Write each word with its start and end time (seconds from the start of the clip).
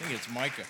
think 0.00 0.14
it's 0.14 0.30
Micah. 0.30 0.64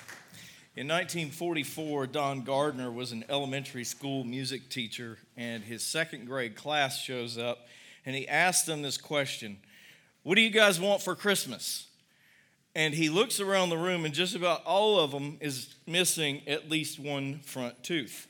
In 0.75 0.89
1944, 0.89 2.09
Don 2.09 2.43
Gardner 2.43 2.91
was 2.91 3.13
an 3.13 3.25
elementary 3.29 3.85
school 3.85 4.25
music 4.25 4.69
teacher, 4.69 5.19
and 5.37 5.63
his 5.63 5.85
second 5.85 6.27
grade 6.27 6.57
class 6.57 7.01
shows 7.01 7.39
up, 7.39 7.69
and 8.05 8.17
he 8.17 8.27
asks 8.27 8.67
them 8.67 8.83
this 8.83 8.97
question 8.97 9.59
What 10.25 10.35
do 10.35 10.41
you 10.41 10.51
guys 10.51 10.81
want 10.81 11.01
for 11.01 11.15
Christmas? 11.15 11.87
And 12.75 12.93
he 12.93 13.09
looks 13.09 13.39
around 13.39 13.69
the 13.69 13.79
room, 13.79 14.05
and 14.05 14.13
just 14.13 14.35
about 14.35 14.65
all 14.65 14.99
of 14.99 15.13
them 15.13 15.39
is 15.41 15.77
missing 15.87 16.43
at 16.49 16.69
least 16.69 16.99
one 16.99 17.39
front 17.39 17.85
tooth. 17.85 18.27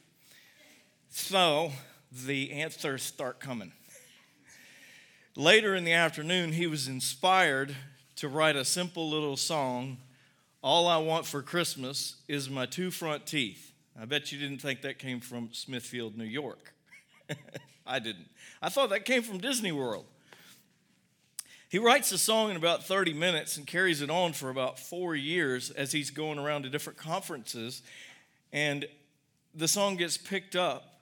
So 1.09 1.73
the 2.13 2.53
answers 2.53 3.03
start 3.03 3.41
coming. 3.41 3.73
Later 5.35 5.75
in 5.75 5.85
the 5.85 5.95
afternoon, 5.95 6.53
he 6.53 6.67
was 6.67 6.89
inspired 6.89 7.75
to 8.17 8.29
write 8.29 8.57
a 8.57 8.67
simple 8.67 9.09
little 9.09 9.39
song 9.39 9.97
all 10.63 10.87
I 10.87 10.99
want 10.99 11.27
for 11.27 11.43
Christmas 11.43 12.17
is 12.29 12.51
my 12.51 12.67
two 12.67 12.91
front 12.91 13.27
teeth. 13.27 13.73
I 14.01 14.05
bet 14.05 14.31
you 14.31 14.39
didn't 14.39 14.61
think 14.61 14.83
that 14.83 14.99
came 14.99 15.21
from 15.21 15.51
Smithfield, 15.53 16.17
New 16.17 16.25
York. 16.25 16.75
I 17.87 17.99
didn't. 17.99 18.29
I 18.61 18.69
thought 18.69 18.91
that 18.91 19.05
came 19.05 19.23
from 19.23 19.39
Disney 19.39 19.73
World. 19.73 20.05
He 21.69 21.79
writes 21.79 22.11
the 22.11 22.19
song 22.19 22.51
in 22.51 22.57
about 22.57 22.85
30 22.85 23.13
minutes 23.13 23.57
and 23.57 23.67
carries 23.67 24.03
it 24.03 24.11
on 24.11 24.33
for 24.33 24.51
about 24.51 24.79
four 24.79 25.15
years 25.15 25.71
as 25.71 25.93
he's 25.93 26.11
going 26.11 26.39
around 26.39 26.65
to 26.65 26.69
different 26.69 26.99
conferences. 26.99 27.83
And 28.53 28.87
the 29.55 29.69
song 29.69 29.97
gets 29.97 30.17
picked 30.17 30.57
up 30.57 31.01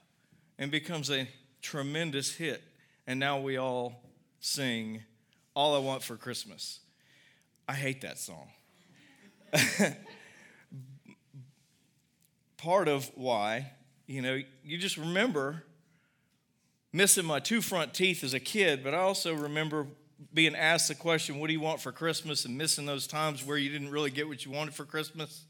and 0.59 0.69
becomes 0.69 1.09
a 1.09 1.27
tremendous 1.61 2.35
hit. 2.35 2.63
And 3.07 3.19
now 3.19 3.39
we 3.39 3.57
all 3.57 4.03
sing 4.39 5.01
All 5.55 5.75
I 5.75 5.79
Want 5.79 6.03
for 6.03 6.15
Christmas. 6.17 6.79
I 7.67 7.73
hate 7.73 8.01
that 8.01 8.19
song. 8.19 8.49
part 12.57 12.87
of 12.87 13.09
why, 13.15 13.71
you 14.05 14.21
know, 14.21 14.41
you 14.63 14.77
just 14.77 14.97
remember 14.97 15.63
missing 16.91 17.25
my 17.25 17.39
two 17.39 17.61
front 17.61 17.93
teeth 17.93 18.23
as 18.23 18.33
a 18.33 18.39
kid, 18.39 18.83
but 18.83 18.93
I 18.93 18.97
also 18.97 19.33
remember 19.33 19.87
being 20.33 20.55
asked 20.55 20.87
the 20.87 20.95
question, 20.95 21.39
What 21.39 21.47
do 21.47 21.53
you 21.53 21.59
want 21.59 21.79
for 21.79 21.91
Christmas? 21.91 22.45
and 22.45 22.57
missing 22.57 22.85
those 22.85 23.07
times 23.07 23.45
where 23.45 23.57
you 23.57 23.69
didn't 23.69 23.91
really 23.91 24.11
get 24.11 24.27
what 24.27 24.45
you 24.45 24.51
wanted 24.51 24.73
for 24.73 24.85
Christmas. 24.85 25.45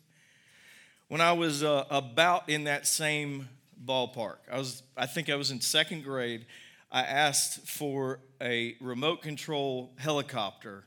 When 1.08 1.22
I 1.22 1.32
was 1.34 1.64
uh, 1.64 1.86
about 1.90 2.50
in 2.50 2.66
that 2.66 2.86
same 2.86 3.50
ballpark, 3.84 4.38
I 4.52 4.58
was, 4.58 4.84
I 4.96 5.08
think 5.08 5.30
I 5.30 5.36
was 5.36 5.50
in 5.50 5.60
second 5.60 6.04
grade. 6.04 6.46
I 6.92 7.02
asked 7.02 7.68
for 7.68 8.20
a 8.42 8.76
remote 8.80 9.22
control 9.22 9.92
helicopter, 9.98 10.84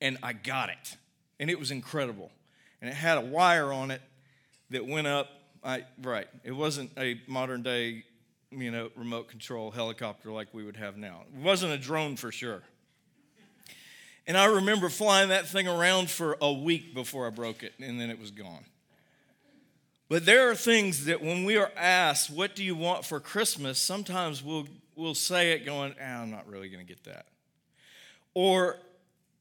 and 0.00 0.18
I 0.22 0.32
got 0.32 0.68
it, 0.68 0.96
and 1.40 1.50
it 1.50 1.58
was 1.58 1.70
incredible 1.70 2.30
and 2.80 2.90
it 2.90 2.94
had 2.94 3.18
a 3.18 3.22
wire 3.22 3.72
on 3.72 3.90
it 3.90 4.02
that 4.70 4.86
went 4.86 5.06
up. 5.06 5.28
I, 5.64 5.84
right, 6.02 6.28
it 6.44 6.52
wasn't 6.52 6.92
a 6.96 7.20
modern 7.26 7.62
day, 7.62 8.04
you 8.50 8.70
know, 8.70 8.90
remote 8.94 9.28
control 9.28 9.70
helicopter 9.70 10.30
like 10.30 10.48
we 10.52 10.64
would 10.64 10.76
have 10.76 10.96
now. 10.96 11.22
It 11.34 11.42
wasn't 11.42 11.72
a 11.72 11.78
drone 11.78 12.16
for 12.16 12.30
sure. 12.30 12.62
And 14.26 14.36
I 14.36 14.44
remember 14.44 14.88
flying 14.88 15.30
that 15.30 15.48
thing 15.48 15.66
around 15.66 16.10
for 16.10 16.36
a 16.40 16.52
week 16.52 16.94
before 16.94 17.26
I 17.26 17.30
broke 17.30 17.62
it, 17.62 17.72
and 17.80 17.98
then 17.98 18.10
it 18.10 18.20
was 18.20 18.30
gone. 18.30 18.64
But 20.08 20.24
there 20.26 20.50
are 20.50 20.54
things 20.54 21.06
that 21.06 21.22
when 21.22 21.44
we 21.44 21.56
are 21.56 21.72
asked, 21.76 22.30
What 22.30 22.54
do 22.54 22.62
you 22.62 22.76
want 22.76 23.04
for 23.04 23.20
Christmas? 23.20 23.78
sometimes 23.78 24.42
we'll, 24.42 24.68
we'll 24.94 25.14
say 25.14 25.52
it 25.52 25.64
going, 25.64 25.94
ah, 26.00 26.22
I'm 26.22 26.30
not 26.30 26.46
really 26.46 26.68
going 26.68 26.84
to 26.84 26.88
get 26.88 27.04
that. 27.04 27.26
Or 28.34 28.78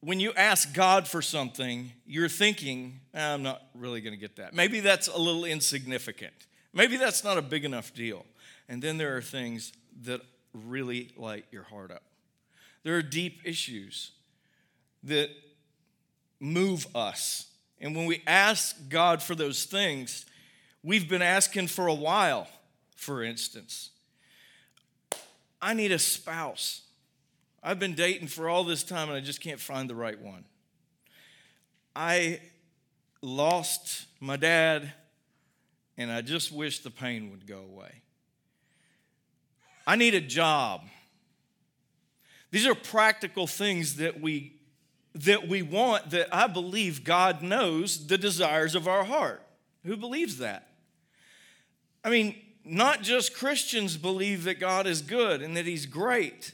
when 0.02 0.20
you 0.20 0.34
ask 0.34 0.74
God 0.74 1.08
for 1.08 1.22
something, 1.22 1.92
you're 2.06 2.30
thinking, 2.30 3.00
ah, 3.16 3.34
I'm 3.34 3.44
not 3.44 3.64
really 3.74 4.02
going 4.02 4.14
to 4.14 4.20
get 4.20 4.36
that. 4.36 4.54
Maybe 4.54 4.80
that's 4.80 5.08
a 5.08 5.18
little 5.18 5.46
insignificant. 5.46 6.34
Maybe 6.74 6.98
that's 6.98 7.24
not 7.24 7.38
a 7.38 7.42
big 7.42 7.66
enough 7.66 7.94
deal. 7.94 8.26
And 8.70 8.82
then 8.82 8.98
there 8.98 9.18
are 9.18 9.22
things 9.22 9.74
that 10.04 10.22
really 10.54 11.12
light 11.18 11.46
your 11.52 11.64
heart 11.64 11.92
up. 11.92 12.04
There 12.84 12.96
are 12.96 13.02
deep 13.02 13.42
issues 13.44 14.12
that 15.04 15.30
move 16.40 16.88
us. 16.96 17.48
And 17.80 17.96
when 17.96 18.06
we 18.06 18.22
ask 18.28 18.76
God 18.90 19.22
for 19.22 19.36
those 19.36 19.66
things, 19.66 20.26
we've 20.84 21.10
been 21.10 21.22
asking 21.22 21.68
for 21.68 21.88
a 21.88 21.94
while, 21.94 22.48
for 22.96 23.24
instance. 23.24 23.92
I 25.62 25.74
need 25.74 25.92
a 25.92 26.00
spouse. 26.00 26.82
I've 27.68 27.80
been 27.80 27.96
dating 27.96 28.30
for 28.30 28.48
all 28.48 28.64
this 28.64 28.82
time 28.82 29.10
and 29.10 29.18
I 29.18 29.20
just 29.20 29.42
can't 29.42 29.60
find 29.60 29.90
the 29.90 29.96
right 29.96 30.18
one. 30.18 30.46
I 31.94 32.40
lost 33.22 34.06
my 34.22 34.38
dad 34.38 34.94
and 35.98 36.10
I 36.10 36.22
just 36.22 36.50
wish 36.50 36.80
the 36.80 36.90
pain 36.90 37.30
would 37.30 37.46
go 37.46 37.58
away. 37.58 38.04
I 39.86 39.98
need 39.98 40.16
a 40.16 40.22
job. 40.22 40.86
These 42.52 42.66
are 42.66 42.74
practical 42.74 43.48
things 43.48 43.98
that 43.98 44.22
we 44.22 44.54
that 45.14 45.50
we 45.50 45.62
want 45.62 46.12
that 46.12 46.34
I 46.34 46.48
believe 46.48 47.04
God 47.04 47.42
knows 47.42 48.08
the 48.08 48.18
desires 48.18 48.76
of 48.76 48.88
our 48.88 49.04
heart. 49.04 49.42
Who 49.84 49.98
believes 49.98 50.38
that? 50.38 50.70
I 52.02 52.12
mean, 52.12 52.38
not 52.64 53.02
just 53.02 53.36
Christians 53.36 53.98
believe 53.98 54.46
that 54.46 54.58
God 54.58 54.88
is 54.88 55.02
good 55.02 55.42
and 55.42 55.58
that 55.58 55.66
he's 55.66 55.86
great 55.86 56.54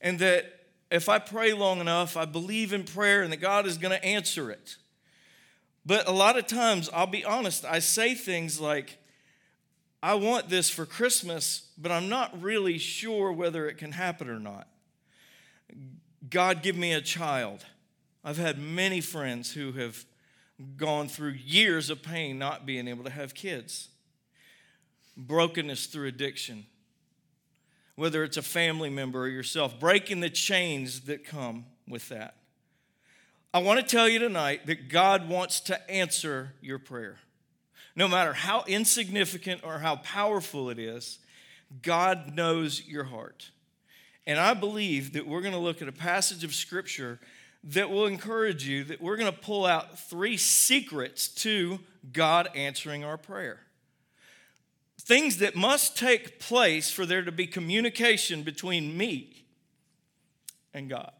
and 0.00 0.18
that 0.20 0.53
if 0.94 1.08
I 1.08 1.18
pray 1.18 1.52
long 1.52 1.80
enough, 1.80 2.16
I 2.16 2.24
believe 2.24 2.72
in 2.72 2.84
prayer 2.84 3.24
and 3.24 3.32
that 3.32 3.40
God 3.40 3.66
is 3.66 3.78
going 3.78 3.90
to 3.90 4.04
answer 4.04 4.48
it. 4.48 4.76
But 5.84 6.06
a 6.06 6.12
lot 6.12 6.38
of 6.38 6.46
times, 6.46 6.88
I'll 6.92 7.08
be 7.08 7.24
honest, 7.24 7.64
I 7.64 7.80
say 7.80 8.14
things 8.14 8.60
like, 8.60 8.98
I 10.04 10.14
want 10.14 10.48
this 10.48 10.70
for 10.70 10.86
Christmas, 10.86 11.68
but 11.76 11.90
I'm 11.90 12.08
not 12.08 12.40
really 12.40 12.78
sure 12.78 13.32
whether 13.32 13.68
it 13.68 13.76
can 13.76 13.90
happen 13.90 14.30
or 14.30 14.38
not. 14.38 14.68
God, 16.30 16.62
give 16.62 16.76
me 16.76 16.92
a 16.92 17.00
child. 17.00 17.66
I've 18.22 18.38
had 18.38 18.60
many 18.60 19.00
friends 19.00 19.52
who 19.52 19.72
have 19.72 20.04
gone 20.76 21.08
through 21.08 21.32
years 21.32 21.90
of 21.90 22.04
pain 22.04 22.38
not 22.38 22.66
being 22.66 22.86
able 22.86 23.02
to 23.02 23.10
have 23.10 23.34
kids, 23.34 23.88
brokenness 25.16 25.86
through 25.86 26.06
addiction, 26.06 26.66
whether 27.96 28.24
it's 28.24 28.36
a 28.36 28.42
family 28.42 28.90
member 28.90 29.22
or 29.22 29.28
yourself, 29.28 29.78
breaking 29.78 30.20
the 30.20 30.30
chains 30.30 31.02
that 31.02 31.24
come 31.24 31.66
with 31.88 32.08
that. 32.08 32.36
I 33.52 33.58
want 33.58 33.78
to 33.78 33.86
tell 33.86 34.08
you 34.08 34.18
tonight 34.18 34.66
that 34.66 34.88
God 34.88 35.28
wants 35.28 35.60
to 35.60 35.90
answer 35.90 36.52
your 36.60 36.78
prayer. 36.78 37.18
No 37.94 38.08
matter 38.08 38.32
how 38.32 38.64
insignificant 38.66 39.60
or 39.62 39.78
how 39.78 39.96
powerful 39.96 40.70
it 40.70 40.78
is, 40.78 41.20
God 41.82 42.34
knows 42.34 42.84
your 42.86 43.04
heart. 43.04 43.50
And 44.26 44.40
I 44.40 44.54
believe 44.54 45.12
that 45.12 45.26
we're 45.26 45.42
going 45.42 45.52
to 45.52 45.60
look 45.60 45.82
at 45.82 45.88
a 45.88 45.92
passage 45.92 46.42
of 46.42 46.54
scripture 46.54 47.20
that 47.62 47.90
will 47.90 48.06
encourage 48.06 48.66
you 48.66 48.84
that 48.84 49.00
we're 49.00 49.16
going 49.16 49.32
to 49.32 49.38
pull 49.38 49.64
out 49.64 49.98
three 49.98 50.36
secrets 50.36 51.28
to 51.28 51.78
God 52.12 52.48
answering 52.54 53.04
our 53.04 53.16
prayer 53.16 53.60
things 55.04 55.38
that 55.38 55.54
must 55.54 55.96
take 55.96 56.38
place 56.40 56.90
for 56.90 57.04
there 57.04 57.22
to 57.22 57.32
be 57.32 57.46
communication 57.46 58.42
between 58.42 58.96
me 58.96 59.44
and 60.72 60.88
God. 60.88 61.12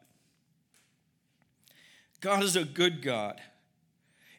God 2.21 2.43
is 2.43 2.57
a 2.57 2.65
good 2.65 3.03
God. 3.03 3.41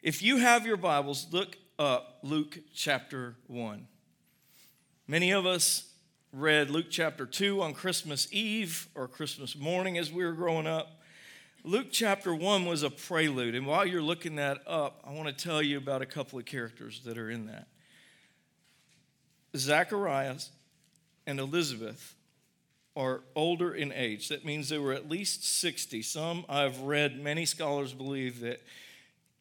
If 0.02 0.22
you 0.22 0.38
have 0.38 0.66
your 0.66 0.76
Bibles, 0.76 1.28
look 1.30 1.56
up 1.78 2.18
Luke 2.22 2.58
chapter 2.74 3.36
1. 3.46 3.86
Many 5.06 5.30
of 5.30 5.46
us 5.46 5.92
read 6.32 6.68
Luke 6.68 6.86
chapter 6.90 7.24
2 7.24 7.62
on 7.62 7.72
Christmas 7.72 8.28
Eve 8.32 8.88
or 8.96 9.06
Christmas 9.06 9.56
morning 9.56 9.96
as 9.96 10.10
we 10.10 10.24
were 10.24 10.32
growing 10.32 10.66
up. 10.66 11.00
Luke 11.62 11.88
chapter 11.90 12.34
1 12.34 12.66
was 12.66 12.82
a 12.82 12.90
prelude. 12.90 13.54
And 13.54 13.66
while 13.66 13.86
you're 13.86 14.02
looking 14.02 14.36
that 14.36 14.58
up, 14.66 15.00
I 15.04 15.12
want 15.12 15.28
to 15.28 15.32
tell 15.32 15.62
you 15.62 15.78
about 15.78 16.02
a 16.02 16.06
couple 16.06 16.38
of 16.38 16.44
characters 16.44 17.02
that 17.04 17.18
are 17.18 17.30
in 17.30 17.46
that. 17.46 17.68
Zacharias 19.54 20.50
and 21.26 21.38
Elizabeth 21.38 22.14
are 22.96 23.20
older 23.34 23.74
in 23.74 23.92
age. 23.92 24.28
That 24.28 24.44
means 24.44 24.68
they 24.68 24.78
were 24.78 24.94
at 24.94 25.08
least 25.08 25.44
60. 25.44 26.00
Some 26.02 26.46
I've 26.48 26.80
read, 26.80 27.22
many 27.22 27.44
scholars 27.44 27.92
believe 27.92 28.40
that 28.40 28.62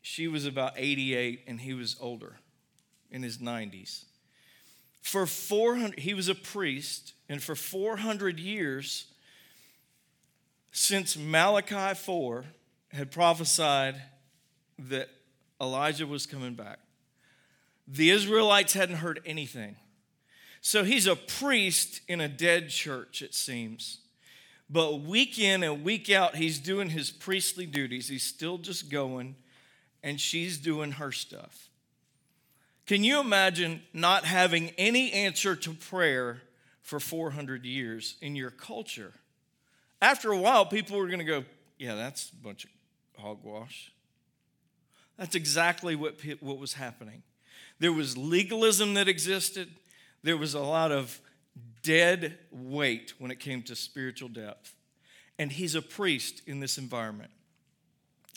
she 0.01 0.27
was 0.27 0.45
about 0.45 0.73
88 0.75 1.43
and 1.47 1.61
he 1.61 1.73
was 1.73 1.95
older 1.99 2.35
in 3.09 3.23
his 3.23 3.37
90s. 3.37 4.03
For 5.01 5.25
400, 5.25 5.99
he 5.99 6.13
was 6.13 6.27
a 6.29 6.35
priest, 6.35 7.13
and 7.29 7.41
for 7.41 7.55
400 7.55 8.39
years, 8.39 9.05
since 10.71 11.15
Malachi 11.15 11.95
4 11.95 12.43
had 12.91 13.11
prophesied 13.11 14.01
that 14.79 15.09
Elijah 15.61 16.07
was 16.07 16.25
coming 16.25 16.55
back, 16.55 16.79
the 17.87 18.09
Israelites 18.09 18.73
hadn't 18.73 18.97
heard 18.97 19.21
anything. 19.25 19.75
So 20.65 20.83
he's 20.83 21.06
a 21.06 21.15
priest 21.15 22.01
in 22.07 22.19
a 22.19 22.27
dead 22.27 22.69
church, 22.69 23.21
it 23.21 23.35
seems. 23.35 24.00
But 24.67 25.01
week 25.01 25.38
in 25.38 25.62
and 25.62 25.83
week 25.83 26.09
out, 26.09 26.38
he's 26.38 26.57
doing 26.57 26.89
his 26.89 27.12
priestly 27.12 27.67
duties. 27.67 28.07
He's 28.07 28.23
still 28.23 28.57
just 28.57 28.89
going. 28.89 29.35
and 30.01 30.19
she's 30.19 30.57
doing 30.57 30.94
her 30.94 31.12
stuff. 31.12 31.69
Can 32.88 33.03
you 33.03 33.19
imagine 33.19 33.83
not 33.94 34.25
having 34.25 34.71
any 34.71 35.12
answer 35.12 35.56
to 35.56 35.73
prayer 35.73 36.41
for 36.81 37.00
400 37.00 37.63
years 37.63 38.15
in 38.19 38.35
your 38.35 38.50
culture? 38.50 39.13
After 40.01 40.31
a 40.31 40.38
while, 40.38 40.65
people 40.65 40.97
were 40.97 41.07
going 41.07 41.19
to 41.19 41.25
go, 41.25 41.45
Yeah, 41.77 41.94
that's 41.94 42.31
a 42.31 42.35
bunch 42.38 42.65
of 42.65 42.71
hogwash. 43.21 43.91
That's 45.15 45.35
exactly 45.35 45.95
what, 45.95 46.15
what 46.39 46.57
was 46.57 46.73
happening. 46.73 47.21
There 47.77 47.94
was 47.94 48.17
legalism 48.17 48.95
that 48.95 49.07
existed, 49.07 49.69
there 50.25 50.36
was 50.36 50.56
a 50.56 50.60
lot 50.60 50.92
of 50.92 51.22
dead 51.83 52.36
weight 52.51 53.13
when 53.19 53.30
it 53.30 53.39
came 53.39 53.62
to 53.62 53.75
spiritual 53.75 54.27
depth. 54.27 54.74
And 55.38 55.51
he's 55.51 55.75
a 55.75 55.83
priest 55.83 56.42
in 56.48 56.60
this 56.60 56.80
environment. 56.80 57.30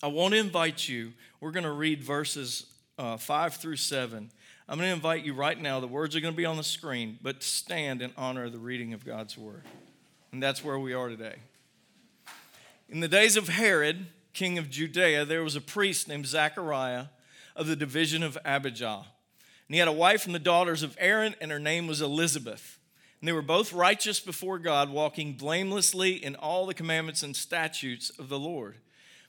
I 0.02 0.08
want 0.08 0.34
to 0.34 0.38
invite 0.38 0.86
you, 0.86 1.14
we're 1.40 1.50
going 1.50 1.64
to 1.64 1.72
read 1.72 2.04
verses 2.04 2.66
uh, 2.98 3.16
5 3.16 3.54
through 3.54 3.76
7. 3.76 4.30
I'm 4.68 4.78
going 4.78 4.90
to 4.90 4.94
invite 4.94 5.24
you 5.24 5.32
right 5.32 5.58
now, 5.58 5.80
the 5.80 5.86
words 5.86 6.14
are 6.14 6.20
going 6.20 6.34
to 6.34 6.36
be 6.36 6.44
on 6.44 6.58
the 6.58 6.62
screen, 6.62 7.18
but 7.22 7.42
stand 7.42 8.02
in 8.02 8.12
honor 8.18 8.44
of 8.44 8.52
the 8.52 8.58
reading 8.58 8.92
of 8.92 9.06
God's 9.06 9.38
word. 9.38 9.62
And 10.30 10.42
that's 10.42 10.62
where 10.62 10.78
we 10.78 10.92
are 10.92 11.08
today. 11.08 11.36
In 12.90 13.00
the 13.00 13.08
days 13.08 13.38
of 13.38 13.48
Herod, 13.48 14.08
king 14.34 14.58
of 14.58 14.68
Judea, 14.68 15.24
there 15.24 15.42
was 15.42 15.56
a 15.56 15.60
priest 15.62 16.06
named 16.06 16.26
Zechariah 16.26 17.06
of 17.56 17.66
the 17.66 17.76
division 17.76 18.22
of 18.22 18.36
Abijah. 18.44 19.06
And 19.68 19.74
he 19.74 19.78
had 19.78 19.88
a 19.88 19.92
wife 19.92 20.22
from 20.22 20.32
the 20.32 20.38
daughters 20.38 20.82
of 20.82 20.96
Aaron, 20.98 21.34
and 21.40 21.50
her 21.50 21.58
name 21.58 21.86
was 21.86 22.00
Elizabeth. 22.00 22.78
And 23.20 23.28
they 23.28 23.32
were 23.32 23.42
both 23.42 23.72
righteous 23.72 24.18
before 24.18 24.58
God, 24.58 24.90
walking 24.90 25.34
blamelessly 25.34 26.12
in 26.12 26.36
all 26.36 26.64
the 26.64 26.74
commandments 26.74 27.22
and 27.22 27.36
statutes 27.36 28.10
of 28.10 28.28
the 28.28 28.38
Lord. 28.38 28.76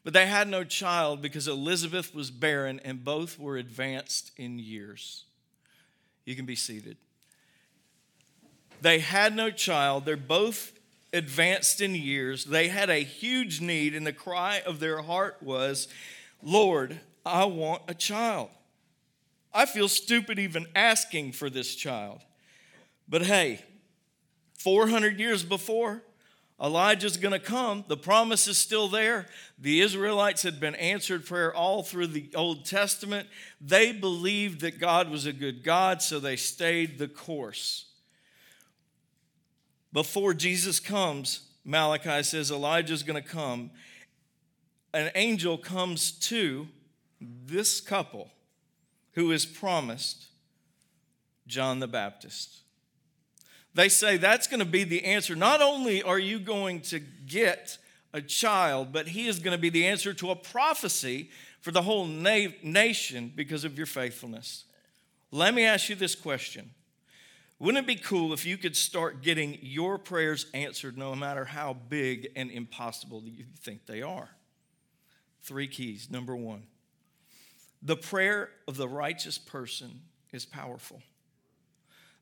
But 0.03 0.13
they 0.13 0.27
had 0.27 0.47
no 0.47 0.63
child 0.63 1.21
because 1.21 1.47
Elizabeth 1.47 2.15
was 2.15 2.31
barren, 2.31 2.79
and 2.85 3.03
both 3.03 3.37
were 3.37 3.57
advanced 3.57 4.31
in 4.37 4.59
years. 4.59 5.25
You 6.23 6.35
can 6.35 6.45
be 6.45 6.55
seated. 6.55 6.97
They 8.81 8.99
had 8.99 9.35
no 9.35 9.51
child. 9.51 10.05
They're 10.05 10.15
both 10.15 10.71
advanced 11.11 11.81
in 11.81 11.95
years. 11.95 12.45
They 12.45 12.69
had 12.69 12.89
a 12.89 13.03
huge 13.03 13.59
need, 13.59 13.93
and 13.93 14.07
the 14.07 14.13
cry 14.13 14.61
of 14.65 14.79
their 14.79 15.01
heart 15.01 15.37
was, 15.41 15.89
Lord, 16.41 17.01
I 17.25 17.43
want 17.45 17.81
a 17.89 17.93
child. 17.93 18.49
I 19.53 19.65
feel 19.65 19.87
stupid 19.87 20.39
even 20.39 20.67
asking 20.75 21.31
for 21.33 21.49
this 21.49 21.75
child. 21.75 22.21
But 23.07 23.23
hey, 23.23 23.61
400 24.59 25.19
years 25.19 25.43
before, 25.43 26.03
Elijah's 26.61 27.17
going 27.17 27.31
to 27.31 27.39
come. 27.39 27.85
The 27.87 27.97
promise 27.97 28.47
is 28.47 28.57
still 28.57 28.89
there. 28.89 29.27
The 29.57 29.81
Israelites 29.81 30.43
had 30.43 30.59
been 30.59 30.75
answered 30.75 31.25
prayer 31.25 31.53
all 31.53 31.83
through 31.83 32.07
the 32.07 32.29
Old 32.35 32.65
Testament. 32.65 33.27
They 33.61 33.93
believed 33.93 34.61
that 34.61 34.79
God 34.79 35.09
was 35.09 35.25
a 35.25 35.33
good 35.33 35.63
God, 35.63 36.01
so 36.01 36.19
they 36.19 36.35
stayed 36.35 36.97
the 36.97 37.07
course. 37.07 37.85
Before 39.93 40.33
Jesus 40.33 40.79
comes, 40.79 41.47
Malachi 41.63 42.21
says 42.23 42.51
Elijah's 42.51 43.03
going 43.03 43.21
to 43.21 43.27
come. 43.27 43.71
An 44.93 45.11
angel 45.15 45.57
comes 45.57 46.11
to 46.11 46.67
this 47.21 47.79
couple 47.81 48.29
who 49.13 49.31
is 49.31 49.45
promised 49.45 50.27
John 51.47 51.79
the 51.79 51.87
Baptist. 51.87 52.59
They 53.73 53.89
say 53.89 54.17
that's 54.17 54.47
going 54.47 54.59
to 54.59 54.65
be 54.65 54.83
the 54.83 55.03
answer. 55.05 55.35
Not 55.35 55.61
only 55.61 56.01
are 56.01 56.19
you 56.19 56.39
going 56.39 56.81
to 56.81 56.99
get 56.99 57.77
a 58.13 58.21
child, 58.21 58.91
but 58.91 59.09
he 59.09 59.27
is 59.27 59.39
going 59.39 59.55
to 59.55 59.61
be 59.61 59.69
the 59.69 59.85
answer 59.85 60.13
to 60.15 60.31
a 60.31 60.35
prophecy 60.35 61.29
for 61.61 61.71
the 61.71 61.81
whole 61.81 62.05
na- 62.05 62.49
nation 62.63 63.31
because 63.35 63.63
of 63.63 63.77
your 63.77 63.85
faithfulness. 63.85 64.65
Let 65.31 65.53
me 65.53 65.63
ask 65.63 65.89
you 65.89 65.95
this 65.95 66.15
question 66.15 66.71
Wouldn't 67.59 67.83
it 67.83 67.87
be 67.87 67.95
cool 67.95 68.33
if 68.33 68.45
you 68.45 68.57
could 68.57 68.75
start 68.75 69.21
getting 69.21 69.59
your 69.61 69.97
prayers 69.97 70.47
answered 70.53 70.97
no 70.97 71.15
matter 71.15 71.45
how 71.45 71.73
big 71.73 72.29
and 72.35 72.49
impossible 72.49 73.23
you 73.25 73.45
think 73.59 73.85
they 73.85 74.01
are? 74.01 74.29
Three 75.41 75.67
keys. 75.67 76.09
Number 76.09 76.35
one, 76.35 76.63
the 77.81 77.95
prayer 77.95 78.49
of 78.67 78.77
the 78.77 78.87
righteous 78.87 79.37
person 79.37 80.01
is 80.31 80.45
powerful. 80.45 81.01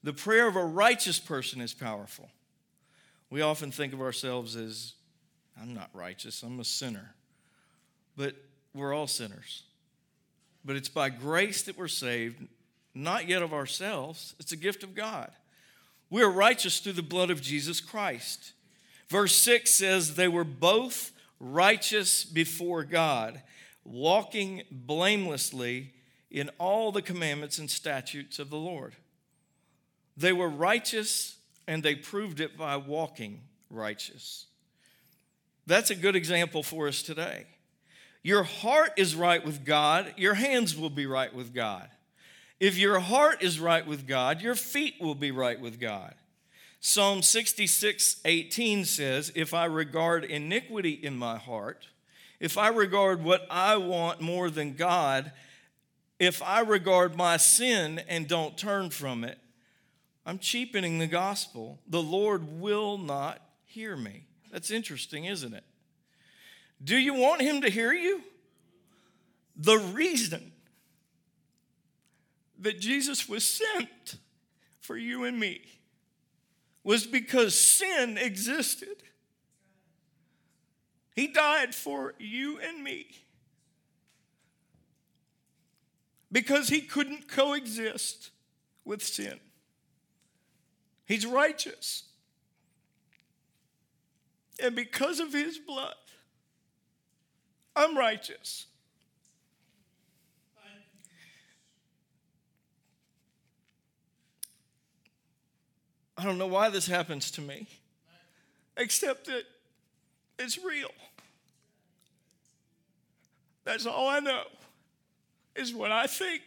The 0.03 0.13
prayer 0.13 0.47
of 0.47 0.55
a 0.55 0.63
righteous 0.63 1.19
person 1.19 1.61
is 1.61 1.73
powerful. 1.73 2.29
We 3.29 3.41
often 3.41 3.71
think 3.71 3.93
of 3.93 4.01
ourselves 4.01 4.55
as, 4.55 4.93
I'm 5.61 5.73
not 5.73 5.89
righteous, 5.93 6.43
I'm 6.43 6.59
a 6.59 6.63
sinner. 6.63 7.15
But 8.15 8.35
we're 8.73 8.93
all 8.93 9.07
sinners. 9.07 9.63
But 10.63 10.75
it's 10.75 10.89
by 10.89 11.09
grace 11.09 11.63
that 11.63 11.77
we're 11.77 11.87
saved, 11.87 12.47
not 12.93 13.27
yet 13.27 13.41
of 13.41 13.53
ourselves. 13.53 14.35
It's 14.39 14.51
a 14.51 14.57
gift 14.57 14.83
of 14.83 14.95
God. 14.95 15.31
We 16.09 16.21
are 16.21 16.31
righteous 16.31 16.79
through 16.79 16.93
the 16.93 17.01
blood 17.01 17.29
of 17.29 17.41
Jesus 17.41 17.81
Christ. 17.81 18.53
Verse 19.09 19.35
6 19.35 19.69
says, 19.69 20.15
They 20.15 20.27
were 20.27 20.43
both 20.43 21.11
righteous 21.39 22.23
before 22.23 22.83
God 22.83 23.41
walking 23.87 24.63
blamelessly 24.69 25.93
in 26.29 26.49
all 26.59 26.91
the 26.91 27.01
commandments 27.01 27.57
and 27.57 27.69
statutes 27.69 28.37
of 28.37 28.49
the 28.49 28.57
Lord. 28.57 28.95
They 30.17 30.33
were 30.33 30.49
righteous 30.49 31.37
and 31.67 31.81
they 31.83 31.95
proved 31.95 32.39
it 32.39 32.57
by 32.57 32.77
walking 32.77 33.41
righteous. 33.69 34.45
That's 35.65 35.89
a 35.89 35.95
good 35.95 36.15
example 36.15 36.63
for 36.63 36.87
us 36.87 37.01
today. 37.01 37.45
Your 38.23 38.43
heart 38.43 38.91
is 38.97 39.15
right 39.15 39.43
with 39.45 39.63
God, 39.63 40.13
your 40.17 40.33
hands 40.33 40.75
will 40.75 40.89
be 40.89 41.05
right 41.05 41.33
with 41.33 41.53
God. 41.53 41.89
If 42.59 42.77
your 42.77 42.99
heart 42.99 43.43
is 43.43 43.59
right 43.59 43.85
with 43.85 44.07
God, 44.07 44.41
your 44.41 44.55
feet 44.55 44.95
will 44.99 45.15
be 45.15 45.31
right 45.31 45.59
with 45.59 45.79
God. 45.79 46.15
Psalm 46.79 47.21
66 47.21 48.21
18 48.25 48.85
says, 48.85 49.31
If 49.35 49.53
I 49.53 49.65
regard 49.65 50.23
iniquity 50.23 50.91
in 50.91 51.15
my 51.15 51.37
heart, 51.37 51.87
if 52.39 52.57
I 52.57 52.69
regard 52.69 53.23
what 53.23 53.47
I 53.49 53.77
want 53.77 54.21
more 54.21 54.49
than 54.49 54.73
God, 54.73 55.31
if 56.19 56.41
I 56.41 56.61
regard 56.61 57.15
my 57.15 57.37
sin 57.37 57.99
and 58.07 58.27
don't 58.27 58.57
turn 58.57 58.89
from 58.89 59.23
it, 59.23 59.37
I'm 60.25 60.39
cheapening 60.39 60.99
the 60.99 61.07
gospel. 61.07 61.79
The 61.87 62.01
Lord 62.01 62.59
will 62.59 62.97
not 62.97 63.41
hear 63.65 63.95
me. 63.95 64.25
That's 64.51 64.71
interesting, 64.71 65.25
isn't 65.25 65.53
it? 65.53 65.63
Do 66.83 66.97
you 66.97 67.13
want 67.13 67.41
him 67.41 67.61
to 67.61 67.69
hear 67.69 67.93
you? 67.93 68.21
The 69.55 69.77
reason 69.77 70.51
that 72.59 72.79
Jesus 72.79 73.27
was 73.27 73.45
sent 73.45 74.17
for 74.79 74.97
you 74.97 75.23
and 75.23 75.39
me 75.39 75.61
was 76.83 77.05
because 77.05 77.59
sin 77.59 78.17
existed. 78.17 79.03
He 81.17 81.25
died 81.25 81.73
for 81.73 82.13
you 82.19 82.59
and 82.59 82.83
me 82.83 83.07
because 86.31 86.69
he 86.69 86.81
couldn't 86.81 87.27
coexist 87.27 88.29
with 88.85 89.03
sin. 89.03 89.39
He's 91.07 91.25
righteous. 91.25 92.03
And 94.61 94.75
because 94.75 95.19
of 95.19 95.33
his 95.33 95.57
blood, 95.57 95.95
I'm 97.75 97.97
righteous. 97.97 98.67
I 106.15 106.23
don't 106.23 106.37
know 106.37 106.45
why 106.45 106.69
this 106.69 106.85
happens 106.85 107.31
to 107.31 107.41
me, 107.41 107.67
except 108.77 109.25
that 109.25 109.45
it's 110.39 110.57
real. 110.63 110.91
That's 113.63 113.85
all 113.85 114.07
I 114.07 114.19
know 114.19 114.43
is 115.55 115.73
when 115.73 115.91
I 115.91 116.07
think 116.07 116.43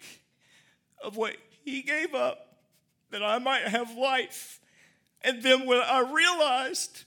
of 1.02 1.16
what 1.16 1.36
he 1.64 1.82
gave 1.82 2.14
up 2.14 2.56
that 3.10 3.22
I 3.22 3.38
might 3.38 3.64
have 3.64 3.96
life. 3.96 4.60
And 5.22 5.42
then 5.42 5.66
when 5.66 5.78
I 5.78 6.00
realized 6.00 7.04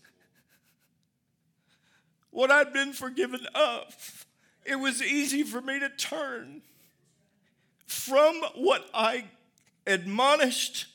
what 2.30 2.52
I'd 2.52 2.74
been 2.74 2.94
forgiven 2.94 3.48
of, 3.56 4.26
it 4.66 4.76
was 4.76 5.02
easy 5.02 5.44
for 5.44 5.62
me 5.62 5.80
to 5.80 5.90
turn 5.90 6.62
from 7.88 8.36
what 8.56 8.86
I 8.94 9.26
admonished 9.88 10.88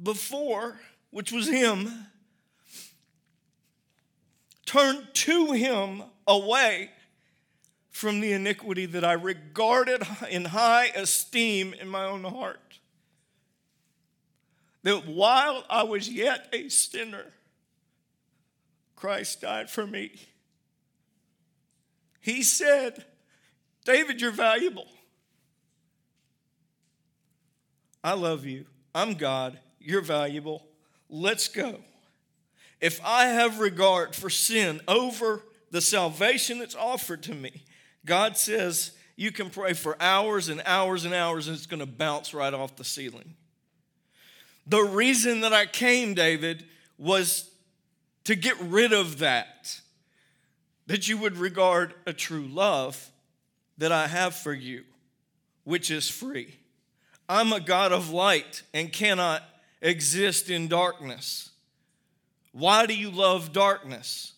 before, 0.00 0.80
which 1.10 1.32
was 1.32 1.48
him, 1.48 2.06
turn 4.68 5.08
to 5.14 5.52
him 5.52 6.02
away 6.26 6.90
from 7.90 8.20
the 8.20 8.32
iniquity 8.32 8.84
that 8.84 9.02
I 9.02 9.14
regarded 9.14 10.02
in 10.30 10.44
high 10.44 10.92
esteem 10.94 11.72
in 11.72 11.88
my 11.88 12.04
own 12.04 12.22
heart. 12.22 12.78
That 14.82 15.06
while 15.06 15.64
I 15.70 15.84
was 15.84 16.08
yet 16.08 16.48
a 16.52 16.68
sinner, 16.68 17.24
Christ 18.94 19.40
died 19.40 19.70
for 19.70 19.86
me. 19.86 20.12
He 22.20 22.42
said, 22.42 23.06
David, 23.86 24.20
you're 24.20 24.30
valuable. 24.30 24.86
I 28.04 28.12
love 28.12 28.44
you. 28.44 28.66
I'm 28.94 29.14
God. 29.14 29.58
You're 29.80 30.02
valuable. 30.02 30.66
Let's 31.08 31.48
go. 31.48 31.80
If 32.80 33.00
I 33.04 33.26
have 33.26 33.60
regard 33.60 34.14
for 34.14 34.30
sin 34.30 34.80
over 34.86 35.42
the 35.70 35.80
salvation 35.80 36.58
that's 36.58 36.76
offered 36.76 37.22
to 37.24 37.34
me, 37.34 37.64
God 38.04 38.36
says 38.36 38.92
you 39.16 39.32
can 39.32 39.50
pray 39.50 39.72
for 39.72 39.96
hours 40.00 40.48
and 40.48 40.62
hours 40.64 41.04
and 41.04 41.12
hours 41.12 41.48
and 41.48 41.56
it's 41.56 41.66
going 41.66 41.80
to 41.80 41.86
bounce 41.86 42.32
right 42.32 42.54
off 42.54 42.76
the 42.76 42.84
ceiling. 42.84 43.34
The 44.66 44.82
reason 44.82 45.40
that 45.40 45.52
I 45.52 45.66
came, 45.66 46.14
David, 46.14 46.64
was 46.98 47.50
to 48.24 48.34
get 48.34 48.60
rid 48.60 48.92
of 48.92 49.18
that, 49.18 49.80
that 50.86 51.08
you 51.08 51.18
would 51.18 51.36
regard 51.36 51.94
a 52.06 52.12
true 52.12 52.46
love 52.46 53.10
that 53.78 53.92
I 53.92 54.06
have 54.06 54.34
for 54.34 54.52
you, 54.52 54.84
which 55.64 55.90
is 55.90 56.08
free. 56.08 56.56
I'm 57.28 57.52
a 57.52 57.60
God 57.60 57.92
of 57.92 58.10
light 58.10 58.62
and 58.72 58.92
cannot 58.92 59.42
exist 59.80 60.50
in 60.50 60.68
darkness. 60.68 61.50
Why 62.52 62.86
do 62.86 62.94
you 62.94 63.10
love 63.10 63.52
darkness? 63.52 64.32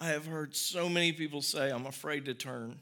I 0.00 0.06
have 0.08 0.26
heard 0.26 0.56
so 0.56 0.88
many 0.88 1.12
people 1.12 1.42
say, 1.42 1.70
I'm 1.70 1.84
afraid 1.86 2.24
to 2.24 2.34
turn 2.34 2.78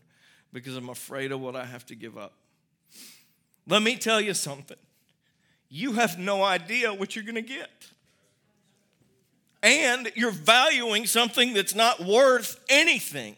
because 0.53 0.77
I'm 0.77 0.89
afraid 0.89 1.33
of 1.33 1.41
what 1.41 1.57
I 1.57 1.65
have 1.65 1.85
to 1.87 1.97
give 1.97 2.17
up. 2.17 2.33
Let 3.67 3.83
me 3.83 3.97
tell 3.97 4.21
you 4.21 4.35
something. 4.35 4.77
You 5.69 5.95
have 5.95 6.19
no 6.19 6.43
idea 6.43 6.95
what 6.95 7.17
you're 7.17 7.25
going 7.25 7.35
to 7.35 7.43
get. 7.43 7.89
And 9.63 10.13
you're 10.15 10.31
valuing 10.31 11.07
something 11.07 11.53
that's 11.53 11.75
not 11.75 12.01
worth 12.01 12.65
anything 12.69 13.35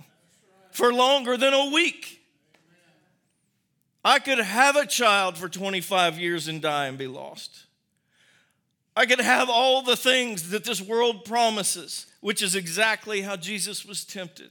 for 0.71 0.93
longer 0.93 1.37
than 1.37 1.55
a 1.55 1.71
week. 1.71 2.21
I 4.05 4.19
could 4.19 4.39
have 4.39 4.77
a 4.77 4.87
child 4.87 5.37
for 5.37 5.49
25 5.49 6.19
years 6.19 6.47
and 6.49 6.61
die 6.61 6.87
and 6.87 6.99
be 6.99 7.07
lost. 7.07 7.65
I 9.01 9.07
could 9.07 9.21
have 9.21 9.49
all 9.49 9.81
the 9.81 9.97
things 9.97 10.51
that 10.51 10.65
this 10.65 10.83
world 10.83 11.25
promises, 11.25 12.05
which 12.21 12.43
is 12.43 12.55
exactly 12.55 13.23
how 13.23 13.35
Jesus 13.35 13.87
was 13.87 14.05
tempted, 14.05 14.51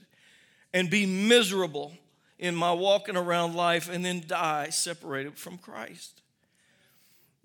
and 0.73 0.89
be 0.89 1.05
miserable 1.05 1.93
in 2.39 2.55
my 2.55 2.73
walking 2.73 3.15
around 3.15 3.53
life 3.53 3.87
and 3.87 4.03
then 4.03 4.23
die 4.25 4.69
separated 4.69 5.37
from 5.37 5.59
Christ. 5.59 6.23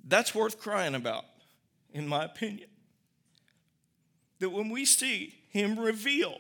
That's 0.03 0.35
worth 0.35 0.59
crying 0.59 0.95
about, 0.95 1.27
in 1.93 2.09
my 2.09 2.25
opinion. 2.25 2.71
That 4.39 4.49
when 4.49 4.71
we 4.71 4.87
see 4.87 5.35
Him 5.51 5.79
reveal 5.79 6.39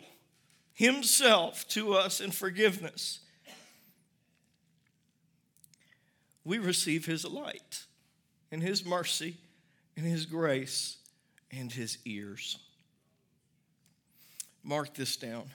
Himself 0.72 1.68
to 1.68 1.92
us 1.92 2.22
in 2.22 2.30
forgiveness, 2.30 3.20
we 6.42 6.56
receive 6.56 7.04
His 7.04 7.26
light 7.26 7.82
and 8.50 8.62
His 8.62 8.82
mercy 8.82 9.36
and 9.96 10.06
His 10.06 10.26
grace 10.26 10.96
and 11.50 11.70
His 11.70 11.98
ears. 12.04 12.58
Mark 14.62 14.94
this 14.94 15.16
down. 15.16 15.50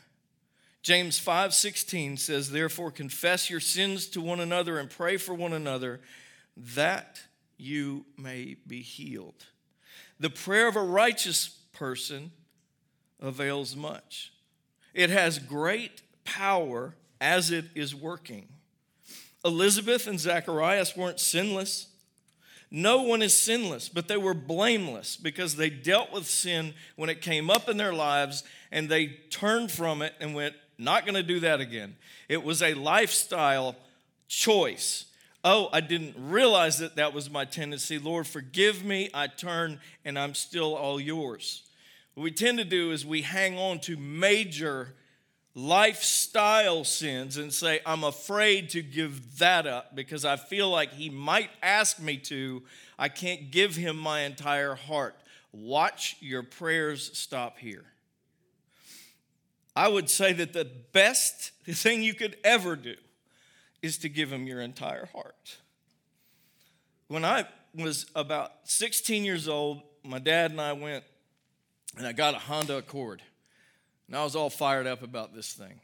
James 0.82 1.20
5:16 1.20 2.18
says, 2.18 2.52
"Therefore 2.52 2.92
confess 2.92 3.50
your 3.50 3.60
sins 3.60 4.08
to 4.08 4.22
one 4.22 4.40
another 4.40 4.80
and 4.80 4.90
pray 4.90 5.18
for 5.18 5.34
one 5.34 5.54
another 5.54 6.02
that 6.56 7.22
you 7.58 8.06
may 8.18 8.56
be 8.66 8.82
healed." 8.82 9.46
The 10.20 10.30
prayer 10.30 10.68
of 10.68 10.76
a 10.76 10.84
righteous 10.84 11.50
person 11.74 12.32
avails 13.20 13.76
much. 13.76 14.32
It 14.94 15.10
has 15.10 15.40
great 15.40 16.02
power 16.24 16.96
as 17.20 17.52
it 17.52 17.66
is 17.76 17.94
working. 17.94 18.48
Elizabeth 19.44 20.08
and 20.08 20.20
Zacharias 20.20 20.96
weren't 20.96 21.20
sinless. 21.20 21.89
No 22.72 23.02
one 23.02 23.22
is 23.22 23.40
sinless, 23.40 23.90
but 23.90 24.08
they 24.08 24.18
were 24.18 24.36
blameless 24.36 25.18
because 25.18 25.56
they 25.56 25.70
dealt 25.70 26.14
with 26.14 26.28
sin 26.28 26.74
when 26.96 27.10
it 27.10 27.22
came 27.22 27.50
up 27.50 27.68
in 27.68 27.78
their 27.78 27.94
lives 27.94 28.44
and 28.72 28.90
they 28.90 29.08
turned 29.30 29.72
from 29.72 30.02
it 30.02 30.14
and 30.20 30.36
went, 30.36 30.54
not 30.78 31.04
going 31.04 31.16
to 31.16 31.24
do 31.24 31.40
that 31.40 31.60
again. 31.60 31.96
It 32.28 32.44
was 32.44 32.62
a 32.62 32.76
lifestyle 32.76 33.76
choice. 34.28 35.06
Oh, 35.44 35.70
I 35.74 35.82
didn't 35.82 36.16
realize 36.18 36.78
that 36.78 36.96
that 36.98 37.14
was 37.14 37.30
my 37.30 37.46
tendency. 37.46 37.98
Lord, 37.98 38.28
forgive 38.28 38.84
me. 38.84 39.10
I 39.14 39.28
turn 39.28 39.80
and 40.06 40.20
I'm 40.20 40.36
still 40.36 40.76
all 40.76 41.00
yours. 41.00 41.64
What 42.14 42.24
we 42.24 42.32
tend 42.32 42.60
to 42.60 42.66
do 42.66 42.92
is 42.92 43.06
we 43.06 43.24
hang 43.24 43.58
on 43.58 43.80
to 43.80 43.98
major 43.98 44.94
lifestyle 45.60 46.84
sins 46.84 47.38
and 47.38 47.54
say, 47.54 47.80
I'm 47.86 48.04
afraid 48.04 48.70
to 48.72 48.82
give 48.82 49.40
that 49.40 49.68
up 49.68 49.96
because 49.96 50.24
I 50.26 50.38
feel 50.38 50.70
like 50.70 50.94
he 50.94 51.10
might 51.10 51.50
ask 51.62 52.00
me 52.00 52.18
to. 52.18 52.64
I 52.98 53.10
can't 53.10 53.52
give 53.52 53.76
him 53.76 53.98
my 53.98 54.22
entire 54.22 54.76
heart. 54.76 55.16
Watch 55.52 56.18
your 56.20 56.44
prayers 56.44 57.12
stop 57.18 57.58
here. 57.60 57.86
I 59.76 59.88
would 59.88 60.10
say 60.10 60.34
that 60.34 60.54
the 60.54 60.66
best 60.92 61.52
thing 61.66 62.04
you 62.04 62.14
could 62.14 62.38
ever 62.44 62.76
do 62.76 62.96
is 63.82 63.98
to 64.00 64.10
give 64.10 64.32
him 64.32 64.46
your 64.48 64.62
entire 64.62 65.06
heart. 65.08 65.58
When 67.08 67.24
I 67.24 67.48
was 67.74 68.06
about 68.16 68.52
16 68.64 69.24
years 69.26 69.48
old, 69.48 69.82
my 70.04 70.20
dad 70.20 70.52
and 70.52 70.62
I 70.62 70.74
went 70.74 71.04
and 71.98 72.06
I 72.06 72.12
got 72.12 72.36
a 72.36 72.40
Honda 72.40 72.78
Accord. 72.78 73.22
And 74.10 74.18
I 74.18 74.24
was 74.24 74.36
all 74.36 74.50
fired 74.50 74.88
up 74.88 75.04
about 75.04 75.36
this 75.36 75.54
thing. 75.54 75.82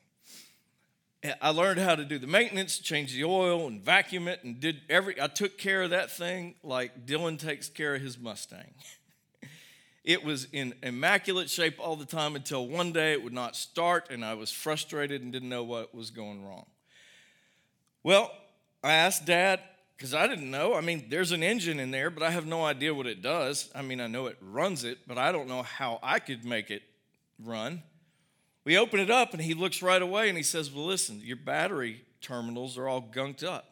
I 1.39 1.49
learned 1.49 1.79
how 1.79 1.93
to 1.93 2.03
do 2.03 2.17
the 2.17 2.25
maintenance, 2.25 2.79
change 2.79 3.13
the 3.13 3.23
oil, 3.23 3.67
and 3.67 3.83
vacuum 3.83 4.27
it, 4.27 4.43
and 4.43 4.59
did 4.59 4.81
every. 4.89 5.21
I 5.21 5.27
took 5.27 5.59
care 5.59 5.83
of 5.83 5.91
that 5.91 6.09
thing 6.09 6.55
like 6.63 7.05
Dylan 7.05 7.37
takes 7.37 7.69
care 7.69 7.93
of 7.93 8.01
his 8.01 8.17
Mustang. 8.17 8.73
it 10.03 10.23
was 10.23 10.47
in 10.51 10.73
immaculate 10.81 11.51
shape 11.51 11.75
all 11.79 11.95
the 11.95 12.05
time 12.05 12.35
until 12.35 12.67
one 12.67 12.91
day 12.91 13.11
it 13.11 13.23
would 13.23 13.31
not 13.31 13.55
start, 13.55 14.07
and 14.09 14.25
I 14.25 14.33
was 14.33 14.51
frustrated 14.51 15.21
and 15.21 15.31
didn't 15.31 15.49
know 15.49 15.63
what 15.63 15.93
was 15.93 16.09
going 16.09 16.43
wrong. 16.43 16.65
Well, 18.01 18.31
I 18.83 18.93
asked 18.93 19.25
Dad 19.25 19.59
because 19.97 20.15
I 20.15 20.25
didn't 20.25 20.49
know. 20.49 20.73
I 20.73 20.81
mean, 20.81 21.05
there's 21.09 21.31
an 21.31 21.43
engine 21.43 21.79
in 21.79 21.91
there, 21.91 22.09
but 22.09 22.23
I 22.23 22.31
have 22.31 22.47
no 22.47 22.65
idea 22.65 22.91
what 22.91 23.05
it 23.05 23.21
does. 23.21 23.69
I 23.75 23.83
mean, 23.83 24.01
I 24.01 24.07
know 24.07 24.25
it 24.25 24.37
runs 24.41 24.83
it, 24.83 24.99
but 25.07 25.19
I 25.19 25.31
don't 25.31 25.47
know 25.47 25.61
how 25.61 25.99
I 26.01 26.17
could 26.17 26.43
make 26.43 26.71
it 26.71 26.81
run. 27.39 27.83
We 28.65 28.77
open 28.77 28.99
it 28.99 29.11
up 29.11 29.33
and 29.33 29.41
he 29.41 29.53
looks 29.53 29.81
right 29.81 30.01
away 30.01 30.27
and 30.27 30.37
he 30.37 30.43
says, 30.43 30.71
Well, 30.71 30.85
listen, 30.85 31.21
your 31.23 31.37
battery 31.37 32.01
terminals 32.19 32.77
are 32.77 32.87
all 32.87 33.01
gunked 33.01 33.43
up. 33.43 33.69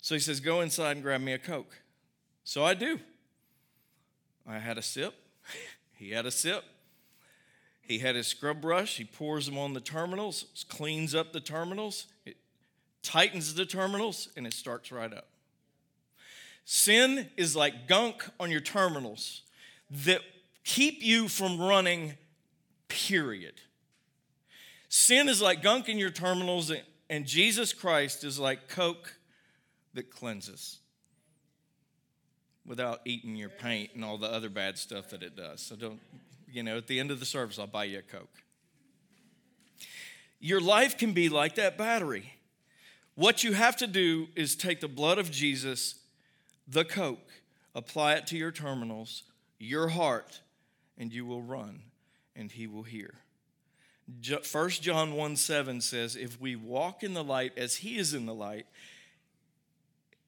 So 0.00 0.14
he 0.14 0.20
says, 0.20 0.40
Go 0.40 0.60
inside 0.60 0.92
and 0.92 1.02
grab 1.02 1.20
me 1.20 1.32
a 1.32 1.38
Coke. 1.38 1.82
So 2.44 2.64
I 2.64 2.74
do. 2.74 2.98
I 4.46 4.58
had 4.58 4.78
a 4.78 4.82
sip. 4.82 5.14
he 5.94 6.10
had 6.10 6.26
a 6.26 6.30
sip. 6.30 6.64
He 7.82 7.98
had 7.98 8.14
his 8.14 8.28
scrub 8.28 8.60
brush. 8.60 8.96
He 8.96 9.04
pours 9.04 9.46
them 9.46 9.58
on 9.58 9.74
the 9.74 9.80
terminals, 9.80 10.64
cleans 10.68 11.14
up 11.14 11.32
the 11.32 11.40
terminals, 11.40 12.06
it 12.24 12.36
tightens 13.02 13.54
the 13.54 13.66
terminals, 13.66 14.28
and 14.36 14.46
it 14.46 14.54
starts 14.54 14.92
right 14.92 15.12
up. 15.12 15.26
Sin 16.64 17.28
is 17.36 17.56
like 17.56 17.88
gunk 17.88 18.24
on 18.38 18.50
your 18.50 18.60
terminals 18.60 19.42
that 19.90 20.20
keep 20.64 21.02
you 21.02 21.28
from 21.28 21.60
running, 21.60 22.14
period. 22.88 23.54
Sin 24.94 25.26
is 25.30 25.40
like 25.40 25.62
gunk 25.62 25.88
in 25.88 25.96
your 25.96 26.10
terminals, 26.10 26.70
and 27.08 27.24
Jesus 27.24 27.72
Christ 27.72 28.24
is 28.24 28.38
like 28.38 28.68
Coke 28.68 29.16
that 29.94 30.10
cleanses 30.10 30.80
without 32.66 33.00
eating 33.06 33.34
your 33.34 33.48
paint 33.48 33.92
and 33.94 34.04
all 34.04 34.18
the 34.18 34.30
other 34.30 34.50
bad 34.50 34.76
stuff 34.76 35.08
that 35.08 35.22
it 35.22 35.34
does. 35.34 35.62
So 35.62 35.76
don't, 35.76 35.98
you 36.46 36.62
know, 36.62 36.76
at 36.76 36.88
the 36.88 37.00
end 37.00 37.10
of 37.10 37.20
the 37.20 37.24
service, 37.24 37.58
I'll 37.58 37.66
buy 37.66 37.84
you 37.84 38.00
a 38.00 38.02
Coke. 38.02 38.42
Your 40.40 40.60
life 40.60 40.98
can 40.98 41.14
be 41.14 41.30
like 41.30 41.54
that 41.54 41.78
battery. 41.78 42.34
What 43.14 43.42
you 43.42 43.54
have 43.54 43.78
to 43.78 43.86
do 43.86 44.28
is 44.36 44.54
take 44.54 44.80
the 44.80 44.88
blood 44.88 45.16
of 45.16 45.30
Jesus, 45.30 46.00
the 46.68 46.84
Coke, 46.84 47.30
apply 47.74 48.16
it 48.16 48.26
to 48.26 48.36
your 48.36 48.52
terminals, 48.52 49.22
your 49.58 49.88
heart, 49.88 50.42
and 50.98 51.14
you 51.14 51.24
will 51.24 51.40
run 51.40 51.80
and 52.36 52.52
he 52.52 52.66
will 52.66 52.82
hear. 52.82 53.14
1 54.20 54.70
John 54.70 55.14
1 55.14 55.36
7 55.36 55.80
says, 55.80 56.16
If 56.16 56.40
we 56.40 56.56
walk 56.56 57.02
in 57.02 57.14
the 57.14 57.24
light 57.24 57.52
as 57.56 57.76
he 57.76 57.96
is 57.96 58.14
in 58.14 58.26
the 58.26 58.34
light, 58.34 58.66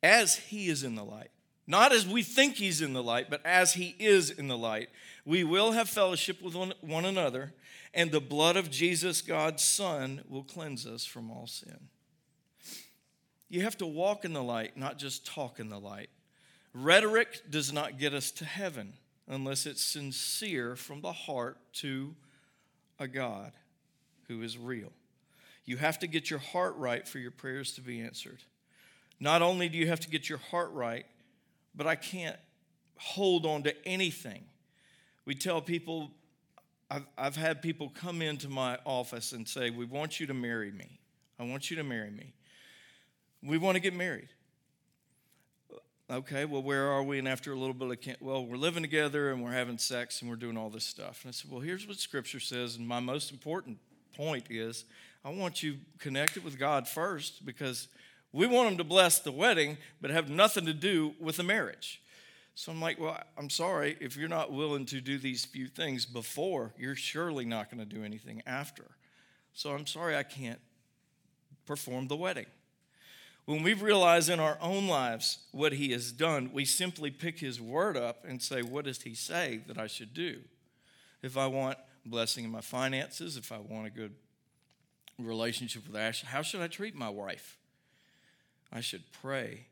as 0.03 0.37
he 0.37 0.69
is 0.69 0.83
in 0.83 0.95
the 0.95 1.05
light, 1.05 1.31
not 1.67 1.93
as 1.93 2.07
we 2.07 2.23
think 2.23 2.57
he's 2.57 2.83
in 2.83 2.93
the 2.93 3.03
light, 3.03 3.31
but 3.31 3.45
as 3.45 3.75
he 3.75 3.97
is 3.99 4.31
in 4.31 4.49
the 4.49 4.57
light, 4.57 4.91
we 5.25 5.45
will 5.45 5.73
have 5.73 5.89
fellowship 5.89 6.43
with 6.43 6.55
one, 6.55 6.75
one 6.81 7.05
another, 7.05 7.55
and 7.95 8.11
the 8.11 8.21
blood 8.21 8.57
of 8.57 8.71
Jesus, 8.71 9.23
God's 9.23 9.63
Son, 9.63 10.23
will 10.29 10.43
cleanse 10.43 10.87
us 10.87 11.05
from 11.05 11.31
all 11.31 11.47
sin. 11.47 11.89
You 13.49 13.63
have 13.63 13.79
to 13.79 13.87
walk 13.87 14.25
in 14.25 14.33
the 14.33 14.43
light, 14.43 14.77
not 14.77 14.99
just 14.99 15.27
talk 15.27 15.59
in 15.59 15.69
the 15.69 15.79
light. 15.79 16.11
Rhetoric 16.75 17.51
does 17.51 17.73
not 17.73 17.99
get 17.99 18.13
us 18.13 18.31
to 18.33 18.45
heaven 18.45 18.95
unless 19.29 19.65
it's 19.65 19.83
sincere 19.83 20.77
from 20.77 21.01
the 21.01 21.13
heart 21.13 21.59
to 21.75 22.15
a 22.99 23.09
God. 23.09 23.53
Who 24.29 24.43
is 24.43 24.59
real. 24.59 24.93
You 25.65 25.77
have 25.79 25.99
to 26.01 26.07
get 26.07 26.31
your 26.31 26.39
heart 26.39 26.77
right 26.77 27.07
for 27.07 27.19
your 27.19 27.31
prayers 27.31 27.73
to 27.75 27.81
be 27.81 28.01
answered. 28.01 28.43
Not 29.21 29.43
only 29.43 29.69
do 29.69 29.79
you 29.79 29.87
have 29.87 30.01
to 30.01 30.11
get 30.11 30.29
your 30.29 30.39
heart 30.39 30.71
right, 30.73 31.07
but 31.75 31.87
I 31.87 31.95
can't 31.95 32.37
hold 32.99 33.47
on 33.47 33.63
to 33.63 33.75
anything. 33.87 34.45
We 35.25 35.35
tell 35.35 35.61
people, 35.61 36.11
I've, 36.91 37.07
I've 37.17 37.37
had 37.37 37.63
people 37.63 37.91
come 37.95 38.21
into 38.21 38.49
my 38.49 38.79
office 38.85 39.33
and 39.33 39.49
say, 39.49 39.71
We 39.71 39.87
want 39.87 40.21
you 40.21 40.27
to 40.27 40.35
marry 40.35 40.71
me. 40.71 40.99
I 41.39 41.45
want 41.45 41.71
you 41.71 41.77
to 41.77 41.85
marry 41.85 42.11
me. 42.11 42.35
We 43.43 43.59
want 43.59 43.77
to 43.77 43.81
get 43.81 43.95
married. 43.95 44.29
Okay, 46.11 46.45
well, 46.45 46.63
where 46.63 46.91
are 46.91 47.03
we? 47.03 47.19
And 47.19 47.27
after 47.27 47.53
a 47.53 47.57
little 47.57 47.75
bit 47.75 47.91
of, 47.91 48.17
well, 48.21 48.45
we're 48.45 48.59
living 48.59 48.83
together 48.83 49.33
and 49.33 49.43
we're 49.43 49.53
having 49.53 49.79
sex 49.79 50.21
and 50.21 50.31
we're 50.31 50.37
doing 50.37 50.57
all 50.57 50.69
this 50.69 50.85
stuff. 50.85 51.23
And 51.25 51.31
I 51.31 51.33
said, 51.33 51.51
well, 51.51 51.61
here's 51.61 51.89
what 51.89 51.97
Scripture 51.97 52.41
says. 52.41 52.77
And 52.77 52.87
my 52.87 53.01
most 53.01 53.33
important 53.33 53.79
point 54.15 54.47
is 54.51 54.85
I 55.25 55.31
want 55.31 55.63
you 55.63 55.79
connected 55.99 56.45
with 56.45 56.59
God 56.59 56.87
first 56.87 57.45
because 57.47 57.89
we 58.33 58.47
want 58.47 58.71
Him 58.71 58.79
to 58.79 58.85
bless 58.85 59.21
the 59.21 59.33
wedding, 59.33 59.79
but 60.01 60.11
have 60.11 60.29
nothing 60.29 60.67
to 60.67 60.75
do 60.75 61.15
with 61.21 61.37
the 61.37 61.43
marriage. 61.43 62.03
So 62.55 62.71
I'm 62.71 62.81
like, 62.81 63.01
well, 63.01 63.19
I'm 63.37 63.51
sorry. 63.51 63.97
If 64.01 64.17
you're 64.17 64.29
not 64.29 64.53
willing 64.53 64.87
to 64.87 65.01
do 65.01 65.19
these 65.19 65.45
few 65.45 65.67
things 65.67 66.05
before, 66.07 66.73
you're 66.79 66.95
surely 66.95 67.45
not 67.45 67.71
going 67.71 67.87
to 67.87 67.95
do 67.95 68.05
anything 68.05 68.43
after. 68.47 68.85
So 69.55 69.71
I'm 69.71 69.87
sorry 69.87 70.17
I 70.17 70.23
can't 70.23 70.61
perform 71.67 72.09
the 72.09 72.17
wedding. 72.17 72.47
When 73.47 73.63
we 73.63 73.75
realize 73.75 74.29
in 74.29 74.41
our 74.41 74.57
own 74.61 74.89
lives 74.89 75.39
what 75.53 75.73
He 75.73 75.93
has 75.93 76.13
done, 76.13 76.51
we 76.53 76.65
simply 76.65 77.11
pick 77.11 77.39
His 77.39 77.61
word 77.61 77.97
up 77.97 78.25
and 78.27 78.41
say, 78.41 78.63
What 78.63 78.87
does 78.87 79.03
He 79.03 79.15
say 79.15 79.61
that 79.67 79.79
I 79.79 79.87
should 79.87 80.15
do? 80.15 80.41
If 81.23 81.37
I 81.37 81.47
want 81.47 81.79
blessing 82.05 82.45
in 82.45 82.51
my 82.51 82.61
finances, 82.61 83.37
if 83.37 83.53
I 83.53 83.59
want 83.59 83.87
a 83.87 83.91
good 83.91 84.15
relationship 85.19 85.87
with 85.87 85.97
Ash, 85.97 86.23
how 86.23 86.43
should 86.43 86.61
I 86.61 86.69
treat 86.69 86.95
my 86.95 87.09
wife? 87.09 87.59
I 88.73 88.81
should 88.81 89.03
pray. 89.23 89.67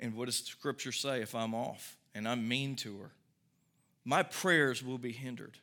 And 0.00 0.14
what 0.14 0.26
does 0.26 0.36
Scripture 0.36 0.92
say 0.92 1.20
if 1.20 1.34
I'm 1.34 1.54
off 1.54 1.96
and 2.14 2.26
I'm 2.26 2.48
mean 2.48 2.76
to 2.76 2.98
her? 2.98 3.10
My 4.04 4.22
prayers 4.22 4.82
will 4.82 4.98
be 4.98 5.12
hindered. 5.12 5.58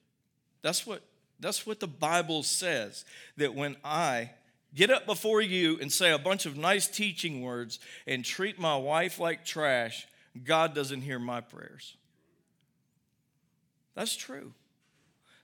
That's 0.62 0.86
what, 0.86 1.01
that's 1.39 1.65
what 1.65 1.79
the 1.79 1.88
Bible 1.88 2.43
says. 2.43 3.05
That 3.38 3.55
when 3.55 3.75
I 3.84 4.31
get 4.74 4.89
up 4.89 5.05
before 5.05 5.41
you 5.41 5.77
and 5.81 5.91
say 5.91 6.12
a 6.12 6.20
bunch 6.20 6.46
of 6.46 6.58
nice 6.58 6.88
teaching 6.88 7.41
words 7.41 7.79
and 8.08 8.24
treat 8.24 8.60
my 8.60 8.77
wife 8.77 9.20
like 9.20 9.46
trash, 9.46 10.08
God 10.43 10.74
doesn't 10.74 11.01
hear 11.01 11.20
my 11.20 11.41
prayers. 11.41 11.98
That's 13.96 14.15
true. 14.15 14.53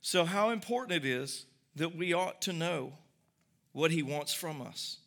So, 0.09 0.23
how 0.23 0.51
important 0.51 1.03
it 1.03 1.05
is 1.05 1.45
that 1.75 1.93
we 1.93 2.13
ought 2.13 2.41
to 2.43 2.53
know 2.53 2.93
what 3.73 3.91
He 3.91 4.01
wants 4.01 4.33
from 4.33 4.61
us. 4.61 4.99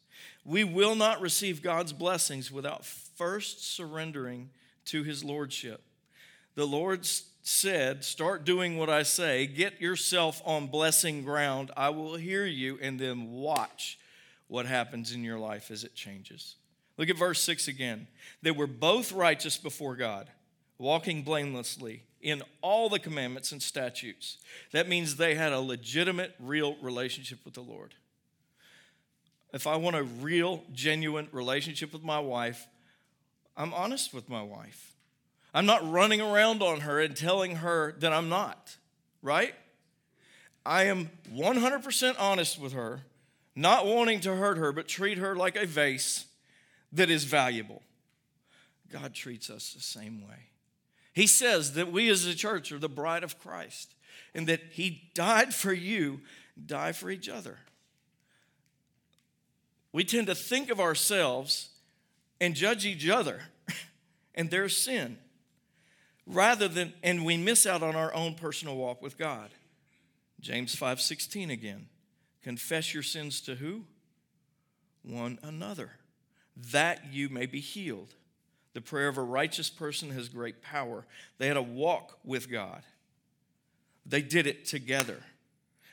We 0.45 0.63
will 0.63 0.95
not 0.95 1.23
receive 1.23 1.63
God's 1.63 1.95
blessings 1.95 2.53
without 2.53 2.85
first 2.85 3.67
surrendering 3.75 4.51
to 4.85 5.03
His 5.03 5.25
Lordship. 5.25 5.81
The 6.55 6.67
Lord 6.67 7.09
said, 7.41 8.05
Start 8.05 8.45
doing 8.45 8.77
what 8.77 8.91
I 8.91 9.03
say, 9.03 9.47
get 9.47 9.81
yourself 9.81 10.43
on 10.45 10.67
blessing 10.67 11.25
ground. 11.25 11.71
I 11.79 11.89
will 11.89 12.17
hear 12.17 12.45
you, 12.45 12.79
and 12.83 13.01
then 13.01 13.31
watch 13.31 13.99
what 14.49 14.67
happens 14.67 15.13
in 15.13 15.25
your 15.25 15.39
life 15.39 15.71
as 15.71 15.83
it 15.83 15.95
changes. 15.95 16.57
Look 16.99 17.09
at 17.09 17.17
verse 17.17 17.41
6 17.41 17.69
again. 17.69 18.07
They 18.43 18.51
were 18.51 18.67
both 18.67 19.13
righteous 19.13 19.57
before 19.57 19.97
God, 19.97 20.29
walking 20.77 21.23
blamelessly 21.23 22.03
in 22.21 22.43
all 22.61 22.89
the 22.89 22.99
commandments 22.99 23.53
and 23.53 23.63
statutes. 23.63 24.39
That 24.73 24.89
means 24.89 25.17
they 25.17 25.35
had 25.35 25.53
a 25.53 25.61
legitimate, 25.61 26.35
real 26.39 26.77
relationship 26.83 27.39
with 27.45 27.55
the 27.55 27.63
Lord. 27.63 27.95
If 29.53 29.67
I 29.67 29.77
want 29.77 29.97
a 29.97 30.03
real, 30.03 30.63
genuine 30.73 31.29
relationship 31.33 31.93
with 31.93 32.03
my 32.03 32.21
wife, 32.21 32.67
I'm 33.57 33.75
honest 33.75 34.15
with 34.15 34.29
my 34.29 34.43
wife. 34.43 34.95
I'm 35.53 35.67
not 35.67 35.91
running 35.91 36.21
around 36.21 36.63
on 36.63 36.81
her 36.81 37.01
and 37.01 37.17
telling 37.17 37.57
her 37.57 37.95
that 37.99 38.13
I'm 38.13 38.29
not, 38.29 38.77
right? 39.23 39.55
I 40.65 40.85
am 40.85 41.11
100% 41.35 42.15
honest 42.19 42.61
with 42.61 42.73
her 42.75 43.01
not 43.57 43.87
wanting 43.87 44.21
to 44.21 44.37
hurt 44.37 44.59
her, 44.59 44.73
but 44.73 44.87
treat 44.87 45.19
her 45.19 45.35
like 45.35 45.57
a 45.57 45.67
vase 45.67 46.27
that 46.93 47.11
is 47.11 47.25
valuable. 47.25 47.83
God 48.91 49.15
treats 49.15 49.51
us 49.51 49.73
the 49.73 49.83
same 49.83 50.27
way. 50.27 50.50
He 51.13 51.27
says 51.27 51.75
that 51.75 51.91
we 51.91 52.09
as 52.09 52.25
a 52.25 52.35
church 52.35 52.73
are 52.73 52.79
the 52.79 52.89
bride 52.89 53.25
of 53.25 53.39
Christ 53.39 53.95
and 54.35 54.47
that 54.47 54.61
He 54.71 55.11
died 55.15 55.55
for 55.55 55.73
you, 55.73 56.21
die 56.65 56.93
for 56.93 57.11
each 57.11 57.29
other. 57.29 57.59
We 59.93 60.05
tend 60.05 60.29
to 60.29 60.35
think 60.35 60.71
of 60.71 60.79
ourselves 60.79 61.71
and 62.41 62.55
judge 62.55 62.87
each 62.87 63.09
other 63.09 63.43
and 64.35 64.51
their 64.51 64.69
sin 64.69 65.19
rather 66.27 66.69
than 66.69 66.93
and 67.03 67.25
we 67.25 67.37
miss 67.37 67.67
out 67.67 67.83
on 67.83 67.97
our 67.97 68.15
own 68.15 68.35
personal 68.35 68.77
walk 68.77 69.03
with 69.03 69.19
God. 69.19 69.51
James 70.41 70.75
5:16 70.75 71.51
again. 71.51 71.89
Confess 72.43 72.95
your 72.95 73.03
sins 73.03 73.41
to 73.43 73.57
who? 73.57 73.85
One 75.03 75.39
another, 75.43 75.93
that 76.57 77.13
you 77.13 77.29
may 77.29 77.47
be 77.47 77.61
healed. 77.61 78.15
The 78.73 78.81
prayer 78.81 79.09
of 79.09 79.19
a 79.19 79.23
righteous 79.23 79.69
person 79.69 80.11
has 80.11 80.29
great 80.29 80.63
power. 80.63 81.05
They 81.39 81.49
had 81.49 81.57
a 81.57 81.63
walk 81.63 82.19
with 82.25 82.51
God, 82.51 82.83
they 84.07 84.23
did 84.23 84.47
it 84.47 84.65
together. 84.65 85.19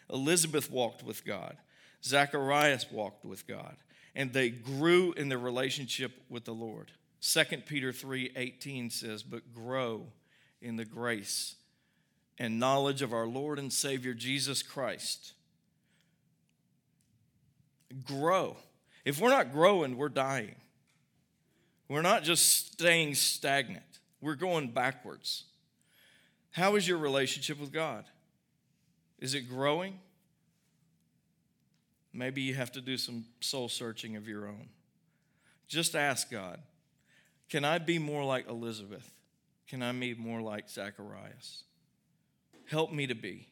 Elizabeth 0.09 0.71
walked 0.71 1.03
with 1.03 1.25
God, 1.25 1.57
Zacharias 2.03 2.89
walked 2.91 3.25
with 3.25 3.45
God, 3.45 3.75
and 4.15 4.31
they 4.31 4.49
grew 4.49 5.11
in 5.13 5.27
their 5.27 5.37
relationship 5.37 6.13
with 6.29 6.45
the 6.45 6.53
Lord. 6.53 6.91
2 7.21 7.43
Peter 7.65 7.91
3 7.91 8.31
18 8.35 8.89
says, 8.89 9.23
But 9.23 9.53
grow 9.53 10.07
in 10.61 10.77
the 10.77 10.85
grace 10.85 11.55
and 12.37 12.59
knowledge 12.59 13.01
of 13.01 13.13
our 13.13 13.27
Lord 13.27 13.59
and 13.59 13.73
Savior 13.73 14.13
Jesus 14.13 14.61
Christ 14.61 15.33
grow. 18.05 18.57
If 19.05 19.19
we're 19.19 19.29
not 19.29 19.51
growing, 19.51 19.97
we're 19.97 20.09
dying. 20.09 20.55
We're 21.89 22.01
not 22.01 22.23
just 22.23 22.73
staying 22.73 23.15
stagnant, 23.15 23.99
we're 24.21 24.35
going 24.35 24.69
backwards. 24.69 25.45
How 26.51 26.75
is 26.75 26.87
your 26.87 26.97
relationship 26.97 27.59
with 27.59 27.71
God? 27.71 28.05
Is 29.19 29.35
it 29.35 29.41
growing? 29.41 29.99
Maybe 32.13 32.41
you 32.41 32.55
have 32.55 32.71
to 32.71 32.81
do 32.81 32.97
some 32.97 33.25
soul 33.41 33.69
searching 33.69 34.15
of 34.15 34.27
your 34.27 34.47
own. 34.47 34.69
Just 35.67 35.95
ask 35.95 36.31
God 36.31 36.59
Can 37.49 37.63
I 37.63 37.77
be 37.77 37.99
more 37.99 38.23
like 38.23 38.49
Elizabeth? 38.49 39.13
Can 39.67 39.83
I 39.83 39.91
be 39.91 40.13
more 40.13 40.41
like 40.41 40.69
Zacharias? 40.69 41.63
Help 42.69 42.91
me 42.91 43.07
to 43.07 43.15
be. 43.15 43.47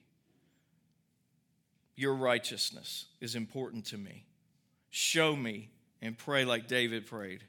Your 1.95 2.15
righteousness 2.15 3.05
is 3.21 3.35
important 3.35 3.85
to 3.87 3.97
me. 3.97 4.25
Show 4.89 5.35
me 5.35 5.69
and 6.01 6.17
pray 6.17 6.43
like 6.43 6.67
David 6.67 7.05
prayed. 7.05 7.43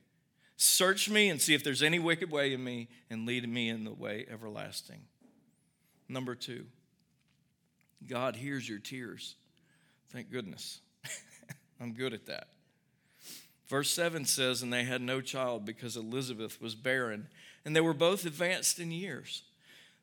Search 0.57 1.11
me 1.11 1.29
and 1.29 1.41
see 1.41 1.55
if 1.55 1.63
there's 1.63 1.83
any 1.83 1.99
wicked 1.99 2.31
way 2.31 2.53
in 2.53 2.65
me 2.65 2.89
and 3.11 3.27
lead 3.27 3.49
me 3.49 3.69
in 3.69 3.85
the 3.85 3.93
way 3.93 4.27
everlasting. 4.31 5.03
Number 6.09 6.35
two, 6.35 6.67
God 8.07 8.37
hears 8.37 8.69
your 8.69 8.79
tears. 8.79 9.35
Thank 10.11 10.31
goodness. 10.31 10.81
I'm 11.81 11.93
good 11.93 12.15
at 12.15 12.27
that. 12.27 12.49
Verse 13.69 13.91
7 13.91 14.25
says, 14.25 14.63
And 14.63 14.73
they 14.73 14.85
had 14.85 15.03
no 15.03 15.21
child 15.21 15.65
because 15.65 15.97
Elizabeth 15.97 16.61
was 16.61 16.75
barren, 16.75 17.29
and 17.65 17.75
they 17.75 17.81
were 17.81 17.95
both 17.95 18.25
advanced 18.25 18.79
in 18.79 18.91
years. 18.93 19.43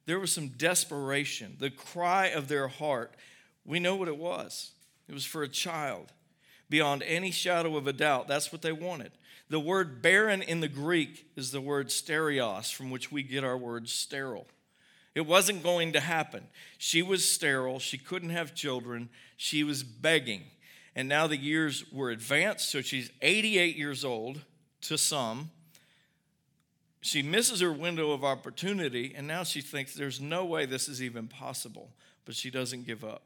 There 0.05 0.19
was 0.19 0.33
some 0.33 0.49
desperation. 0.49 1.55
The 1.59 1.71
cry 1.71 2.27
of 2.27 2.47
their 2.47 2.67
heart 2.67 3.15
we 3.65 3.79
know 3.79 3.95
what 3.95 4.07
it 4.07 4.17
was 4.17 4.71
it 5.07 5.13
was 5.13 5.25
for 5.25 5.43
a 5.43 5.49
child. 5.49 6.11
Beyond 6.69 7.03
any 7.03 7.31
shadow 7.31 7.77
of 7.77 7.87
a 7.87 7.93
doubt, 7.93 8.27
that's 8.27 8.51
what 8.51 8.61
they 8.61 8.71
wanted. 8.71 9.11
The 9.49 9.59
word 9.59 10.01
barren 10.01 10.41
in 10.41 10.61
the 10.61 10.67
Greek 10.67 11.27
is 11.35 11.51
the 11.51 11.61
word 11.61 11.91
stereos, 11.91 12.71
from 12.71 12.89
which 12.89 13.11
we 13.11 13.23
get 13.23 13.43
our 13.43 13.57
word 13.57 13.89
sterile. 13.89 14.47
It 15.15 15.27
wasn't 15.27 15.61
going 15.61 15.93
to 15.93 15.99
happen. 15.99 16.47
She 16.77 17.01
was 17.01 17.29
sterile. 17.29 17.79
She 17.79 17.97
couldn't 17.97 18.31
have 18.31 18.55
children. 18.55 19.09
She 19.37 19.63
was 19.63 19.83
begging. 19.83 20.43
And 20.95 21.07
now 21.07 21.27
the 21.27 21.37
years 21.37 21.85
were 21.91 22.09
advanced, 22.09 22.69
so 22.69 22.81
she's 22.81 23.11
88 23.21 23.75
years 23.75 24.03
old 24.03 24.41
to 24.81 24.97
some. 24.97 25.51
She 27.01 27.21
misses 27.21 27.59
her 27.59 27.71
window 27.71 28.11
of 28.11 28.23
opportunity, 28.23 29.13
and 29.15 29.27
now 29.27 29.43
she 29.43 29.61
thinks 29.61 29.93
there's 29.93 30.21
no 30.21 30.45
way 30.45 30.65
this 30.65 30.87
is 30.87 31.01
even 31.01 31.27
possible, 31.27 31.91
but 32.25 32.33
she 32.33 32.49
doesn't 32.49 32.87
give 32.87 33.03
up. 33.03 33.23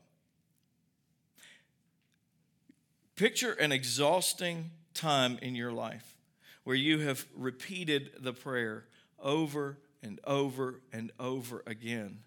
Picture 3.18 3.54
an 3.54 3.72
exhausting 3.72 4.70
time 4.94 5.40
in 5.42 5.56
your 5.56 5.72
life 5.72 6.16
where 6.64 6.76
you 6.76 7.00
have 7.00 7.26
repeated 7.36 8.12
the 8.20 8.32
prayer 8.32 8.86
over 9.20 9.80
and 10.04 10.20
over 10.24 10.82
and 10.94 11.12
over 11.20 11.64
again. 11.66 12.20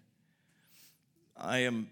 I 1.37 1.59
am 1.59 1.89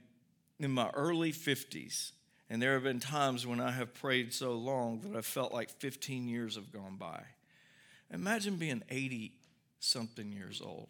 in 0.60 0.72
my 0.72 0.90
early 0.90 1.32
50s, 1.32 2.12
And 2.50 2.62
there 2.62 2.74
have 2.74 2.84
been 2.84 3.00
times 3.00 3.48
when 3.48 3.62
I 3.62 3.72
have 3.72 3.94
prayed 3.94 4.34
so 4.34 4.52
long 4.54 5.00
that 5.02 5.16
I 5.16 5.22
felt 5.22 5.54
like 5.54 5.70
15 5.70 6.28
years 6.28 6.56
have 6.56 6.74
gone 6.74 6.98
by. 6.98 7.22
Imagine 8.12 8.58
being 8.58 8.84
80 8.90 9.32
something 9.80 10.30
years 10.30 10.62
old 10.62 10.90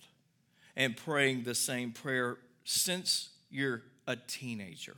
and 0.75 0.97
praying 0.97 1.43
the 1.43 1.53
same 1.53 1.91
prayer 1.91 2.37
since 2.63 3.29
you're 3.51 3.83
a 4.07 4.15
teenager. 4.15 4.95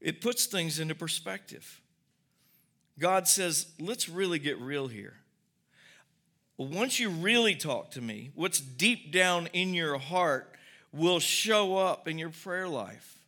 It 0.00 0.20
puts 0.20 0.46
things 0.46 0.78
into 0.78 0.94
perspective. 0.94 1.80
God 2.98 3.28
says, 3.28 3.66
let's 3.78 4.08
really 4.08 4.38
get 4.38 4.58
real 4.58 4.88
here. 4.88 5.14
Once 6.58 6.98
you 6.98 7.10
really 7.10 7.54
talk 7.54 7.90
to 7.90 8.00
me, 8.00 8.30
what's 8.34 8.60
deep 8.60 9.12
down 9.12 9.46
in 9.52 9.74
your 9.74 9.98
heart 9.98 10.56
will 10.92 11.20
show 11.20 11.76
up 11.76 12.08
in 12.08 12.18
your 12.18 12.30
prayer 12.30 12.68
life. 12.68 13.18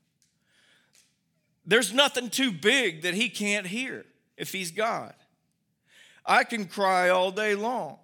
There's 1.66 1.92
nothing 1.92 2.31
too 2.31 2.50
big 2.50 3.02
that 3.02 3.12
He 3.12 3.28
can't 3.28 3.66
hear 3.66 4.07
if 4.38 4.52
He's 4.52 4.70
God. 4.70 5.12
I 6.24 6.44
can 6.44 6.64
cry 6.64 7.11
all 7.11 7.31
day 7.31 7.54
long. 7.54 7.98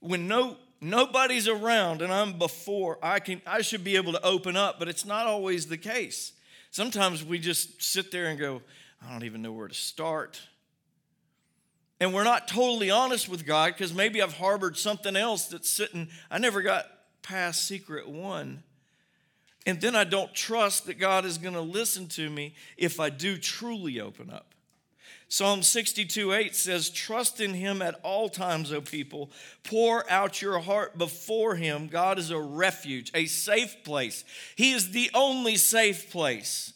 When 0.00 0.26
no 0.26 0.56
nobody's 0.80 1.46
around 1.46 2.02
and 2.02 2.12
I'm 2.12 2.38
before, 2.38 2.98
I 3.02 3.20
can 3.20 3.42
I 3.46 3.60
should 3.60 3.84
be 3.84 3.96
able 3.96 4.12
to 4.12 4.24
open 4.24 4.56
up, 4.56 4.78
but 4.78 4.88
it's 4.88 5.04
not 5.04 5.26
always 5.26 5.66
the 5.66 5.76
case. 5.76 6.32
Sometimes 6.72 7.22
we 7.22 7.38
just 7.38 7.82
sit 7.82 8.10
there 8.10 8.26
and 8.26 8.38
go, 8.38 8.62
I 9.06 9.12
don't 9.12 9.24
even 9.24 9.42
know 9.42 9.52
where 9.52 9.68
to 9.68 9.74
start. 9.74 10.40
And 12.00 12.14
we're 12.14 12.24
not 12.24 12.48
totally 12.48 12.90
honest 12.90 13.28
with 13.28 13.46
God 13.46 13.74
because 13.74 13.92
maybe 13.92 14.22
I've 14.22 14.32
harbored 14.32 14.78
something 14.78 15.14
else 15.14 15.46
that's 15.46 15.68
sitting, 15.68 16.08
I 16.30 16.38
never 16.38 16.62
got 16.62 16.86
past 17.22 17.66
secret 17.66 18.08
one. 18.08 18.62
And 19.66 19.82
then 19.82 19.94
I 19.94 20.04
don't 20.04 20.34
trust 20.34 20.86
that 20.86 20.98
God 20.98 21.26
is 21.26 21.36
going 21.36 21.54
to 21.54 21.60
listen 21.60 22.08
to 22.08 22.28
me 22.28 22.54
if 22.78 22.98
I 22.98 23.10
do 23.10 23.36
truly 23.36 24.00
open 24.00 24.30
up. 24.30 24.51
Psalm 25.32 25.62
62 25.62 26.30
8 26.30 26.54
says, 26.54 26.90
Trust 26.90 27.40
in 27.40 27.54
him 27.54 27.80
at 27.80 27.98
all 28.02 28.28
times, 28.28 28.70
O 28.70 28.82
people. 28.82 29.30
Pour 29.64 30.04
out 30.10 30.42
your 30.42 30.58
heart 30.58 30.98
before 30.98 31.54
him. 31.54 31.88
God 31.88 32.18
is 32.18 32.30
a 32.30 32.38
refuge, 32.38 33.10
a 33.14 33.24
safe 33.24 33.82
place. 33.82 34.26
He 34.56 34.72
is 34.72 34.90
the 34.90 35.10
only 35.14 35.56
safe 35.56 36.10
place, 36.10 36.74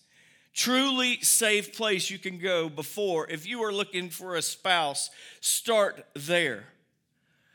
truly 0.55 1.21
safe 1.21 1.77
place 1.77 2.09
you 2.09 2.19
can 2.19 2.39
go 2.39 2.71
before. 2.71 3.29
If 3.29 3.47
you 3.47 3.63
are 3.63 3.75
looking 3.75 4.09
for 4.09 4.37
a 4.37 4.41
spouse, 4.41 5.11
start 5.43 6.07
there. 6.15 6.65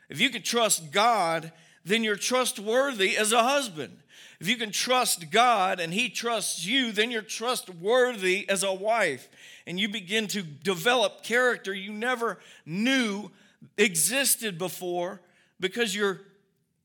If 0.08 0.20
you 0.20 0.30
can 0.30 0.42
trust 0.42 0.92
God, 0.92 1.50
then 1.84 2.04
you're 2.04 2.14
trustworthy 2.14 3.16
as 3.16 3.32
a 3.32 3.42
husband. 3.42 3.98
If 4.42 4.48
you 4.48 4.56
can 4.56 4.72
trust 4.72 5.30
God 5.30 5.78
and 5.78 5.94
He 5.94 6.08
trusts 6.08 6.66
you, 6.66 6.90
then 6.90 7.12
you're 7.12 7.22
trustworthy 7.22 8.44
as 8.48 8.64
a 8.64 8.72
wife. 8.72 9.28
And 9.68 9.78
you 9.78 9.88
begin 9.88 10.26
to 10.26 10.42
develop 10.42 11.22
character 11.22 11.72
you 11.72 11.92
never 11.92 12.40
knew 12.66 13.30
existed 13.78 14.58
before 14.58 15.20
because 15.60 15.94
you're, 15.94 16.22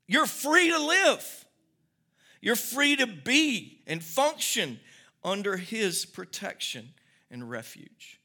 you're 0.05 0.27
free 0.27 0.69
to 0.69 0.77
live. 0.77 1.45
You're 2.41 2.55
free 2.55 2.95
to 2.97 3.07
be 3.07 3.81
and 3.87 4.03
function 4.03 4.79
under 5.23 5.57
His 5.57 6.05
protection 6.05 6.89
and 7.31 7.49
refuge. 7.49 8.21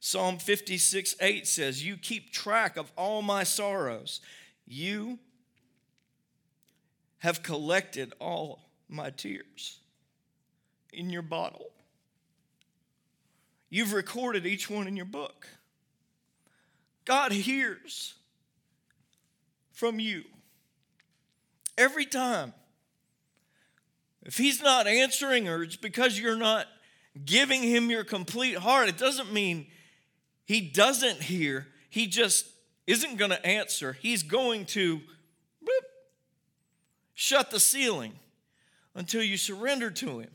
Psalm 0.00 0.38
56 0.38 1.14
8 1.20 1.46
says, 1.46 1.84
You 1.84 1.98
keep 1.98 2.32
track 2.32 2.78
of 2.78 2.90
all 2.96 3.20
my 3.20 3.42
sorrows. 3.42 4.22
You 4.66 5.18
have 7.18 7.42
collected 7.42 8.12
all 8.20 8.70
my 8.88 9.10
tears 9.10 9.78
in 10.92 11.10
your 11.10 11.22
bottle. 11.22 11.70
You've 13.68 13.92
recorded 13.92 14.46
each 14.46 14.70
one 14.70 14.86
in 14.86 14.96
your 14.96 15.06
book. 15.06 15.48
God 17.04 17.32
hears 17.32 18.14
from 19.72 20.00
you 20.00 20.24
every 21.76 22.06
time. 22.06 22.52
If 24.22 24.38
He's 24.38 24.62
not 24.62 24.86
answering 24.86 25.48
or 25.48 25.62
it's 25.62 25.76
because 25.76 26.18
you're 26.18 26.36
not 26.36 26.66
giving 27.24 27.62
Him 27.62 27.90
your 27.90 28.04
complete 28.04 28.56
heart, 28.56 28.88
it 28.88 28.98
doesn't 28.98 29.32
mean 29.32 29.66
He 30.44 30.60
doesn't 30.60 31.22
hear. 31.22 31.68
He 31.90 32.06
just 32.06 32.46
isn't 32.86 33.16
going 33.16 33.30
to 33.30 33.46
answer. 33.46 33.92
He's 33.92 34.22
going 34.22 34.66
to 34.66 35.00
shut 37.16 37.50
the 37.50 37.58
ceiling 37.58 38.12
until 38.94 39.22
you 39.22 39.36
surrender 39.36 39.90
to 39.90 40.20
Him. 40.20 40.30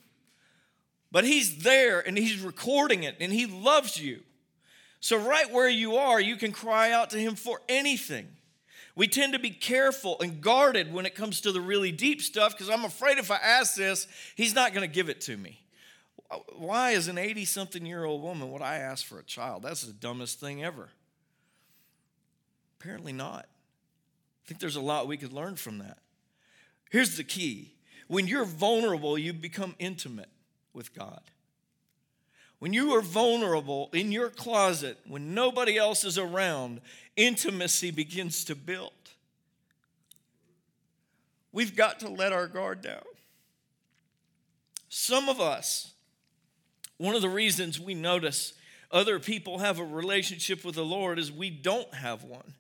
But 1.12 1.24
He's 1.24 1.64
there 1.64 2.02
and 2.06 2.18
He's 2.18 2.42
recording 2.42 3.04
it 3.04 3.16
and 3.22 3.32
He 3.32 3.46
loves 3.46 4.02
you. 4.02 4.22
So, 5.00 5.18
right 5.18 5.50
where 5.50 5.70
you 5.70 5.96
are, 5.96 6.20
you 6.20 6.36
can 6.36 6.52
cry 6.52 6.92
out 6.92 7.12
to 7.12 7.18
Him 7.18 7.36
for 7.36 7.62
anything. 7.70 8.28
We 8.96 9.08
tend 9.08 9.34
to 9.34 9.40
be 9.40 9.52
careful 9.52 10.20
and 10.20 10.42
guarded 10.42 10.94
when 10.94 11.06
it 11.06 11.16
comes 11.16 11.42
to 11.42 11.54
the 11.54 11.62
really 11.62 11.94
deep 11.94 12.22
stuff 12.22 12.52
because 12.52 12.70
I'm 12.70 12.84
afraid 12.84 13.18
if 13.18 13.32
I 13.32 13.38
ask 13.38 13.76
this, 13.76 14.08
He's 14.36 14.54
not 14.54 14.74
going 14.74 14.88
to 14.88 14.94
give 14.94 15.08
it 15.08 15.22
to 15.22 15.38
me. 15.38 15.62
Why, 16.58 16.94
as 16.94 17.08
an 17.08 17.18
80 17.18 17.46
something 17.46 17.86
year 17.86 18.04
old 18.04 18.22
woman, 18.22 18.52
would 18.52 18.62
I 18.62 18.78
ask 18.78 19.06
for 19.06 19.20
a 19.20 19.24
child? 19.24 19.64
That's 19.64 19.84
the 19.84 19.94
dumbest 19.94 20.40
thing 20.40 20.64
ever. 20.64 20.90
Apparently 22.80 23.14
not. 23.14 23.46
I 23.46 24.48
think 24.48 24.60
there's 24.60 24.76
a 24.76 24.82
lot 24.82 25.08
we 25.08 25.18
could 25.18 25.34
learn 25.34 25.56
from 25.56 25.80
that. 25.80 26.00
Here's 26.92 27.16
the 27.16 27.24
key 27.24 27.72
when 28.08 28.28
you're 28.28 28.46
vulnerable, 28.46 29.18
you 29.18 29.32
become 29.32 29.74
intimate 29.80 30.30
with 30.74 30.94
God. 30.94 31.22
When 32.60 32.74
you 32.74 32.92
are 32.92 33.02
vulnerable 33.02 33.90
in 33.94 34.12
your 34.12 34.30
closet, 34.30 34.98
when 35.08 35.34
nobody 35.34 35.78
else 35.78 36.04
is 36.04 36.18
around, 36.18 36.82
intimacy 37.16 37.90
begins 37.90 38.44
to 38.46 38.56
build. 38.56 38.92
We've 41.54 41.76
got 41.76 42.02
to 42.02 42.10
let 42.10 42.34
our 42.34 42.48
guard 42.48 42.82
down. 42.82 43.02
Some 44.90 45.30
of 45.30 45.40
us, 45.40 45.94
one 46.98 47.16
of 47.16 47.22
the 47.22 47.30
reasons 47.30 47.80
we 47.80 47.94
notice 47.94 48.54
other 48.92 49.20
people 49.20 49.60
have 49.60 49.80
a 49.80 49.86
relationship 49.86 50.66
with 50.66 50.76
the 50.76 50.84
Lord 50.86 51.18
is 51.18 51.32
we 51.32 51.50
don't 51.50 51.94
have 51.94 52.26
one 52.26 52.56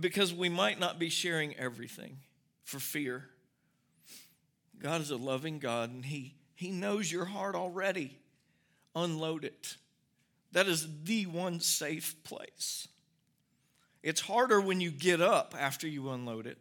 because 0.00 0.34
we 0.34 0.48
might 0.48 0.80
not 0.80 0.98
be 0.98 1.08
sharing 1.08 1.54
everything 1.54 2.18
for 2.64 2.80
fear 2.80 3.28
God 4.84 5.00
is 5.00 5.10
a 5.10 5.16
loving 5.16 5.60
God 5.60 5.90
and 5.90 6.04
He, 6.04 6.34
he 6.54 6.70
knows 6.70 7.10
your 7.10 7.24
heart 7.24 7.54
already. 7.54 8.18
Unload 8.94 9.42
it. 9.42 9.76
That 10.52 10.68
is 10.68 10.86
the 11.04 11.24
one 11.24 11.60
safe 11.60 12.22
place. 12.22 12.86
It's 14.02 14.20
harder 14.20 14.60
when 14.60 14.82
you 14.82 14.90
get 14.90 15.22
up 15.22 15.54
after 15.58 15.88
you 15.88 16.10
unload 16.10 16.46
it 16.46 16.58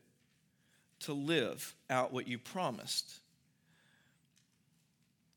to 1.02 1.12
live 1.12 1.76
out 1.90 2.14
what 2.14 2.26
you 2.26 2.40
promised. 2.40 3.20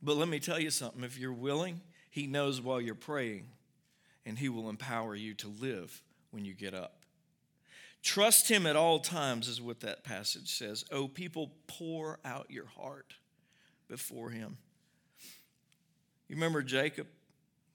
But 0.00 0.16
let 0.16 0.28
me 0.28 0.38
tell 0.38 0.60
you 0.60 0.70
something 0.70 1.02
if 1.02 1.18
you're 1.18 1.32
willing, 1.32 1.80
He 2.08 2.28
knows 2.28 2.60
while 2.60 2.80
you're 2.80 2.94
praying, 2.94 3.48
and 4.24 4.38
He 4.38 4.48
will 4.48 4.70
empower 4.70 5.16
you 5.16 5.34
to 5.34 5.48
live 5.48 6.00
when 6.30 6.44
you 6.44 6.54
get 6.54 6.72
up. 6.72 7.00
Trust 8.02 8.48
him 8.48 8.66
at 8.66 8.76
all 8.76 9.00
times, 9.00 9.48
is 9.48 9.60
what 9.60 9.80
that 9.80 10.04
passage 10.04 10.56
says. 10.56 10.84
Oh, 10.92 11.08
people, 11.08 11.52
pour 11.66 12.18
out 12.24 12.50
your 12.50 12.66
heart 12.66 13.14
before 13.88 14.30
him. 14.30 14.58
You 16.28 16.36
remember 16.36 16.62
Jacob? 16.62 17.06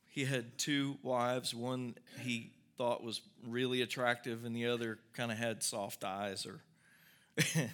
He 0.07 0.25
had 0.25 0.57
two 0.57 0.97
wives. 1.03 1.53
One 1.53 1.95
he 2.19 2.51
thought 2.77 3.03
was 3.03 3.21
really 3.47 3.81
attractive, 3.81 4.43
and 4.43 4.55
the 4.55 4.67
other 4.67 4.99
kind 5.13 5.31
of 5.31 5.37
had 5.37 5.63
soft 5.63 6.03
eyes. 6.03 6.45
Or 6.45 6.61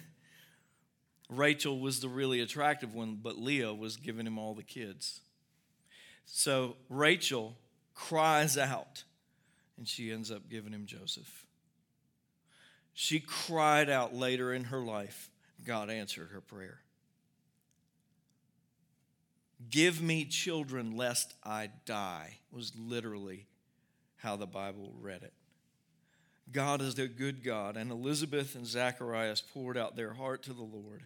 Rachel 1.28 1.80
was 1.80 2.00
the 2.00 2.08
really 2.08 2.40
attractive 2.40 2.94
one, 2.94 3.18
but 3.22 3.38
Leah 3.38 3.74
was 3.74 3.96
giving 3.96 4.26
him 4.26 4.38
all 4.38 4.54
the 4.54 4.62
kids. 4.62 5.20
So 6.26 6.76
Rachel 6.88 7.56
cries 7.94 8.56
out, 8.56 9.02
and 9.76 9.88
she 9.88 10.12
ends 10.12 10.30
up 10.30 10.48
giving 10.48 10.72
him 10.72 10.86
Joseph. 10.86 11.46
She 13.00 13.20
cried 13.20 13.88
out 13.88 14.12
later 14.12 14.52
in 14.52 14.64
her 14.64 14.80
life. 14.80 15.30
God 15.64 15.88
answered 15.88 16.30
her 16.32 16.40
prayer. 16.40 16.80
Give 19.70 20.02
me 20.02 20.24
children 20.24 20.96
lest 20.96 21.34
I 21.44 21.70
die, 21.86 22.38
was 22.50 22.72
literally 22.76 23.46
how 24.16 24.34
the 24.34 24.48
Bible 24.48 24.94
read 25.00 25.22
it. 25.22 25.32
God 26.50 26.82
is 26.82 26.98
a 26.98 27.06
good 27.06 27.44
God, 27.44 27.76
and 27.76 27.92
Elizabeth 27.92 28.56
and 28.56 28.66
Zacharias 28.66 29.42
poured 29.42 29.76
out 29.76 29.94
their 29.94 30.14
heart 30.14 30.42
to 30.42 30.52
the 30.52 30.64
Lord, 30.64 31.04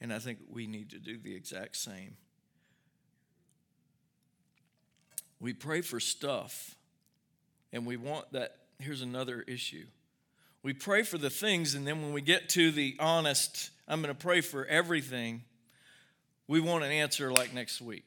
and 0.00 0.14
I 0.14 0.20
think 0.20 0.38
we 0.50 0.66
need 0.66 0.88
to 0.92 0.98
do 0.98 1.18
the 1.18 1.34
exact 1.34 1.76
same. 1.76 2.16
We 5.40 5.52
pray 5.52 5.82
for 5.82 6.00
stuff, 6.00 6.74
and 7.70 7.84
we 7.84 7.98
want 7.98 8.32
that. 8.32 8.56
Here's 8.78 9.02
another 9.02 9.42
issue 9.42 9.88
we 10.68 10.74
pray 10.74 11.02
for 11.02 11.16
the 11.16 11.30
things, 11.30 11.74
and 11.74 11.86
then 11.86 12.02
when 12.02 12.12
we 12.12 12.20
get 12.20 12.50
to 12.50 12.70
the 12.70 12.94
honest, 13.00 13.70
I'm 13.88 14.02
going 14.02 14.14
to 14.14 14.20
pray 14.20 14.42
for 14.42 14.66
everything, 14.66 15.40
we 16.46 16.60
want 16.60 16.84
an 16.84 16.90
answer 16.90 17.32
like 17.32 17.54
next 17.54 17.80
week. 17.80 18.04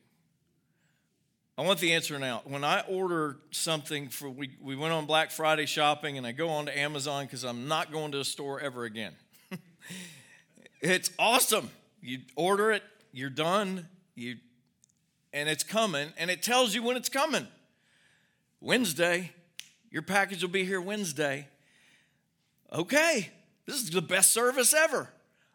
I 1.57 1.63
want 1.63 1.79
the 1.79 1.93
answer 1.93 2.19
now. 2.19 2.43
When 2.45 2.63
I 2.63 2.81
order 2.81 3.37
something 3.49 4.09
for, 4.09 4.29
we, 4.29 4.51
we 4.61 4.75
went 4.75 4.93
on 4.93 5.07
Black 5.07 5.31
Friday 5.31 5.65
shopping 5.65 6.19
and 6.19 6.27
I 6.27 6.33
go 6.33 6.49
on 6.49 6.67
to 6.67 6.77
Amazon 6.77 7.25
because 7.25 7.43
I'm 7.43 7.67
not 7.67 7.91
going 7.91 8.11
to 8.11 8.19
a 8.19 8.23
store 8.23 8.59
ever 8.59 8.83
again. 8.83 9.13
it's 10.81 11.09
awesome. 11.17 11.71
You 11.99 12.19
order 12.35 12.71
it, 12.71 12.83
you're 13.11 13.31
done, 13.31 13.87
you, 14.13 14.35
and 15.33 15.49
it's 15.49 15.63
coming, 15.63 16.13
and 16.15 16.29
it 16.29 16.43
tells 16.43 16.75
you 16.75 16.83
when 16.83 16.95
it's 16.95 17.09
coming. 17.09 17.47
Wednesday, 18.59 19.31
your 19.89 20.03
package 20.03 20.43
will 20.43 20.51
be 20.51 20.63
here 20.63 20.79
Wednesday. 20.79 21.47
Okay, 22.73 23.29
this 23.65 23.75
is 23.75 23.89
the 23.89 24.01
best 24.01 24.31
service 24.31 24.73
ever. 24.73 25.09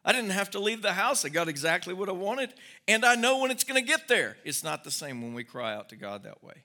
I 0.04 0.12
didn't 0.12 0.30
have 0.30 0.50
to 0.50 0.60
leave 0.60 0.82
the 0.82 0.92
house. 0.92 1.24
I 1.24 1.30
got 1.30 1.48
exactly 1.48 1.92
what 1.92 2.08
I 2.08 2.12
wanted, 2.12 2.54
and 2.86 3.04
I 3.04 3.16
know 3.16 3.38
when 3.38 3.50
it's 3.50 3.64
going 3.64 3.82
to 3.82 3.86
get 3.86 4.06
there. 4.06 4.36
It's 4.44 4.62
not 4.62 4.84
the 4.84 4.90
same 4.90 5.22
when 5.22 5.34
we 5.34 5.42
cry 5.42 5.74
out 5.74 5.88
to 5.88 5.96
God 5.96 6.22
that 6.22 6.44
way. 6.44 6.62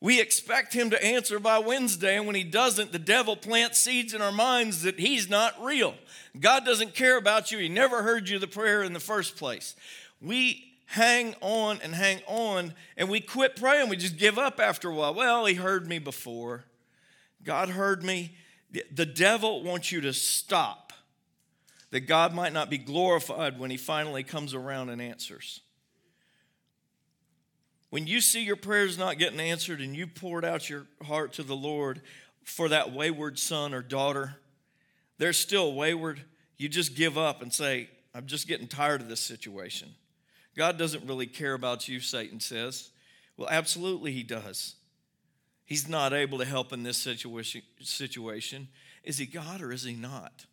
We 0.00 0.20
expect 0.20 0.74
Him 0.74 0.90
to 0.90 1.02
answer 1.02 1.40
by 1.40 1.58
Wednesday, 1.58 2.16
and 2.16 2.26
when 2.26 2.36
He 2.36 2.44
doesn't, 2.44 2.92
the 2.92 2.98
devil 2.98 3.36
plants 3.36 3.80
seeds 3.80 4.12
in 4.12 4.20
our 4.20 4.30
minds 4.30 4.82
that 4.82 5.00
He's 5.00 5.28
not 5.30 5.60
real. 5.64 5.94
God 6.38 6.64
doesn't 6.64 6.94
care 6.94 7.16
about 7.16 7.50
you. 7.50 7.58
He 7.58 7.68
never 7.68 8.02
heard 8.02 8.28
you 8.28 8.38
the 8.38 8.46
prayer 8.46 8.82
in 8.82 8.92
the 8.92 9.00
first 9.00 9.36
place. 9.36 9.74
We 10.20 10.74
hang 10.86 11.34
on 11.40 11.80
and 11.82 11.94
hang 11.94 12.20
on, 12.26 12.74
and 12.96 13.08
we 13.08 13.20
quit 13.20 13.56
praying. 13.56 13.88
We 13.88 13.96
just 13.96 14.18
give 14.18 14.38
up 14.38 14.60
after 14.60 14.90
a 14.90 14.94
while. 14.94 15.14
Well, 15.14 15.46
He 15.46 15.54
heard 15.54 15.88
me 15.88 15.98
before. 15.98 16.64
God 17.42 17.70
heard 17.70 18.04
me. 18.04 18.32
The 18.92 19.06
devil 19.06 19.62
wants 19.62 19.92
you 19.92 20.00
to 20.02 20.12
stop 20.12 20.92
that 21.90 22.08
God 22.08 22.34
might 22.34 22.52
not 22.52 22.70
be 22.70 22.78
glorified 22.78 23.58
when 23.58 23.70
He 23.70 23.76
finally 23.76 24.24
comes 24.24 24.52
around 24.52 24.90
and 24.90 25.00
answers. 25.00 25.60
When 27.90 28.08
you 28.08 28.20
see 28.20 28.42
your 28.42 28.56
prayers 28.56 28.98
not 28.98 29.18
getting 29.18 29.38
answered 29.38 29.80
and 29.80 29.94
you 29.94 30.08
poured 30.08 30.44
out 30.44 30.68
your 30.68 30.86
heart 31.04 31.34
to 31.34 31.44
the 31.44 31.54
Lord 31.54 32.02
for 32.42 32.68
that 32.70 32.92
wayward 32.92 33.38
son 33.38 33.72
or 33.72 33.82
daughter, 33.82 34.34
they're 35.18 35.32
still 35.32 35.74
wayward. 35.74 36.20
You 36.56 36.68
just 36.68 36.96
give 36.96 37.16
up 37.16 37.42
and 37.42 37.52
say, 37.52 37.88
I'm 38.12 38.26
just 38.26 38.48
getting 38.48 38.66
tired 38.66 39.00
of 39.00 39.08
this 39.08 39.20
situation. 39.20 39.94
God 40.56 40.76
doesn't 40.76 41.06
really 41.06 41.26
care 41.28 41.54
about 41.54 41.86
you, 41.86 42.00
Satan 42.00 42.40
says. 42.40 42.90
Well, 43.36 43.48
absolutely, 43.48 44.10
he 44.10 44.24
does. 44.24 44.74
He's 45.64 45.88
not 45.88 46.12
able 46.12 46.38
to 46.38 46.44
help 46.44 46.72
in 46.72 46.82
this 46.82 46.98
situation. 46.98 48.68
Is 49.02 49.18
he 49.18 49.26
God 49.26 49.62
or 49.62 49.72
is 49.72 49.84
he 49.84 49.94
not? 49.94 50.46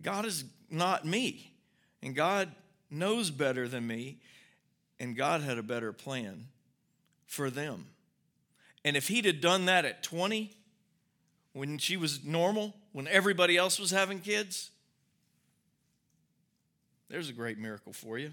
God 0.00 0.24
is 0.24 0.44
not 0.70 1.04
me, 1.04 1.54
and 2.02 2.14
God 2.14 2.52
knows 2.90 3.30
better 3.30 3.66
than 3.66 3.86
me, 3.86 4.18
and 5.00 5.16
God 5.16 5.40
had 5.40 5.58
a 5.58 5.62
better 5.62 5.92
plan 5.92 6.46
for 7.26 7.50
them. 7.50 7.86
And 8.84 8.96
if 8.96 9.08
He'd 9.08 9.24
have 9.24 9.40
done 9.40 9.66
that 9.66 9.84
at 9.84 10.02
20, 10.02 10.52
when 11.52 11.78
she 11.78 11.96
was 11.96 12.24
normal, 12.24 12.74
when 12.92 13.08
everybody 13.08 13.56
else 13.56 13.78
was 13.78 13.90
having 13.90 14.20
kids, 14.20 14.70
there's 17.08 17.28
a 17.28 17.32
great 17.32 17.58
miracle 17.58 17.92
for 17.92 18.18
you. 18.18 18.32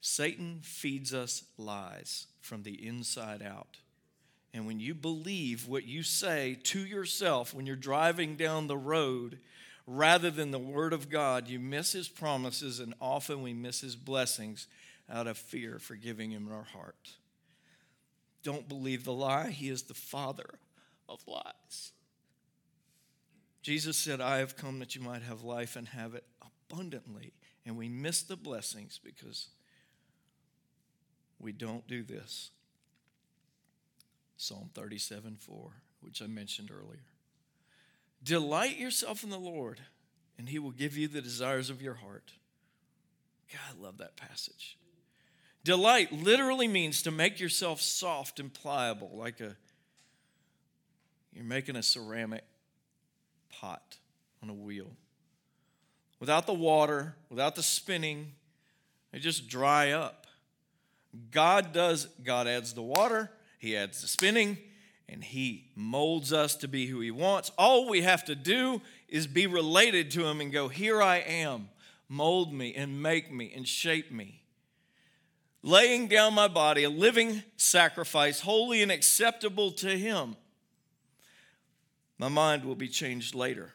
Satan 0.00 0.60
feeds 0.62 1.12
us 1.12 1.44
lies 1.58 2.26
from 2.40 2.62
the 2.62 2.86
inside 2.86 3.42
out. 3.42 3.78
And 4.54 4.66
when 4.66 4.80
you 4.80 4.94
believe 4.94 5.68
what 5.68 5.84
you 5.84 6.02
say 6.02 6.58
to 6.64 6.78
yourself 6.78 7.52
when 7.52 7.66
you're 7.66 7.76
driving 7.76 8.36
down 8.36 8.66
the 8.66 8.76
road, 8.76 9.38
rather 9.86 10.30
than 10.30 10.50
the 10.50 10.58
Word 10.58 10.92
of 10.92 11.08
God, 11.08 11.48
you 11.48 11.60
miss 11.60 11.92
His 11.92 12.08
promises, 12.08 12.80
and 12.80 12.94
often 13.00 13.42
we 13.42 13.52
miss 13.52 13.80
His 13.80 13.96
blessings 13.96 14.66
out 15.10 15.26
of 15.26 15.36
fear 15.38 15.78
for 15.78 15.94
giving 15.94 16.30
Him 16.30 16.48
our 16.50 16.64
heart. 16.64 17.10
Don't 18.42 18.68
believe 18.68 19.04
the 19.04 19.12
lie. 19.12 19.50
He 19.50 19.68
is 19.68 19.82
the 19.82 19.94
father 19.94 20.58
of 21.08 21.20
lies. 21.26 21.92
Jesus 23.62 23.96
said, 23.96 24.20
I 24.20 24.38
have 24.38 24.56
come 24.56 24.78
that 24.78 24.94
you 24.94 25.00
might 25.00 25.22
have 25.22 25.42
life 25.42 25.74
and 25.74 25.88
have 25.88 26.14
it 26.14 26.24
abundantly. 26.70 27.32
And 27.64 27.76
we 27.76 27.88
miss 27.88 28.22
the 28.22 28.36
blessings 28.36 29.00
because 29.02 29.48
we 31.40 31.50
don't 31.50 31.86
do 31.88 32.04
this. 32.04 32.50
Psalm 34.36 34.70
37 34.74 35.36
4, 35.38 35.70
which 36.00 36.22
I 36.22 36.26
mentioned 36.26 36.70
earlier. 36.70 37.04
Delight 38.22 38.78
yourself 38.78 39.22
in 39.22 39.30
the 39.30 39.38
Lord, 39.38 39.80
and 40.38 40.48
he 40.48 40.58
will 40.58 40.70
give 40.70 40.96
you 40.96 41.08
the 41.08 41.22
desires 41.22 41.70
of 41.70 41.82
your 41.82 41.94
heart. 41.94 42.32
God, 43.52 43.60
I 43.78 43.82
love 43.82 43.98
that 43.98 44.16
passage. 44.16 44.76
Delight 45.64 46.12
literally 46.12 46.68
means 46.68 47.02
to 47.02 47.10
make 47.10 47.40
yourself 47.40 47.80
soft 47.80 48.40
and 48.40 48.52
pliable, 48.52 49.10
like 49.14 49.40
a 49.40 49.56
you're 51.32 51.44
making 51.44 51.76
a 51.76 51.82
ceramic 51.82 52.44
pot 53.50 53.98
on 54.42 54.48
a 54.48 54.54
wheel. 54.54 54.90
Without 56.18 56.46
the 56.46 56.54
water, 56.54 57.14
without 57.28 57.56
the 57.56 57.62
spinning, 57.62 58.32
they 59.12 59.18
just 59.18 59.46
dry 59.46 59.90
up. 59.90 60.26
God 61.30 61.72
does, 61.74 62.06
God 62.24 62.46
adds 62.46 62.72
the 62.72 62.82
water, 62.82 63.30
He 63.66 63.76
adds 63.76 64.00
the 64.00 64.06
spinning, 64.06 64.58
and 65.08 65.24
He 65.24 65.64
molds 65.74 66.32
us 66.32 66.54
to 66.58 66.68
be 66.68 66.86
who 66.86 67.00
He 67.00 67.10
wants. 67.10 67.50
All 67.58 67.88
we 67.88 68.02
have 68.02 68.24
to 68.26 68.36
do 68.36 68.80
is 69.08 69.26
be 69.26 69.48
related 69.48 70.12
to 70.12 70.24
Him 70.24 70.40
and 70.40 70.52
go, 70.52 70.68
Here 70.68 71.02
I 71.02 71.16
am. 71.16 71.70
Mold 72.08 72.54
me 72.54 72.76
and 72.76 73.02
make 73.02 73.32
me 73.32 73.52
and 73.56 73.66
shape 73.66 74.12
me. 74.12 74.44
Laying 75.64 76.06
down 76.06 76.32
my 76.32 76.46
body, 76.46 76.84
a 76.84 76.88
living 76.88 77.42
sacrifice, 77.56 78.38
holy 78.38 78.84
and 78.84 78.92
acceptable 78.92 79.72
to 79.72 79.98
Him. 79.98 80.36
My 82.18 82.28
mind 82.28 82.64
will 82.64 82.76
be 82.76 82.86
changed 82.86 83.34
later. 83.34 83.72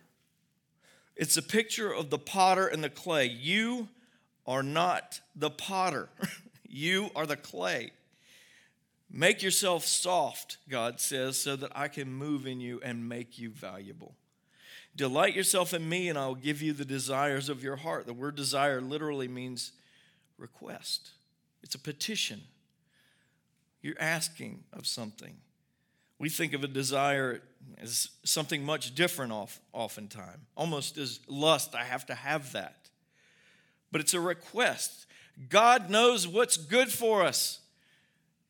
It's 1.18 1.36
a 1.36 1.44
picture 1.44 1.94
of 1.94 2.10
the 2.10 2.18
potter 2.18 2.66
and 2.66 2.82
the 2.82 2.90
clay. 2.90 3.26
You 3.26 3.90
are 4.48 4.64
not 4.64 5.20
the 5.36 5.50
potter, 5.50 6.08
you 6.70 7.10
are 7.14 7.26
the 7.26 7.36
clay. 7.36 7.92
Make 9.14 9.44
yourself 9.44 9.86
soft, 9.86 10.58
God 10.70 11.02
says, 11.02 11.38
so 11.38 11.58
that 11.58 11.72
I 11.76 11.90
can 11.90 12.14
move 12.14 12.48
in 12.48 12.62
you 12.62 12.80
and 12.84 13.10
make 13.10 13.38
you 13.38 13.50
valuable. 13.50 14.16
Delight 14.96 15.36
yourself 15.36 15.74
in 15.74 15.88
me, 15.88 16.08
and 16.08 16.18
I 16.18 16.28
will 16.28 16.36
give 16.36 16.62
you 16.62 16.72
the 16.72 16.86
desires 16.86 17.50
of 17.50 17.62
your 17.64 17.78
heart. 17.78 18.06
The 18.06 18.14
word 18.14 18.36
desire 18.36 18.80
literally 18.80 19.28
means 19.28 19.74
request, 20.38 21.12
it's 21.62 21.76
a 21.76 21.80
petition. 21.80 22.42
You're 23.82 24.00
asking 24.00 24.64
of 24.74 24.86
something. 24.86 25.38
We 26.20 26.30
think 26.30 26.54
of 26.54 26.64
a 26.64 26.68
desire 26.68 27.42
as 27.82 28.10
something 28.24 28.64
much 28.64 28.94
different 28.94 29.34
oftentimes, 29.74 30.38
almost 30.56 31.00
as 31.00 31.20
lust. 31.28 31.74
I 31.74 31.84
have 31.84 32.06
to 32.06 32.14
have 32.14 32.52
that. 32.52 32.90
But 33.92 34.02
it's 34.02 34.14
a 34.14 34.20
request. 34.20 35.08
God 35.50 35.90
knows 35.90 36.28
what's 36.28 36.58
good 36.58 36.92
for 36.92 37.24
us. 37.24 37.61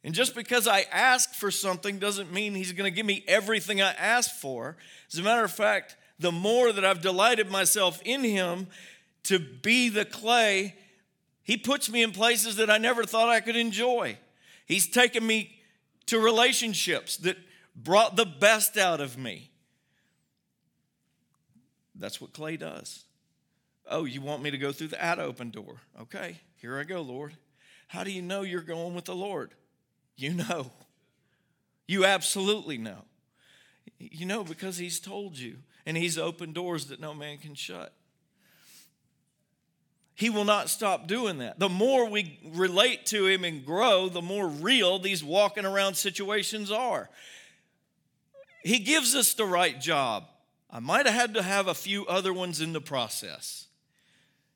And 0.04 0.16
just 0.16 0.34
because 0.34 0.68
I 0.68 0.86
ask 0.92 1.34
for 1.34 1.52
something 1.52 2.00
doesn't 2.00 2.34
mean 2.34 2.56
He's 2.56 2.72
going 2.72 2.92
to 2.92 2.96
give 2.96 3.06
me 3.06 3.24
everything 3.28 3.82
I 3.82 3.92
ask 3.92 4.32
for. 4.32 4.78
As 5.12 5.20
a 5.20 5.24
matter 5.24 5.44
of 5.44 5.52
fact, 5.52 5.96
the 6.20 6.32
more 6.32 6.72
that 6.72 6.86
I've 6.86 7.02
delighted 7.02 7.50
myself 7.50 8.02
in 8.04 8.24
Him 8.24 8.68
to 9.24 9.40
be 9.40 9.90
the 9.90 10.06
clay, 10.06 10.76
He 11.44 11.58
puts 11.58 11.90
me 11.90 12.02
in 12.02 12.12
places 12.12 12.56
that 12.56 12.70
I 12.70 12.78
never 12.78 13.04
thought 13.04 13.30
I 13.30 13.42
could 13.42 13.56
enjoy. 13.56 14.18
He's 14.66 14.88
taken 14.88 15.26
me 15.26 15.60
to 16.08 16.20
relationships 16.20 17.18
that 17.18 17.38
brought 17.76 18.16
the 18.16 18.26
best 18.26 18.78
out 18.78 19.02
of 19.02 19.18
me. 19.18 19.52
That's 21.96 22.20
what 22.20 22.34
clay 22.34 22.58
does. 22.58 23.06
Oh, 23.88 24.06
you 24.06 24.22
want 24.22 24.42
me 24.42 24.52
to 24.52 24.58
go 24.58 24.72
through 24.72 24.88
the 24.88 25.04
at 25.04 25.20
open 25.20 25.52
door? 25.52 25.82
Okay, 26.02 26.40
here 26.56 26.80
I 26.80 26.84
go, 26.84 27.02
Lord. 27.02 27.34
How 27.88 28.04
do 28.04 28.12
you 28.12 28.22
know 28.22 28.42
you're 28.42 28.62
going 28.62 28.96
with 28.96 29.06
the 29.06 29.16
Lord? 29.16 29.52
You 30.22 30.36
know. 30.36 30.72
You 31.88 32.06
absolutely 32.06 32.78
know. 32.78 33.06
You 33.98 34.28
know 34.28 34.44
because 34.44 34.78
He's 34.78 35.00
told 35.00 35.38
you, 35.38 35.58
and 35.84 35.98
He's 35.98 36.18
opened 36.18 36.54
doors 36.54 36.86
that 36.86 37.00
no 37.00 37.16
man 37.16 37.40
can 37.40 37.56
shut. 37.56 37.92
He 40.14 40.30
will 40.30 40.46
not 40.46 40.70
stop 40.70 41.08
doing 41.08 41.40
that. 41.40 41.58
The 41.58 41.70
more 41.70 42.08
we 42.08 42.40
relate 42.54 43.08
to 43.08 43.26
Him 43.26 43.44
and 43.44 43.66
grow, 43.66 44.10
the 44.10 44.22
more 44.22 44.48
real 44.48 45.00
these 45.00 45.24
walking 45.24 45.66
around 45.66 45.96
situations 45.96 46.70
are. 46.72 47.10
He 48.64 48.78
gives 48.78 49.16
us 49.16 49.34
the 49.34 49.46
right 49.46 49.82
job. 49.82 50.26
I 50.70 50.80
might 50.80 51.08
have 51.08 51.16
had 51.16 51.34
to 51.34 51.42
have 51.42 51.68
a 51.68 51.74
few 51.74 52.06
other 52.06 52.32
ones 52.32 52.62
in 52.62 52.74
the 52.74 52.82
process. 52.82 53.66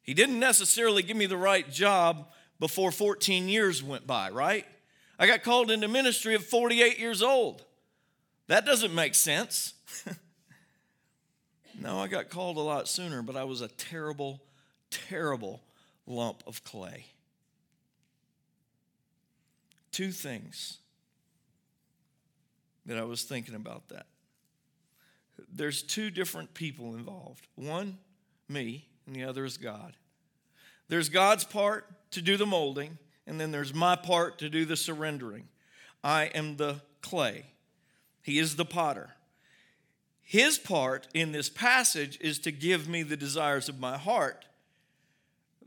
He 0.04 0.14
didn't 0.14 0.40
necessarily 0.40 1.02
give 1.02 1.18
me 1.18 1.26
the 1.26 1.38
right 1.38 1.68
job 1.72 2.28
before 2.60 2.92
14 2.92 3.50
years 3.50 3.82
went 3.82 4.06
by, 4.06 4.30
right? 4.30 4.68
I 5.18 5.28
got 5.28 5.44
called 5.44 5.72
into 5.72 5.88
ministry 5.88 6.36
at 6.36 6.42
48 6.42 7.00
years 7.00 7.22
old. 7.22 7.64
That 8.48 8.66
doesn't 8.66 8.94
make 8.94 9.16
sense. 9.16 9.74
no, 11.80 12.00
I 12.00 12.08
got 12.08 12.30
called 12.30 12.58
a 12.58 12.62
lot 12.62 12.88
sooner, 12.88 13.22
but 13.22 13.36
I 13.36 13.44
was 13.44 13.62
a 13.62 13.68
terrible, 13.68 14.42
terrible 14.92 15.62
lump 16.06 16.44
of 16.46 16.64
clay. 16.64 17.06
two 19.96 20.12
things 20.12 20.80
that 22.86 22.98
I 22.98 23.04
was 23.06 23.24
thinking 23.24 23.56
about 23.56 23.88
that. 23.88 24.08
There's 25.50 25.82
two 25.82 26.10
different 26.10 26.54
people 26.54 26.96
involved 26.96 27.48
one, 27.56 27.98
me, 28.50 28.88
and 29.08 29.16
the 29.16 29.24
other 29.24 29.46
is 29.46 29.58
God. 29.58 29.94
There's 30.90 31.08
God's 31.08 31.46
part 31.46 31.86
to 32.12 32.22
do 32.22 32.36
the 32.36 32.46
molding, 32.46 32.98
and 33.28 33.40
then 33.40 33.52
there's 33.52 33.74
my 33.74 33.96
part 33.96 34.38
to 34.40 34.50
do 34.50 34.66
the 34.66 34.76
surrendering. 34.76 35.48
I 36.04 36.26
am 36.26 36.58
the 36.58 36.82
clay, 37.02 37.46
He 38.22 38.40
is 38.40 38.56
the 38.56 38.66
potter. 38.66 39.12
His 40.28 40.58
part 40.58 41.08
in 41.14 41.32
this 41.32 41.50
passage 41.50 42.18
is 42.20 42.40
to 42.40 42.52
give 42.52 42.88
me 42.90 43.04
the 43.04 43.16
desires 43.16 43.70
of 43.70 43.80
my 43.80 43.96
heart. 43.96 44.46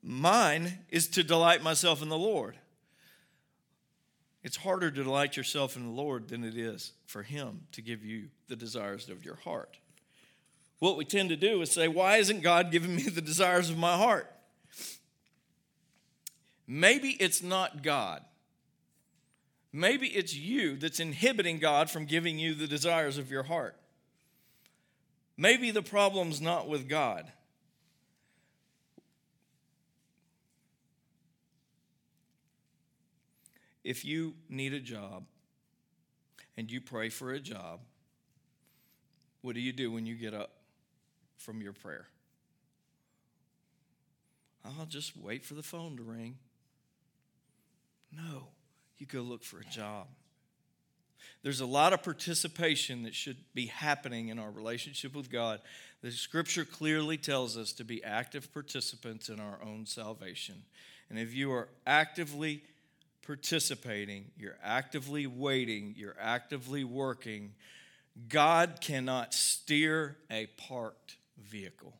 Mine 0.02 0.78
is 0.90 1.06
to 1.08 1.22
delight 1.22 1.62
myself 1.62 2.02
in 2.02 2.08
the 2.08 2.18
Lord. 2.18 2.56
It's 4.42 4.56
harder 4.56 4.90
to 4.90 5.04
delight 5.04 5.36
yourself 5.36 5.76
in 5.76 5.84
the 5.84 5.92
Lord 5.92 6.28
than 6.28 6.42
it 6.42 6.56
is 6.56 6.92
for 7.06 7.22
Him 7.22 7.66
to 7.72 7.82
give 7.82 8.04
you 8.04 8.28
the 8.48 8.56
desires 8.56 9.08
of 9.08 9.24
your 9.24 9.36
heart. 9.36 9.76
What 10.78 10.96
we 10.96 11.04
tend 11.04 11.28
to 11.28 11.36
do 11.36 11.60
is 11.60 11.70
say, 11.70 11.88
Why 11.88 12.16
isn't 12.16 12.42
God 12.42 12.72
giving 12.72 12.94
me 12.94 13.02
the 13.02 13.20
desires 13.20 13.70
of 13.70 13.78
my 13.78 13.96
heart? 13.96 14.32
Maybe 16.68 17.16
it's 17.18 17.42
not 17.42 17.82
God. 17.82 18.22
Maybe 19.72 20.06
it's 20.06 20.34
you 20.34 20.76
that's 20.76 21.00
inhibiting 21.00 21.58
God 21.58 21.90
from 21.90 22.04
giving 22.04 22.38
you 22.38 22.54
the 22.54 22.68
desires 22.68 23.18
of 23.18 23.30
your 23.30 23.42
heart. 23.42 23.74
Maybe 25.36 25.72
the 25.72 25.82
problem's 25.82 26.40
not 26.40 26.68
with 26.68 26.88
God. 26.88 27.32
if 33.88 34.04
you 34.04 34.34
need 34.50 34.74
a 34.74 34.80
job 34.80 35.24
and 36.58 36.70
you 36.70 36.78
pray 36.78 37.08
for 37.08 37.32
a 37.32 37.40
job, 37.40 37.80
what 39.40 39.54
do 39.54 39.62
you 39.62 39.72
do 39.72 39.90
when 39.90 40.04
you 40.04 40.14
get 40.14 40.34
up 40.34 40.50
from 41.38 41.62
your 41.62 41.72
prayer? 41.72 42.06
I'll 44.62 44.84
just 44.84 45.16
wait 45.16 45.42
for 45.42 45.54
the 45.54 45.62
phone 45.62 45.96
to 45.96 46.02
ring. 46.02 46.36
No, 48.10 48.48
you 48.98 49.06
go 49.06 49.20
look 49.20 49.44
for 49.44 49.58
a 49.60 49.64
job. 49.64 50.06
There's 51.42 51.60
a 51.60 51.66
lot 51.66 51.92
of 51.92 52.02
participation 52.02 53.04
that 53.04 53.14
should 53.14 53.36
be 53.54 53.66
happening 53.66 54.28
in 54.28 54.38
our 54.38 54.50
relationship 54.50 55.14
with 55.14 55.30
God. 55.30 55.60
The 56.02 56.10
scripture 56.10 56.64
clearly 56.64 57.16
tells 57.16 57.56
us 57.56 57.72
to 57.74 57.84
be 57.84 58.02
active 58.02 58.52
participants 58.52 59.28
in 59.28 59.38
our 59.38 59.58
own 59.64 59.86
salvation. 59.86 60.56
And 61.10 61.18
if 61.18 61.34
you 61.34 61.52
are 61.52 61.68
actively 61.86 62.62
participating, 63.24 64.26
you're 64.36 64.58
actively 64.62 65.26
waiting, 65.26 65.94
you're 65.96 66.16
actively 66.20 66.82
working, 66.82 67.52
God 68.28 68.78
cannot 68.80 69.32
steer 69.32 70.16
a 70.30 70.46
parked 70.56 71.16
vehicle. 71.38 71.94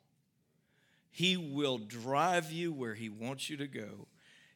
He 1.11 1.37
will 1.37 1.79
drive 1.79 2.51
you 2.51 2.73
where 2.73 2.95
He 2.95 3.09
wants 3.09 3.49
you 3.49 3.57
to 3.59 3.67
go. 3.67 4.07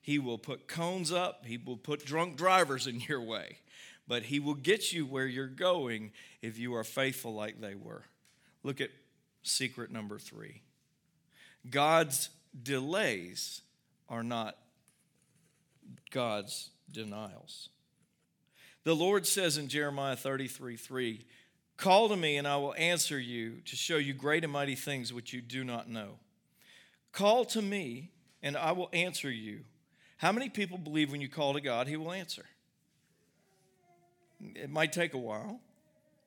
He 0.03 0.19
will 0.19 0.37
put 0.37 0.69
cones 0.69 1.11
up, 1.11 1.47
He 1.47 1.57
will 1.57 1.77
put 1.77 2.05
drunk 2.05 2.37
drivers 2.37 2.87
in 2.87 3.01
your 3.01 3.21
way, 3.21 3.59
but 4.07 4.25
He 4.25 4.41
will 4.41 4.55
get 4.55 4.93
you 4.93 5.07
where 5.07 5.27
you're 5.27 5.47
going 5.47 6.11
if 6.43 6.59
you 6.59 6.75
are 6.75 6.85
faithful 6.85 7.33
like 7.33 7.61
they 7.61 7.75
were. 7.75 8.05
Look 8.63 8.81
at 8.81 8.91
secret 9.43 9.91
number 9.91 10.19
three 10.19 10.63
God's 11.71 12.29
delays 12.61 13.63
are 14.09 14.23
not 14.23 14.59
God's 16.11 16.71
denials. 16.91 17.71
The 18.85 18.95
Lord 18.97 19.27
says 19.27 19.59
in 19.59 19.69
Jeremiah 19.69 20.17
33 20.17 20.77
3, 20.77 21.25
Call 21.77 22.09
to 22.09 22.17
me, 22.17 22.37
and 22.37 22.47
I 22.47 22.57
will 22.57 22.75
answer 22.75 23.19
you 23.19 23.61
to 23.65 23.77
show 23.77 23.97
you 23.97 24.13
great 24.13 24.45
and 24.45 24.53
mighty 24.53 24.75
things 24.75 25.13
which 25.13 25.33
you 25.33 25.41
do 25.41 25.65
not 25.65 25.89
know. 25.89 26.19
Call 27.13 27.45
to 27.47 27.63
me, 27.63 28.11
and 28.43 28.57
I 28.57 28.73
will 28.73 28.89
answer 28.93 29.31
you. 29.31 29.61
How 30.23 30.31
many 30.31 30.49
people 30.49 30.79
believe 30.79 31.11
when 31.11 31.21
you 31.21 31.29
call 31.29 31.53
to 31.53 31.61
God, 31.61 31.89
He 31.89 31.97
will 31.97 32.13
answer? 32.13 32.45
It 34.41 34.71
might 34.71 34.93
take 34.93 35.15
a 35.15 35.19
while, 35.19 35.59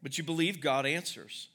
but 0.04 0.18
you 0.18 0.24
believe 0.26 0.60
God 0.60 0.86
answers. 0.86 1.48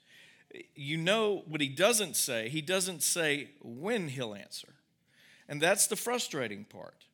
You 0.74 0.96
know 0.96 1.42
what 1.46 1.60
He 1.60 1.68
doesn't 1.68 2.16
say, 2.16 2.48
He 2.48 2.62
doesn't 2.62 3.02
say 3.02 3.50
when 3.60 4.08
He'll 4.08 4.34
answer. 4.34 4.68
And 5.50 5.60
that's 5.60 5.86
the 5.86 5.96
frustrating 5.96 6.64
part. 6.64 7.04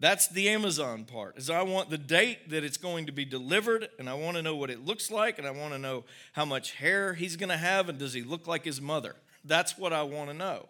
That's 0.00 0.28
the 0.28 0.50
Amazon 0.50 1.06
part. 1.06 1.38
Is 1.38 1.48
I 1.48 1.62
want 1.62 1.88
the 1.88 1.96
date 1.96 2.50
that 2.50 2.62
it's 2.62 2.76
going 2.76 3.06
to 3.06 3.12
be 3.12 3.24
delivered 3.24 3.88
and 3.98 4.06
I 4.06 4.14
want 4.14 4.36
to 4.36 4.42
know 4.42 4.54
what 4.54 4.68
it 4.68 4.84
looks 4.84 5.10
like 5.10 5.38
and 5.38 5.46
I 5.46 5.50
want 5.50 5.72
to 5.72 5.78
know 5.78 6.04
how 6.34 6.44
much 6.44 6.74
hair 6.74 7.14
he's 7.14 7.36
going 7.36 7.48
to 7.48 7.56
have 7.56 7.88
and 7.88 7.98
does 7.98 8.12
he 8.12 8.22
look 8.22 8.46
like 8.46 8.66
his 8.66 8.82
mother? 8.82 9.16
That's 9.46 9.78
what 9.78 9.94
I 9.94 10.02
want 10.02 10.28
to 10.28 10.36
know. 10.36 10.68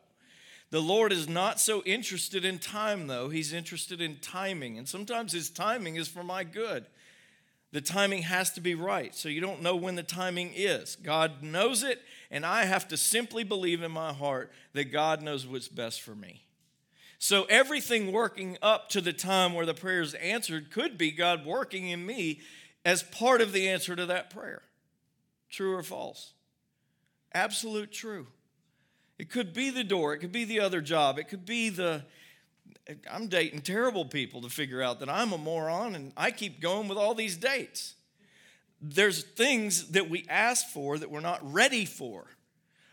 The 0.70 0.82
Lord 0.82 1.12
is 1.12 1.28
not 1.28 1.60
so 1.60 1.82
interested 1.84 2.44
in 2.44 2.58
time 2.58 3.06
though. 3.06 3.28
He's 3.30 3.52
interested 3.52 4.00
in 4.00 4.16
timing 4.16 4.76
and 4.76 4.88
sometimes 4.88 5.32
his 5.32 5.50
timing 5.50 5.96
is 5.96 6.08
for 6.08 6.22
my 6.22 6.44
good. 6.44 6.86
The 7.70 7.80
timing 7.80 8.22
has 8.22 8.50
to 8.52 8.60
be 8.60 8.74
right. 8.74 9.14
So 9.14 9.28
you 9.28 9.40
don't 9.40 9.62
know 9.62 9.76
when 9.76 9.94
the 9.94 10.02
timing 10.02 10.52
is. 10.54 10.96
God 10.96 11.42
knows 11.42 11.82
it 11.82 12.02
and 12.30 12.44
I 12.44 12.64
have 12.64 12.88
to 12.88 12.96
simply 12.96 13.44
believe 13.44 13.82
in 13.82 13.92
my 13.92 14.12
heart 14.12 14.52
that 14.74 14.92
God 14.92 15.22
knows 15.22 15.46
what's 15.46 15.68
best 15.68 16.02
for 16.02 16.14
me. 16.14 16.44
So 17.18 17.44
everything 17.44 18.12
working 18.12 18.58
up 18.62 18.90
to 18.90 19.00
the 19.00 19.12
time 19.12 19.54
where 19.54 19.66
the 19.66 19.74
prayer 19.74 20.02
is 20.02 20.14
answered 20.14 20.70
could 20.70 20.96
be 20.96 21.10
God 21.10 21.44
working 21.44 21.88
in 21.88 22.06
me 22.06 22.40
as 22.84 23.02
part 23.02 23.40
of 23.40 23.52
the 23.52 23.68
answer 23.68 23.96
to 23.96 24.06
that 24.06 24.30
prayer. 24.30 24.62
True 25.50 25.74
or 25.74 25.82
false? 25.82 26.32
Absolute 27.32 27.90
true. 27.90 28.28
It 29.18 29.30
could 29.30 29.52
be 29.52 29.70
the 29.70 29.84
door, 29.84 30.14
it 30.14 30.18
could 30.18 30.32
be 30.32 30.44
the 30.44 30.60
other 30.60 30.80
job, 30.80 31.18
it 31.18 31.28
could 31.28 31.44
be 31.44 31.68
the. 31.70 32.04
I'm 33.10 33.28
dating 33.28 33.62
terrible 33.62 34.06
people 34.06 34.40
to 34.42 34.48
figure 34.48 34.80
out 34.80 35.00
that 35.00 35.10
I'm 35.10 35.32
a 35.32 35.38
moron 35.38 35.94
and 35.94 36.12
I 36.16 36.30
keep 36.30 36.58
going 36.60 36.88
with 36.88 36.96
all 36.96 37.14
these 37.14 37.36
dates. 37.36 37.94
There's 38.80 39.22
things 39.22 39.90
that 39.90 40.08
we 40.08 40.24
ask 40.28 40.68
for 40.68 40.96
that 40.96 41.10
we're 41.10 41.20
not 41.20 41.40
ready 41.52 41.84
for. 41.84 42.28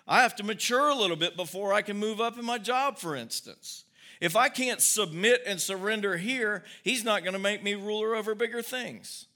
I 0.07 0.21
have 0.21 0.35
to 0.37 0.43
mature 0.43 0.89
a 0.89 0.95
little 0.95 1.15
bit 1.15 1.37
before 1.37 1.73
I 1.73 1.81
can 1.81 1.97
move 1.97 2.19
up 2.19 2.37
in 2.37 2.43
my 2.43 2.57
job, 2.57 2.97
for 2.97 3.15
instance. 3.15 3.85
If 4.19 4.35
I 4.35 4.49
can't 4.49 4.81
submit 4.81 5.43
and 5.45 5.61
surrender 5.61 6.17
here, 6.17 6.63
he's 6.83 7.03
not 7.03 7.23
going 7.23 7.33
to 7.33 7.39
make 7.39 7.63
me 7.63 7.73
ruler 7.75 8.15
over 8.15 8.35
bigger 8.35 8.61
things. 8.61 9.27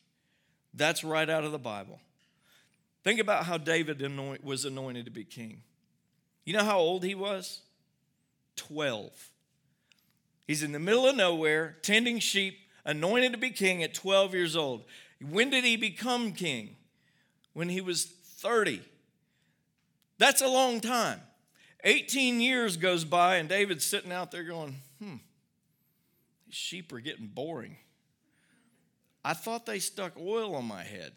That's 0.73 1.03
right 1.03 1.29
out 1.29 1.43
of 1.43 1.51
the 1.51 1.59
Bible. 1.59 1.99
Think 3.03 3.19
about 3.19 3.45
how 3.45 3.57
David 3.57 4.01
was 4.43 4.65
anointed 4.65 5.05
to 5.05 5.11
be 5.11 5.23
king. 5.23 5.61
You 6.49 6.57
know 6.57 6.63
how 6.63 6.79
old 6.79 7.03
he 7.03 7.13
was? 7.13 7.61
12. 8.55 9.11
He's 10.47 10.63
in 10.63 10.71
the 10.71 10.79
middle 10.79 11.05
of 11.07 11.15
nowhere, 11.15 11.77
tending 11.83 12.17
sheep, 12.17 12.57
anointed 12.83 13.33
to 13.33 13.37
be 13.37 13.51
king 13.51 13.83
at 13.83 13.93
12 13.93 14.33
years 14.33 14.55
old. 14.55 14.83
When 15.21 15.51
did 15.51 15.63
he 15.63 15.77
become 15.77 16.31
king? 16.31 16.75
When 17.53 17.69
he 17.69 17.81
was 17.81 18.05
30. 18.05 18.81
That's 20.17 20.41
a 20.41 20.47
long 20.47 20.81
time. 20.81 21.21
18 21.83 22.41
years 22.41 22.77
goes 22.77 23.05
by, 23.05 23.35
and 23.35 23.47
David's 23.47 23.85
sitting 23.85 24.11
out 24.11 24.31
there 24.31 24.43
going, 24.43 24.77
hmm, 24.97 25.17
these 26.47 26.55
sheep 26.55 26.91
are 26.93 26.99
getting 26.99 27.27
boring. 27.27 27.77
I 29.23 29.35
thought 29.35 29.67
they 29.67 29.77
stuck 29.77 30.13
oil 30.17 30.55
on 30.55 30.65
my 30.65 30.81
head. 30.81 31.11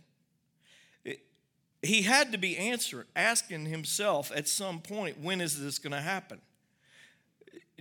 He 1.82 2.02
had 2.02 2.30
to 2.32 2.38
be 2.38 2.56
answering, 2.56 3.06
asking 3.16 3.66
himself 3.66 4.30
at 4.34 4.46
some 4.46 4.80
point, 4.80 5.20
when 5.20 5.40
is 5.40 5.60
this 5.60 5.78
going 5.78 5.92
to 5.92 6.00
happen? 6.00 6.40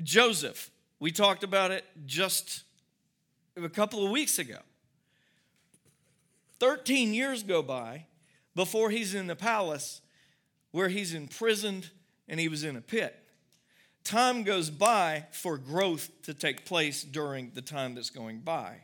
Joseph, 0.01 0.71
we 0.99 1.11
talked 1.11 1.43
about 1.43 1.71
it 1.71 1.85
just 2.05 2.63
a 3.55 3.69
couple 3.69 4.03
of 4.03 4.11
weeks 4.11 4.39
ago. 4.39 4.57
13 6.59 7.13
years 7.13 7.43
go 7.43 7.61
by 7.61 8.05
before 8.55 8.89
he's 8.89 9.13
in 9.13 9.27
the 9.27 9.35
palace 9.35 10.01
where 10.71 10.89
he's 10.89 11.13
imprisoned 11.13 11.89
and 12.27 12.39
he 12.39 12.47
was 12.47 12.63
in 12.63 12.75
a 12.75 12.81
pit. 12.81 13.17
Time 14.03 14.43
goes 14.43 14.69
by 14.69 15.25
for 15.31 15.57
growth 15.57 16.09
to 16.23 16.33
take 16.33 16.65
place 16.65 17.03
during 17.03 17.51
the 17.53 17.61
time 17.61 17.93
that's 17.93 18.09
going 18.09 18.39
by. 18.39 18.77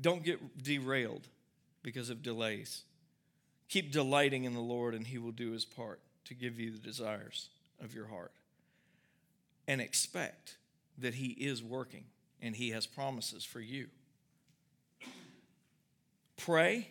Don't 0.00 0.22
get 0.22 0.62
derailed 0.62 1.26
because 1.82 2.08
of 2.08 2.22
delays. 2.22 2.84
Keep 3.70 3.92
delighting 3.92 4.44
in 4.44 4.52
the 4.52 4.60
Lord, 4.60 4.94
and 4.94 5.06
He 5.06 5.16
will 5.16 5.32
do 5.32 5.52
His 5.52 5.64
part 5.64 6.00
to 6.24 6.34
give 6.34 6.60
you 6.60 6.72
the 6.72 6.78
desires 6.78 7.48
of 7.82 7.94
your 7.94 8.08
heart. 8.08 8.32
And 9.66 9.80
expect 9.80 10.56
that 10.98 11.14
He 11.14 11.28
is 11.28 11.62
working 11.62 12.04
and 12.42 12.56
He 12.56 12.70
has 12.70 12.86
promises 12.86 13.44
for 13.44 13.60
you. 13.60 13.86
Pray 16.36 16.88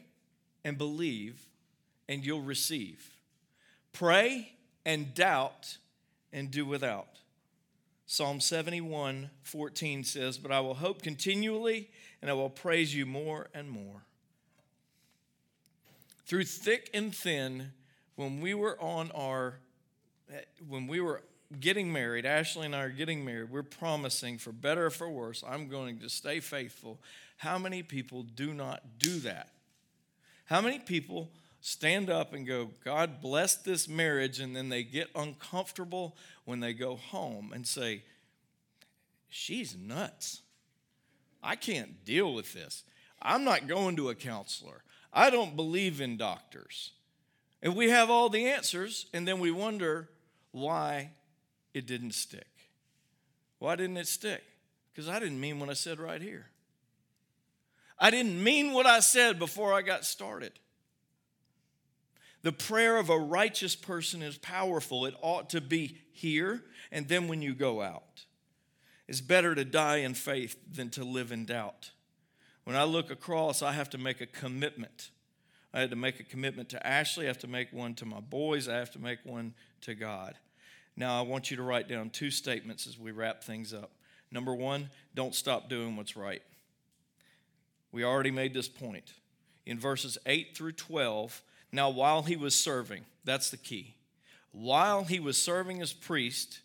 and 0.64 0.78
believe, 0.78 1.46
and 2.08 2.26
you'll 2.26 2.42
receive. 2.42 3.10
Pray 3.92 4.54
and 4.86 5.14
doubt 5.14 5.78
and 6.32 6.50
do 6.50 6.66
without. 6.66 7.08
Psalm 8.06 8.40
71 8.40 9.30
14 9.44 10.04
says, 10.04 10.38
But 10.38 10.52
I 10.52 10.62
will 10.62 10.76
hope 10.76 11.02
continually, 11.02 11.90
and 12.22 12.32
I 12.32 12.34
will 12.34 12.50
praise 12.50 12.96
you 12.96 13.06
more 13.06 13.48
and 13.54 13.70
more. 13.70 14.04
Through 16.30 16.44
thick 16.44 16.92
and 16.94 17.14
thin, 17.14 17.72
when 18.16 18.40
we 18.40 18.54
were 18.54 18.80
on 18.80 19.10
our, 19.16 19.56
when 20.68 20.86
we 20.86 21.02
were 21.02 21.24
getting 21.60 21.92
married, 21.92 22.24
Ashley 22.24 22.68
and 22.68 22.76
I 22.76 22.84
are 22.84 22.90
getting 22.90 23.26
married, 23.26 23.50
we're 23.50 23.64
promising 23.64 24.38
for 24.38 24.52
better 24.52 24.86
or 24.86 24.90
for 24.92 25.10
worse, 25.10 25.44
I'm 25.48 25.68
going 25.70 25.98
to 26.02 26.08
stay 26.08 26.40
faithful. 26.40 27.00
How 27.38 27.58
many 27.58 27.82
people 27.82 28.22
do 28.22 28.54
not 28.54 29.00
do 29.00 29.18
that? 29.22 29.50
How 30.46 30.62
many 30.62 30.78
people 30.78 31.32
stand 31.62 32.12
up 32.12 32.32
and 32.32 32.46
go, 32.46 32.70
God 32.86 33.22
bless 33.22 33.56
this 33.56 33.90
marriage, 33.90 34.40
and 34.40 34.56
then 34.56 34.70
they 34.70 34.84
get 34.84 35.08
uncomfortable 35.16 36.16
when 36.46 36.60
they 36.60 36.74
go 36.74 36.96
home 36.96 37.52
and 37.52 37.66
say, 37.66 38.04
She's 39.30 39.76
nuts. 39.76 40.44
I 41.42 41.56
can't 41.56 42.06
deal 42.06 42.36
with 42.36 42.54
this. 42.54 42.84
I'm 43.20 43.44
not 43.44 43.68
going 43.68 43.96
to 43.96 44.10
a 44.10 44.16
counselor. 44.16 44.84
I 45.12 45.30
don't 45.30 45.56
believe 45.56 46.02
in 46.02 46.18
doctors. 46.18 46.92
And 47.62 47.76
we 47.76 47.90
have 47.90 48.10
all 48.10 48.30
the 48.30 48.48
answers, 48.48 49.08
and 49.14 49.28
then 49.28 49.40
we 49.40 49.52
wonder 49.52 50.10
why 50.52 51.12
it 51.74 51.86
didn't 51.86 52.14
stick. 52.14 52.48
Why 53.60 53.76
didn't 53.76 53.98
it 53.98 54.08
stick? 54.08 54.44
Because 54.92 55.10
I 55.10 55.20
didn't 55.20 55.40
mean 55.40 55.60
what 55.60 55.70
I 55.70 55.74
said 55.74 56.00
right 56.00 56.22
here. 56.22 56.48
I 58.00 58.12
didn't 58.12 58.42
mean 58.42 58.74
what 58.74 58.86
I 58.86 59.02
said 59.02 59.40
before 59.40 59.74
I 59.74 59.82
got 59.82 60.06
started. 60.06 60.54
The 62.42 62.54
prayer 62.54 62.98
of 62.98 63.10
a 63.10 63.20
righteous 63.20 63.76
person 63.76 64.22
is 64.22 64.38
powerful. 64.38 65.06
It 65.06 65.16
ought 65.22 65.50
to 65.50 65.60
be 65.60 65.98
here 66.14 66.64
and 66.92 67.08
then 67.08 67.28
when 67.28 67.42
you 67.42 67.54
go 67.54 67.82
out. 67.82 68.26
It's 69.08 69.22
better 69.22 69.54
to 69.56 69.66
die 69.66 69.98
in 69.98 70.14
faith 70.14 70.56
than 70.72 70.90
to 70.92 71.04
live 71.04 71.32
in 71.32 71.46
doubt. 71.46 71.92
When 72.70 72.78
I 72.78 72.84
look 72.84 73.10
across, 73.10 73.64
I 73.64 73.72
have 73.72 73.90
to 73.90 73.98
make 73.98 74.22
a 74.22 74.28
commitment. 74.28 75.10
I 75.74 75.80
had 75.80 75.90
to 75.90 75.96
make 75.96 76.20
a 76.20 76.24
commitment 76.24 76.70
to 76.70 76.86
Ashley, 76.86 77.26
I 77.26 77.30
have 77.30 77.40
to 77.40 77.48
make 77.48 77.74
one 77.74 77.96
to 77.96 78.06
my 78.06 78.20
boys, 78.20 78.70
I 78.70 78.76
have 78.76 78.92
to 78.92 79.00
make 79.00 79.18
one 79.24 79.56
to 79.82 79.96
God. 79.96 80.36
Now, 80.96 81.18
I 81.18 81.24
want 81.24 81.50
you 81.50 81.58
to 81.58 81.64
write 81.64 81.88
down 81.88 82.12
two 82.12 82.30
statements 82.30 82.86
as 82.86 83.00
we 83.00 83.10
wrap 83.10 83.44
things 83.44 83.74
up. 83.74 83.90
Number 84.30 84.54
one, 84.54 84.92
don't 85.16 85.34
stop 85.34 85.68
doing 85.68 85.96
what's 85.96 86.16
right. 86.16 86.44
We 87.92 88.04
already 88.04 88.30
made 88.30 88.54
this 88.54 88.70
point. 88.70 89.14
In 89.66 89.80
verses 89.80 90.20
8 90.28 90.56
through 90.56 90.74
12, 90.74 91.42
now 91.72 91.90
while 91.90 92.22
he 92.22 92.36
was 92.36 92.54
serving, 92.54 93.04
that's 93.24 93.50
the 93.50 93.58
key. 93.58 93.96
While 94.52 95.06
he 95.06 95.20
was 95.20 95.42
serving 95.42 95.82
as 95.82 95.92
priest 95.92 96.60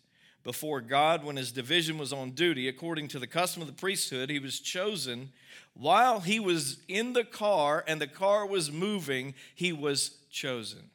before 0.45 0.79
God, 0.79 1.23
when 1.23 1.35
his 1.35 1.51
division 1.51 1.97
was 1.97 2.13
on 2.13 2.31
duty, 2.31 2.69
according 2.69 3.07
to 3.09 3.19
the 3.19 3.27
custom 3.27 3.63
of 3.63 3.67
the 3.67 3.73
priesthood, 3.73 4.29
he 4.29 4.39
was 4.39 4.59
chosen. 4.59 5.31
While 5.73 6.19
he 6.19 6.39
was 6.39 6.77
in 6.87 7.13
the 7.13 7.23
car 7.23 7.83
and 7.87 7.99
the 7.99 8.07
car 8.07 8.45
was 8.45 8.71
moving, 8.71 9.33
he 9.55 9.73
was 9.73 10.11
chosen. 10.29 10.91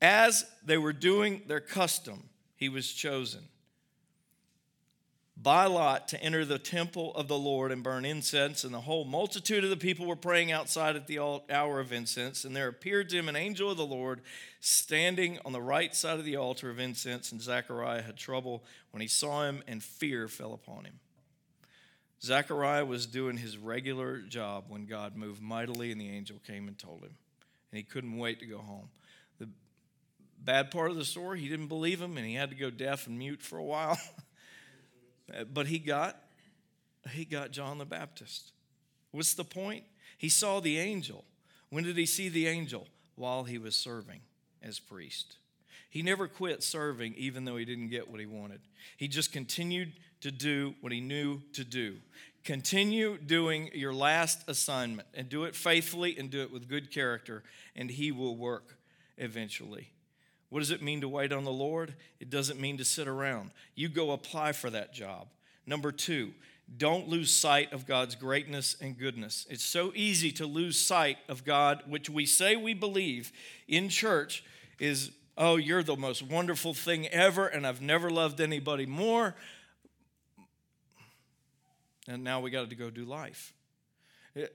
As 0.00 0.46
they 0.64 0.78
were 0.78 0.94
doing 0.94 1.42
their 1.46 1.60
custom, 1.60 2.30
he 2.56 2.70
was 2.70 2.90
chosen 2.90 3.42
by 5.44 5.66
lot 5.66 6.08
to 6.08 6.20
enter 6.22 6.44
the 6.46 6.58
temple 6.58 7.14
of 7.14 7.28
the 7.28 7.38
Lord 7.38 7.70
and 7.70 7.82
burn 7.82 8.06
incense. 8.06 8.64
And 8.64 8.72
the 8.72 8.80
whole 8.80 9.04
multitude 9.04 9.62
of 9.62 9.68
the 9.68 9.76
people 9.76 10.06
were 10.06 10.16
praying 10.16 10.50
outside 10.50 10.96
at 10.96 11.06
the 11.06 11.20
hour 11.20 11.78
of 11.78 11.92
incense. 11.92 12.44
And 12.44 12.56
there 12.56 12.66
appeared 12.66 13.10
to 13.10 13.18
him 13.18 13.28
an 13.28 13.36
angel 13.36 13.70
of 13.70 13.76
the 13.76 13.86
Lord 13.86 14.22
standing 14.60 15.38
on 15.44 15.52
the 15.52 15.60
right 15.60 15.94
side 15.94 16.18
of 16.18 16.24
the 16.24 16.36
altar 16.36 16.70
of 16.70 16.80
incense. 16.80 17.30
And 17.30 17.42
Zechariah 17.42 18.02
had 18.02 18.16
trouble 18.16 18.64
when 18.90 19.02
he 19.02 19.06
saw 19.06 19.44
him, 19.44 19.62
and 19.68 19.82
fear 19.82 20.28
fell 20.28 20.54
upon 20.54 20.86
him. 20.86 20.98
Zechariah 22.22 22.86
was 22.86 23.04
doing 23.04 23.36
his 23.36 23.58
regular 23.58 24.20
job 24.20 24.64
when 24.68 24.86
God 24.86 25.14
moved 25.14 25.42
mightily, 25.42 25.92
and 25.92 26.00
the 26.00 26.08
angel 26.08 26.40
came 26.46 26.68
and 26.68 26.78
told 26.78 27.02
him. 27.02 27.14
And 27.70 27.76
he 27.76 27.82
couldn't 27.82 28.16
wait 28.16 28.40
to 28.40 28.46
go 28.46 28.58
home. 28.58 28.88
The 29.38 29.50
bad 30.42 30.70
part 30.70 30.90
of 30.90 30.96
the 30.96 31.04
story, 31.04 31.40
he 31.40 31.50
didn't 31.50 31.68
believe 31.68 32.00
him, 32.00 32.16
and 32.16 32.26
he 32.26 32.34
had 32.34 32.48
to 32.48 32.56
go 32.56 32.70
deaf 32.70 33.06
and 33.06 33.18
mute 33.18 33.42
for 33.42 33.58
a 33.58 33.62
while. 33.62 33.98
But 35.52 35.66
he 35.66 35.78
got 35.78 36.20
he 37.10 37.24
got 37.24 37.50
John 37.50 37.78
the 37.78 37.84
Baptist. 37.84 38.52
What's 39.10 39.34
the 39.34 39.44
point? 39.44 39.84
He 40.16 40.28
saw 40.28 40.60
the 40.60 40.78
angel. 40.78 41.24
When 41.70 41.84
did 41.84 41.96
he 41.96 42.06
see 42.06 42.28
the 42.28 42.46
angel? 42.46 42.86
While 43.16 43.44
he 43.44 43.58
was 43.58 43.76
serving 43.76 44.20
as 44.62 44.80
priest. 44.80 45.36
He 45.88 46.02
never 46.02 46.26
quit 46.26 46.62
serving 46.62 47.14
even 47.16 47.44
though 47.44 47.56
he 47.56 47.64
didn't 47.64 47.88
get 47.88 48.10
what 48.10 48.18
he 48.18 48.26
wanted. 48.26 48.60
He 48.96 49.06
just 49.06 49.32
continued 49.32 49.92
to 50.22 50.32
do 50.32 50.74
what 50.80 50.90
he 50.90 51.00
knew 51.00 51.40
to 51.52 51.62
do. 51.62 51.96
Continue 52.42 53.16
doing 53.16 53.70
your 53.72 53.94
last 53.94 54.48
assignment 54.48 55.06
and 55.14 55.28
do 55.28 55.44
it 55.44 55.54
faithfully 55.54 56.16
and 56.18 56.30
do 56.30 56.42
it 56.42 56.52
with 56.52 56.68
good 56.68 56.90
character, 56.90 57.44
and 57.76 57.90
he 57.90 58.10
will 58.10 58.36
work 58.36 58.76
eventually. 59.16 59.93
What 60.50 60.60
does 60.60 60.70
it 60.70 60.82
mean 60.82 61.00
to 61.00 61.08
wait 61.08 61.32
on 61.32 61.44
the 61.44 61.52
Lord? 61.52 61.94
It 62.20 62.30
doesn't 62.30 62.60
mean 62.60 62.78
to 62.78 62.84
sit 62.84 63.08
around. 63.08 63.50
You 63.74 63.88
go 63.88 64.12
apply 64.12 64.52
for 64.52 64.70
that 64.70 64.94
job. 64.94 65.28
Number 65.66 65.90
two, 65.90 66.32
don't 66.76 67.08
lose 67.08 67.30
sight 67.30 67.72
of 67.72 67.86
God's 67.86 68.14
greatness 68.14 68.76
and 68.80 68.96
goodness. 68.96 69.46
It's 69.50 69.64
so 69.64 69.92
easy 69.94 70.30
to 70.32 70.46
lose 70.46 70.80
sight 70.80 71.18
of 71.28 71.44
God, 71.44 71.82
which 71.86 72.08
we 72.08 72.26
say 72.26 72.56
we 72.56 72.74
believe 72.74 73.32
in 73.68 73.88
church 73.88 74.44
is, 74.78 75.10
oh, 75.36 75.56
you're 75.56 75.82
the 75.82 75.96
most 75.96 76.22
wonderful 76.22 76.72
thing 76.72 77.06
ever, 77.08 77.46
and 77.46 77.66
I've 77.66 77.82
never 77.82 78.10
loved 78.10 78.40
anybody 78.40 78.86
more. 78.86 79.34
And 82.08 82.24
now 82.24 82.40
we 82.40 82.50
got 82.50 82.70
to 82.70 82.76
go 82.76 82.90
do 82.90 83.04
life. 83.04 83.52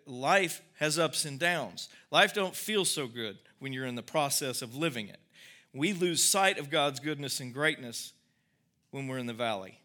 Life 0.06 0.62
has 0.80 1.00
ups 1.00 1.26
and 1.26 1.40
downs. 1.40 1.90
Life 2.12 2.34
don't 2.34 2.56
feel 2.56 2.86
so 2.86 3.08
good 3.08 3.38
when 3.60 3.72
you're 3.72 3.86
in 3.86 3.96
the 3.96 4.04
process 4.04 4.62
of 4.62 4.76
living 4.76 5.08
it 5.08 5.20
we 5.74 5.93
lose 5.93 6.24
sight 6.24 6.57
of 6.57 6.70
God's 6.70 6.99
goodness 6.99 7.39
and 7.39 7.53
greatness 7.53 8.13
when 8.91 9.07
we're 9.07 9.17
in 9.17 9.28
the 9.28 9.34
valley. 9.34 9.80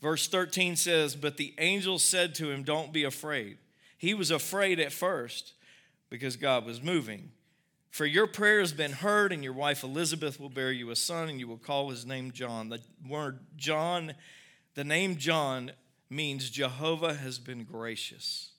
Verse 0.00 0.28
13 0.28 0.76
says, 0.76 1.16
But 1.16 1.36
the 1.36 1.54
angel 1.58 1.98
said 1.98 2.34
to 2.36 2.50
him, 2.50 2.62
Don't 2.62 2.92
be 2.92 3.04
afraid. 3.04 3.58
He 3.96 4.14
was 4.14 4.30
afraid 4.30 4.78
at 4.78 4.92
first 4.92 5.54
because 6.08 6.36
God 6.36 6.64
was 6.64 6.82
moving. 6.82 7.32
For 7.90 8.06
your 8.06 8.26
prayer 8.26 8.60
has 8.60 8.72
been 8.72 8.92
heard, 8.92 9.32
and 9.32 9.42
your 9.42 9.52
wife 9.52 9.82
Elizabeth 9.82 10.38
will 10.38 10.50
bear 10.50 10.70
you 10.70 10.90
a 10.90 10.96
son, 10.96 11.28
and 11.28 11.40
you 11.40 11.48
will 11.48 11.58
call 11.58 11.90
his 11.90 12.06
name 12.06 12.30
John. 12.30 12.68
The 12.68 12.80
word 13.06 13.40
John, 13.56 14.14
the 14.74 14.84
name 14.84 15.16
John 15.16 15.72
means 16.08 16.48
Jehovah 16.50 17.14
has 17.14 17.38
been 17.38 17.64
gracious. 17.64 18.50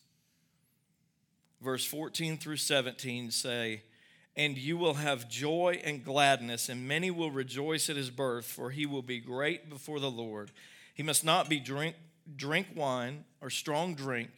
Verse 1.61 1.85
14 1.85 2.37
through 2.37 2.57
17 2.57 3.31
say, 3.31 3.83
and 4.39 4.57
you 4.57 4.77
will 4.77 4.93
have 4.93 5.27
joy 5.27 5.81
and 5.83 6.01
gladness, 6.01 6.69
and 6.69 6.87
many 6.87 7.11
will 7.11 7.29
rejoice 7.29 7.89
at 7.89 7.97
his 7.97 8.09
birth, 8.09 8.45
for 8.45 8.69
he 8.69 8.85
will 8.85 9.01
be 9.01 9.19
great 9.19 9.69
before 9.69 9.99
the 9.99 10.09
Lord. 10.09 10.49
He 10.93 11.03
must 11.03 11.25
not 11.25 11.49
be 11.49 11.59
drink, 11.59 11.97
drink 12.37 12.67
wine 12.73 13.25
or 13.41 13.49
strong 13.49 13.95
drink. 13.95 14.29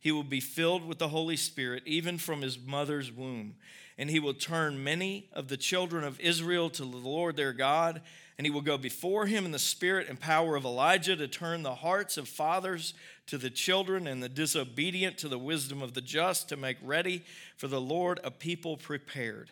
He 0.00 0.12
will 0.12 0.24
be 0.24 0.40
filled 0.40 0.88
with 0.88 0.98
the 0.98 1.08
Holy 1.08 1.36
Spirit, 1.36 1.82
even 1.84 2.16
from 2.16 2.40
his 2.40 2.58
mother's 2.58 3.12
womb. 3.12 3.56
And 3.98 4.08
he 4.08 4.18
will 4.18 4.32
turn 4.32 4.82
many 4.82 5.28
of 5.34 5.48
the 5.48 5.58
children 5.58 6.04
of 6.04 6.18
Israel 6.20 6.70
to 6.70 6.82
the 6.82 6.96
Lord 6.96 7.36
their 7.36 7.52
God 7.52 8.00
and 8.40 8.46
he 8.46 8.50
will 8.50 8.62
go 8.62 8.78
before 8.78 9.26
him 9.26 9.44
in 9.44 9.50
the 9.50 9.58
spirit 9.58 10.08
and 10.08 10.18
power 10.18 10.56
of 10.56 10.64
Elijah 10.64 11.14
to 11.14 11.28
turn 11.28 11.62
the 11.62 11.74
hearts 11.74 12.16
of 12.16 12.26
fathers 12.26 12.94
to 13.30 13.38
the 13.38 13.50
children 13.50 14.06
and 14.06 14.22
the 14.22 14.28
disobedient 14.28 15.18
to 15.18 15.28
the 15.28 15.38
wisdom 15.38 15.82
of 15.82 15.94
the 15.94 16.00
just 16.00 16.48
to 16.48 16.56
make 16.56 16.76
ready 16.82 17.24
for 17.56 17.68
the 17.68 17.80
Lord 17.80 18.20
a 18.22 18.30
people 18.30 18.76
prepared. 18.76 19.50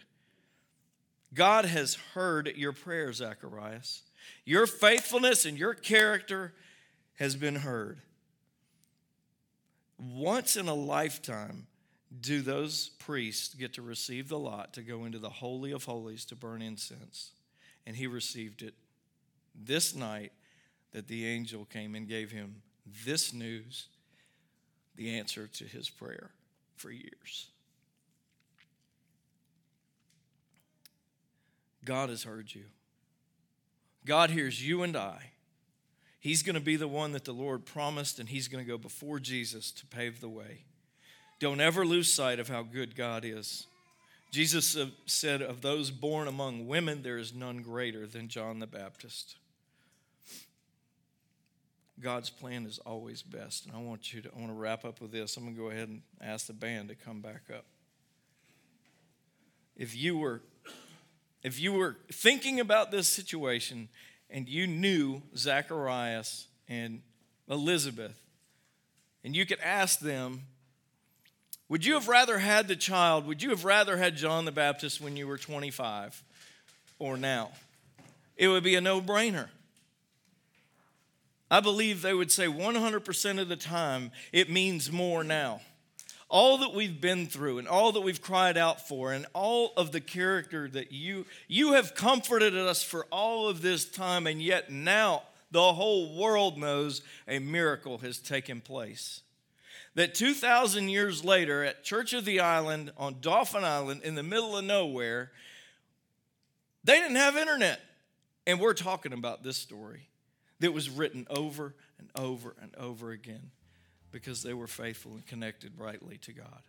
God 1.35 1.65
has 1.65 1.95
heard 2.15 2.53
your 2.57 2.73
prayer, 2.73 3.13
Zacharias. 3.13 4.03
Your 4.45 4.67
faithfulness 4.67 5.45
and 5.45 5.59
your 5.59 5.75
character 5.75 6.53
has 7.15 7.37
been 7.37 7.57
heard. 7.57 8.01
Once 9.99 10.57
in 10.57 10.69
a 10.69 10.75
lifetime, 10.75 11.67
do 12.21 12.41
those 12.41 12.91
priests 12.99 13.55
get 13.55 13.75
to 13.75 13.83
receive 13.83 14.29
the 14.29 14.39
lot 14.39 14.73
to 14.75 14.83
go 14.83 15.05
into 15.05 15.19
the 15.19 15.29
Holy 15.29 15.73
of 15.73 15.85
Holies 15.85 16.25
to 16.27 16.37
burn 16.37 16.63
incense? 16.63 17.33
and 17.89 17.97
he 17.97 18.07
received 18.07 18.61
it 18.61 18.75
this 19.55 19.95
night 19.97 20.31
that 20.93 21.09
the 21.09 21.27
angel 21.27 21.65
came 21.65 21.95
and 21.95 22.07
gave 22.07 22.31
him 22.31 22.57
this 23.05 23.33
news, 23.33 23.89
the 24.97 25.19
answer 25.19 25.47
to 25.47 25.65
his 25.65 25.89
prayer 25.89 26.31
for 26.77 26.91
years. 26.91 27.49
God 31.85 32.11
has 32.11 32.25
heard 32.25 32.55
you. 32.55 32.65
God 34.05 34.31
hears 34.31 34.67
you 34.67 34.83
and 34.83 34.97
I. 34.97 35.33
He's 36.21 36.43
going 36.43 36.55
to 36.55 36.61
be 36.61 36.77
the 36.77 36.89
one 36.89 37.13
that 37.13 37.25
the 37.25 37.33
Lord 37.33 37.65
promised, 37.65 38.19
and 38.19 38.29
He's 38.29 38.49
going 38.49 38.65
to 38.65 38.69
go 38.69 38.77
before 38.77 39.21
Jesus 39.21 39.71
to 39.73 39.87
pave 39.87 40.21
the 40.21 40.29
way. 40.29 40.65
Don't 41.39 41.61
ever 41.61 41.87
lose 41.87 42.13
sight 42.13 42.41
of 42.41 42.49
how 42.49 42.63
good 42.63 42.97
God 42.97 43.25
is. 43.25 43.67
Jesus 44.33 44.77
said, 45.07 45.41
Of 45.41 45.63
those 45.63 45.91
born 45.91 46.27
among 46.27 46.67
women, 46.67 47.03
there 47.03 47.19
is 47.19 47.33
none 47.33 47.63
greater 47.63 48.07
than 48.07 48.29
John 48.29 48.59
the 48.59 48.67
Baptist. 48.67 49.37
God's 52.01 52.31
plan 52.31 52.65
is 52.67 52.79
always 52.81 53.23
best. 53.23 53.67
And 53.67 53.75
I 53.75 53.79
want 53.79 54.13
you 54.13 54.21
to 54.23 54.29
I 54.35 54.39
want 54.39 54.51
to 54.51 54.55
wrap 54.55 54.85
up 54.85 55.01
with 55.01 55.11
this. 55.11 55.37
I'm 55.37 55.45
going 55.45 55.57
to 55.57 55.61
go 55.61 55.71
ahead 55.71 55.89
and 55.89 56.03
ask 56.21 56.47
the 56.47 56.53
band 56.53 56.89
to 56.89 56.95
come 56.95 57.21
back 57.21 57.43
up. 57.53 57.65
If 59.77 59.97
you 59.97 60.17
were 60.17 60.43
if 61.43 61.61
you 61.61 61.73
were 61.73 61.97
thinking 62.13 62.61
about 62.61 62.91
this 62.91 63.09
situation 63.09 63.89
and 64.29 64.49
you 64.49 64.67
knew 64.67 65.23
Zacharias 65.37 66.47
and 66.69 67.01
Elizabeth 67.49 68.21
and 69.25 69.35
you 69.35 69.47
could 69.47 69.61
ask 69.61 70.01
them 70.01 70.43
would 71.69 71.85
you 71.85 71.95
have 71.95 72.09
rather 72.09 72.39
had 72.39 72.69
the 72.69 72.77
child 72.77 73.27
would 73.27 73.43
you 73.43 73.51
have 73.51 73.65
rather 73.65 73.97
had 73.97 74.17
John 74.17 74.45
the 74.45 74.53
Baptist 74.53 75.01
when 75.01 75.17
you 75.17 75.27
were 75.27 75.39
25 75.39 76.23
or 76.99 77.17
now 77.17 77.51
it 78.37 78.49
would 78.49 78.65
be 78.65 78.75
a 78.75 78.81
no-brainer 78.81 79.49
I 81.51 81.61
believe 81.61 82.03
they 82.03 82.15
would 82.15 82.31
say 82.31 82.47
100% 82.47 83.41
of 83.41 83.49
the 83.49 83.57
time, 83.57 84.11
it 84.33 84.51
means 84.51 84.93
more 84.93 85.25
now. 85.25 85.61
All 86.29 86.59
that 86.59 86.75
we've 86.75 87.01
been 87.01 87.27
through 87.27 87.59
and 87.59 87.67
all 87.67 87.93
that 87.93 88.03
we've 88.03 88.21
cried 88.21 88.59
out 88.59 88.87
for 88.87 89.13
and 89.13 89.25
all 89.33 89.73
of 89.79 89.93
the 89.93 90.01
character 90.01 90.69
that 90.69 90.93
you 90.93 91.25
you 91.47 91.73
have 91.73 91.95
comforted 91.95 92.55
us 92.55 92.83
for 92.83 93.07
all 93.11 93.49
of 93.49 93.63
this 93.63 93.87
time 93.87 94.27
and 94.27 94.43
yet 94.43 94.71
now 94.71 95.23
the 95.51 95.73
whole 95.73 96.15
world 96.15 96.59
knows 96.59 97.01
a 97.27 97.39
miracle 97.39 97.97
has 97.99 98.19
taken 98.19 98.61
place. 98.61 99.23
That 99.95 100.15
2,000 100.15 100.91
years 100.91 101.25
later 101.25 101.65
at 101.65 101.83
Church 101.83 102.13
of 102.13 102.27
the 102.27 102.41
Island 102.41 102.93
on 102.99 103.17
Dauphin 103.23 103.65
Island 103.65 104.03
in 104.05 104.15
the 104.15 104.23
middle 104.23 104.55
of 104.55 104.65
nowhere, 104.65 105.33
they 106.85 107.01
didn't 107.01 107.17
have 107.17 107.39
internet. 107.39 107.81
And 108.47 108.61
we're 108.61 108.75
talking 108.75 109.15
about 109.15 109.43
this 109.43 109.57
story 109.57 110.08
that 110.61 110.73
was 110.73 110.91
written 110.91 111.27
over 111.31 111.75
and 111.99 112.11
over 112.15 112.55
and 112.61 112.75
over 112.77 113.11
again 113.11 113.51
because 114.11 114.43
they 114.43 114.55
were 114.55 114.67
faithful 114.67 115.13
and 115.13 115.27
connected 115.27 115.73
rightly 115.79 116.19
to 116.19 116.33
God. 116.33 116.63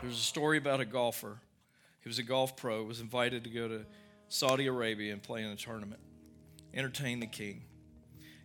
There's 0.00 0.18
a 0.18 0.22
story 0.22 0.58
about 0.58 0.80
a 0.80 0.84
golfer. 0.84 1.38
He 2.00 2.08
was 2.08 2.18
a 2.18 2.22
golf 2.22 2.56
pro, 2.56 2.82
was 2.82 3.00
invited 3.00 3.44
to 3.44 3.50
go 3.50 3.68
to 3.68 3.84
Saudi 4.28 4.66
Arabia 4.66 5.12
and 5.12 5.22
play 5.22 5.42
in 5.42 5.50
a 5.50 5.56
tournament, 5.56 6.00
entertain 6.74 7.20
the 7.20 7.26
king. 7.26 7.62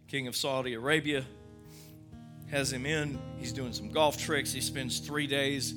King 0.08 0.28
of 0.28 0.36
Saudi 0.36 0.74
Arabia 0.74 1.26
has 2.52 2.72
him 2.72 2.86
in. 2.86 3.20
He's 3.38 3.52
doing 3.52 3.74
some 3.74 3.90
golf 3.90 4.18
tricks. 4.18 4.54
He 4.54 4.62
spends 4.62 5.00
three 5.00 5.28
days 5.28 5.74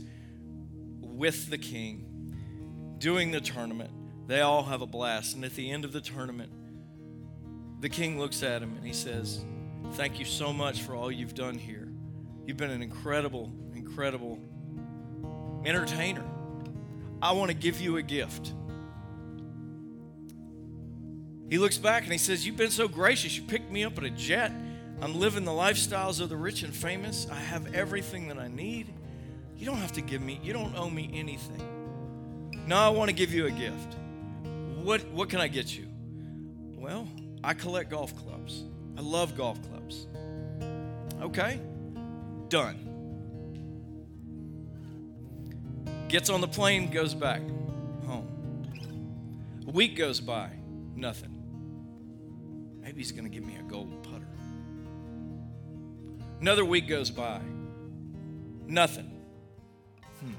with 1.01 1.51
the 1.51 1.59
king 1.59 2.97
doing 2.99 3.31
the 3.31 3.41
tournament. 3.41 3.91
They 4.27 4.41
all 4.41 4.63
have 4.65 4.83
a 4.83 4.87
blast. 4.87 5.35
And 5.35 5.45
at 5.45 5.55
the 5.55 5.71
end 5.71 5.85
of 5.85 5.93
the 5.93 6.01
tournament, 6.01 6.53
the 7.81 7.89
king 7.89 8.19
looks 8.19 8.43
at 8.43 8.63
him 8.63 8.77
and 8.77 8.87
he 8.87 8.93
says, 8.93 9.45
Thank 9.93 10.19
you 10.19 10.25
so 10.25 10.53
much 10.53 10.83
for 10.83 10.95
all 10.95 11.11
you've 11.11 11.35
done 11.35 11.59
here. 11.59 11.89
You've 12.47 12.57
been 12.57 12.71
an 12.71 12.83
incredible, 12.83 13.53
incredible 13.75 14.39
entertainer. 15.65 16.25
I 17.23 17.33
want 17.33 17.51
to 17.51 17.57
give 17.57 17.81
you 17.81 17.97
a 17.97 18.03
gift. 18.03 18.53
He 21.49 21.59
looks 21.59 21.79
back 21.79 22.05
and 22.05 22.13
he 22.13 22.19
says, 22.19 22.47
You've 22.47 22.57
been 22.57 22.71
so 22.71 22.87
gracious. 22.87 23.37
You 23.37 23.43
picked 23.43 23.71
me 23.71 23.85
up 23.85 23.99
in 23.99 24.05
a 24.05 24.11
jet. 24.11 24.53
I'm 25.01 25.19
living 25.19 25.45
the 25.45 25.51
lifestyles 25.51 26.21
of 26.21 26.29
the 26.29 26.37
rich 26.37 26.63
and 26.63 26.75
famous. 26.75 27.27
I 27.31 27.37
have 27.37 27.75
everything 27.75 28.29
that 28.29 28.39
I 28.39 28.49
need. 28.49 28.93
You 29.57 29.67
don't 29.67 29.79
have 29.79 29.93
to 29.93 30.03
give 30.03 30.23
me, 30.23 30.41
you 30.43 30.53
don't 30.53 30.77
owe 30.77 30.91
me 30.91 31.11
anything. 31.13 31.63
No, 32.67 32.77
I 32.77 32.91
want 32.91 33.09
to 33.09 33.15
give 33.15 33.33
you 33.33 33.47
a 33.47 33.51
gift. 33.51 33.97
What, 34.83 35.07
what 35.09 35.29
can 35.29 35.41
I 35.41 35.49
get 35.49 35.77
you? 35.77 35.87
Well, 36.77 37.09
I 37.43 37.55
collect 37.55 37.91
golf 37.91 38.15
clubs. 38.17 38.65
I 38.97 39.01
love 39.01 39.37
golf 39.37 39.59
clubs. 39.69 40.07
Okay, 41.23 41.61
done. 42.49 42.87
Gets 46.09 46.29
on 46.29 46.41
the 46.41 46.49
plane, 46.49 46.91
goes 46.91 47.15
back 47.15 47.41
home. 48.07 48.65
A 49.67 49.71
week 49.71 49.97
goes 49.97 50.21
by, 50.21 50.51
nothing. 50.95 51.37
Maybe 52.83 52.99
he's 52.99 53.13
going 53.13 53.25
to 53.25 53.31
give 53.31 53.45
me 53.45 53.57
a 53.57 53.63
gold 53.63 54.03
putter. 54.03 54.27
Another 56.41 56.65
week 56.65 56.89
goes 56.89 57.11
by, 57.11 57.41
nothing. 58.67 59.11
Hmm. 60.21 60.33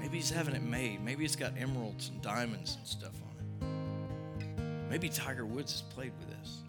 Maybe 0.00 0.18
he's 0.18 0.30
having 0.30 0.54
it 0.54 0.62
made. 0.62 1.02
Maybe 1.02 1.24
it's 1.24 1.36
got 1.36 1.54
emeralds 1.58 2.10
and 2.10 2.22
diamonds 2.22 2.76
and 2.76 2.86
stuff 2.86 3.23
Maybe 4.94 5.08
Tiger 5.08 5.44
Woods 5.44 5.72
has 5.72 5.82
played 5.82 6.12
with 6.20 6.28
this. 6.38 6.62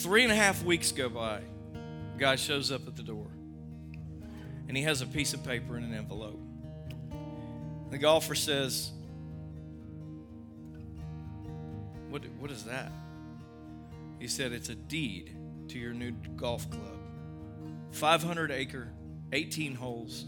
Three 0.00 0.22
and 0.22 0.30
a 0.30 0.36
half 0.36 0.62
weeks 0.62 0.92
go 0.92 1.08
by. 1.08 1.40
Guy 2.18 2.36
shows 2.36 2.70
up 2.70 2.86
at 2.86 2.94
the 2.94 3.02
door. 3.02 3.26
And 4.68 4.76
he 4.76 4.84
has 4.84 5.02
a 5.02 5.06
piece 5.06 5.34
of 5.34 5.42
paper 5.42 5.76
in 5.76 5.82
an 5.82 5.92
envelope. 5.92 6.38
The 7.90 7.98
golfer 7.98 8.36
says, 8.36 8.92
What, 12.08 12.22
what 12.38 12.52
is 12.52 12.62
that? 12.66 12.92
He 14.20 14.28
said, 14.28 14.52
It's 14.52 14.68
a 14.68 14.76
deed 14.76 15.36
to 15.66 15.80
your 15.80 15.94
new 15.94 16.12
golf 16.36 16.70
club. 16.70 17.00
500 17.90 18.52
acre, 18.52 18.92
18 19.32 19.74
holes, 19.74 20.26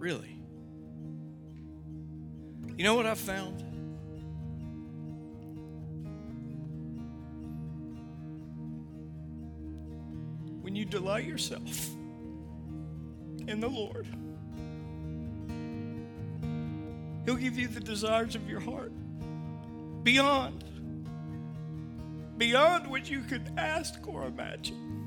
Really? 0.00 0.34
You 2.78 2.84
know 2.84 2.94
what 2.94 3.04
I've 3.04 3.18
found? 3.18 3.60
When 10.62 10.74
you 10.74 10.86
delight 10.86 11.26
yourself 11.26 11.90
in 13.46 13.60
the 13.60 13.68
Lord, 13.68 14.06
He'll 17.26 17.36
give 17.36 17.58
you 17.58 17.68
the 17.68 17.80
desires 17.80 18.34
of 18.34 18.48
your 18.48 18.60
heart 18.60 18.92
beyond, 20.02 20.64
beyond 22.38 22.90
what 22.90 23.10
you 23.10 23.20
could 23.20 23.52
ask 23.58 24.08
or 24.08 24.24
imagine. 24.24 24.99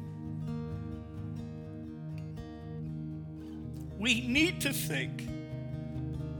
We 4.03 4.19
need 4.19 4.59
to 4.59 4.73
think 4.73 5.29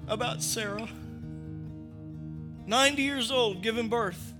about 0.09 0.43
Sarah, 0.43 0.89
90 2.67 3.01
years 3.01 3.31
old, 3.31 3.61
giving 3.61 3.87
birth, 3.87 4.33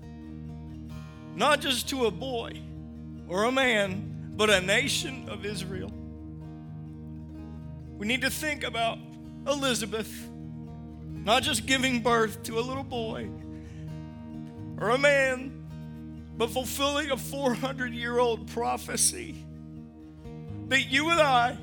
not 1.34 1.62
just 1.62 1.88
to 1.88 2.04
a 2.04 2.10
boy 2.10 2.60
or 3.26 3.44
a 3.44 3.50
man, 3.50 4.34
but 4.36 4.50
a 4.50 4.60
nation 4.60 5.26
of 5.30 5.46
Israel. 5.46 5.90
We 7.96 8.06
need 8.06 8.20
to 8.20 8.30
think 8.30 8.62
about 8.62 8.98
Elizabeth, 9.46 10.12
not 11.08 11.42
just 11.44 11.64
giving 11.64 12.02
birth 12.02 12.42
to 12.42 12.58
a 12.58 12.60
little 12.60 12.84
boy 12.84 13.30
or 14.78 14.90
a 14.90 14.98
man, 14.98 15.64
but 16.36 16.50
fulfilling 16.50 17.10
a 17.10 17.16
400 17.16 17.94
year 17.94 18.18
old 18.18 18.48
prophecy 18.48 19.42
that 20.68 20.90
you 20.90 21.08
and 21.08 21.22
I 21.22 21.56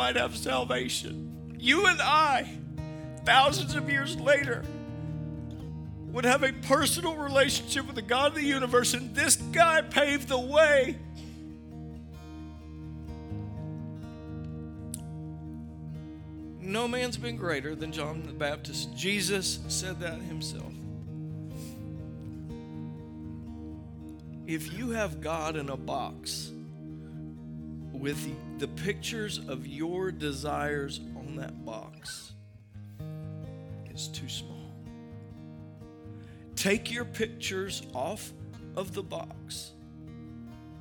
might 0.00 0.16
have 0.16 0.34
salvation. 0.34 1.54
You 1.58 1.84
and 1.84 2.00
I, 2.00 2.48
thousands 3.26 3.74
of 3.74 3.90
years 3.90 4.18
later, 4.18 4.64
would 6.06 6.24
have 6.24 6.42
a 6.42 6.54
personal 6.54 7.16
relationship 7.16 7.86
with 7.86 7.96
the 7.96 8.02
God 8.02 8.28
of 8.28 8.34
the 8.36 8.42
universe, 8.42 8.94
and 8.94 9.14
this 9.14 9.36
guy 9.36 9.82
paved 9.82 10.28
the 10.28 10.40
way. 10.40 10.96
No 16.62 16.88
man's 16.88 17.18
been 17.18 17.36
greater 17.36 17.74
than 17.74 17.92
John 17.92 18.22
the 18.22 18.32
Baptist. 18.32 18.96
Jesus 18.96 19.58
said 19.68 20.00
that 20.00 20.22
himself. 20.22 20.72
If 24.46 24.72
you 24.72 24.92
have 24.92 25.20
God 25.20 25.56
in 25.56 25.68
a 25.68 25.76
box, 25.76 26.52
with 28.00 28.58
the 28.58 28.68
pictures 28.68 29.40
of 29.46 29.66
your 29.66 30.10
desires 30.10 31.00
on 31.16 31.36
that 31.36 31.64
box 31.66 32.32
is 33.94 34.08
too 34.08 34.28
small. 34.28 34.56
Take 36.56 36.90
your 36.90 37.04
pictures 37.04 37.82
off 37.94 38.32
of 38.74 38.94
the 38.94 39.02
box. 39.02 39.72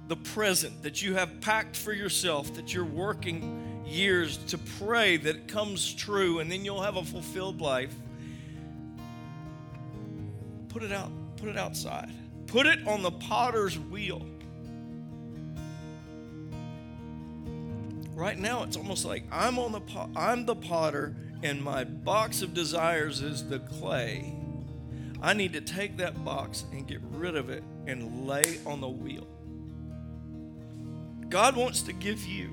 The 0.08 0.16
present 0.16 0.82
that 0.82 1.02
you 1.02 1.14
have 1.14 1.42
packed 1.42 1.76
for 1.76 1.94
yourself, 1.94 2.54
that 2.56 2.74
you're 2.74 2.86
working 2.86 3.84
years 3.86 4.38
to 4.48 4.58
pray 4.58 5.18
that 5.18 5.36
it 5.36 5.48
comes 5.48 5.94
true, 5.94 6.40
and 6.40 6.52
then 6.52 6.64
you'll 6.64 6.82
have 6.82 6.96
a 6.96 7.04
fulfilled 7.04 7.62
life. 7.62 7.94
Put 10.70 10.84
it 10.84 10.92
out, 10.92 11.12
put 11.38 11.50
it 11.50 11.58
outside. 11.58 12.12
Put 12.48 12.66
it 12.66 12.88
on 12.88 13.04
the 13.04 13.12
potter's 13.12 13.78
wheel 13.78 14.26
right 18.20 18.38
now 18.38 18.64
it's 18.64 18.76
almost 18.76 19.06
like 19.06 19.24
I'm 19.32 19.58
on 19.58 19.72
the 19.72 19.82
I'm 20.16 20.46
the 20.46 20.56
potter 20.56 21.16
and 21.42 21.64
my 21.64 21.86
box 21.86 22.42
of 22.42 22.54
desires 22.54 23.22
is 23.22 23.48
the 23.48 23.60
clay, 23.60 24.36
I 25.22 25.34
need 25.34 25.54
to 25.54 25.62
take 25.62 25.98
that 25.98 26.26
box 26.26 26.66
and 26.74 26.86
get 26.86 27.00
rid 27.12 27.38
of 27.38 27.50
it 27.50 27.64
and 27.88 28.28
lay 28.28 28.60
on 28.66 28.82
the 28.82 28.90
wheel. 28.90 29.26
God 31.30 31.56
wants 31.56 31.82
to 31.84 31.94
give 31.94 32.26
you 32.26 32.50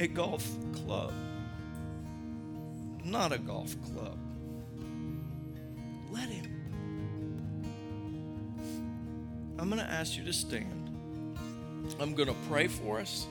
a 0.00 0.06
golf 0.06 0.48
club, 0.72 1.12
not 3.04 3.32
a 3.32 3.38
golf 3.38 3.76
club. 3.92 4.18
Let 6.10 6.28
Him. 6.28 6.48
I'm 9.58 9.68
going 9.68 9.80
to 9.82 9.90
ask 9.90 10.16
you 10.16 10.24
to 10.24 10.32
stand. 10.32 10.88
I'm 12.00 12.14
going 12.14 12.28
to 12.28 12.36
pray 12.48 12.68
for 12.68 13.00
us. 13.00 13.26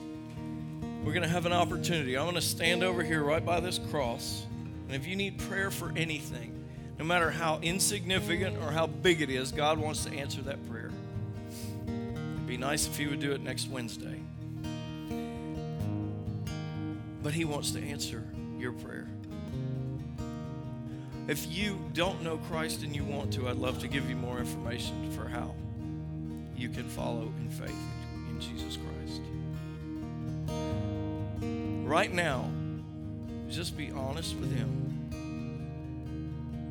We're 1.04 1.14
going 1.14 1.24
to 1.24 1.30
have 1.30 1.48
an 1.48 1.54
opportunity. 1.54 2.16
I'm 2.16 2.26
going 2.26 2.36
to 2.36 2.42
stand 2.42 2.84
over 2.84 3.02
here 3.02 3.24
right 3.24 3.44
by 3.44 3.60
this 3.60 3.80
cross. 3.90 4.46
And 4.86 4.96
if 4.96 5.08
you 5.08 5.16
need 5.16 5.40
prayer 5.40 5.72
for 5.72 5.92
anything, 5.96 6.64
no 7.00 7.06
matter 7.06 7.32
how 7.32 7.60
insignificant 7.64 8.58
or 8.62 8.72
how 8.72 8.86
big 8.86 9.22
it 9.22 9.32
is, 9.32 9.52
God 9.52 9.80
wants 9.80 10.06
to 10.06 10.14
answer 10.14 10.44
that 10.44 10.70
prayer. 10.70 10.92
It'd 11.88 12.46
be 12.46 12.58
nice 12.58 12.86
if 12.86 12.98
He 12.98 13.08
would 13.08 13.20
do 13.20 13.32
it 13.32 13.42
next 13.42 13.68
Wednesday. 13.68 14.20
But 17.24 17.34
He 17.34 17.46
wants 17.46 17.72
to 17.72 17.82
answer 17.82 18.24
your 18.60 18.74
prayer. 18.74 19.08
If 21.28 21.52
you 21.52 21.80
don't 21.94 22.22
know 22.22 22.38
Christ 22.38 22.84
and 22.84 22.96
you 22.96 23.04
want 23.04 23.34
to, 23.34 23.50
I'd 23.50 23.56
love 23.56 23.80
to 23.80 23.88
give 23.88 24.08
you 24.08 24.16
more 24.16 24.38
information 24.38 25.12
for 25.12 25.28
how 25.28 25.56
you 26.56 26.70
can 26.70 26.88
follow 26.90 27.32
in 27.40 27.50
faith 27.50 27.74
in 28.30 28.40
Jesus 28.40 28.78
Christ. 28.78 28.91
Right 31.92 32.14
now, 32.14 32.50
just 33.50 33.76
be 33.76 33.92
honest 33.92 34.38
with 34.38 34.56
Him. 34.56 35.10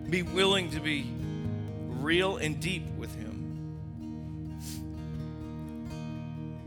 Be 0.08 0.22
willing 0.22 0.70
to 0.70 0.80
be 0.80 1.12
real 1.88 2.38
and 2.38 2.58
deep 2.58 2.86
with 2.96 3.14
Him. 3.16 3.76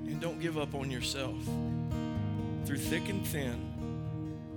And 0.05 0.21
don't 0.21 0.39
give 0.39 0.59
up 0.59 0.75
on 0.75 0.91
yourself. 0.91 1.43
Through 2.65 2.77
thick 2.77 3.09
and 3.09 3.25
thin, 3.25 3.73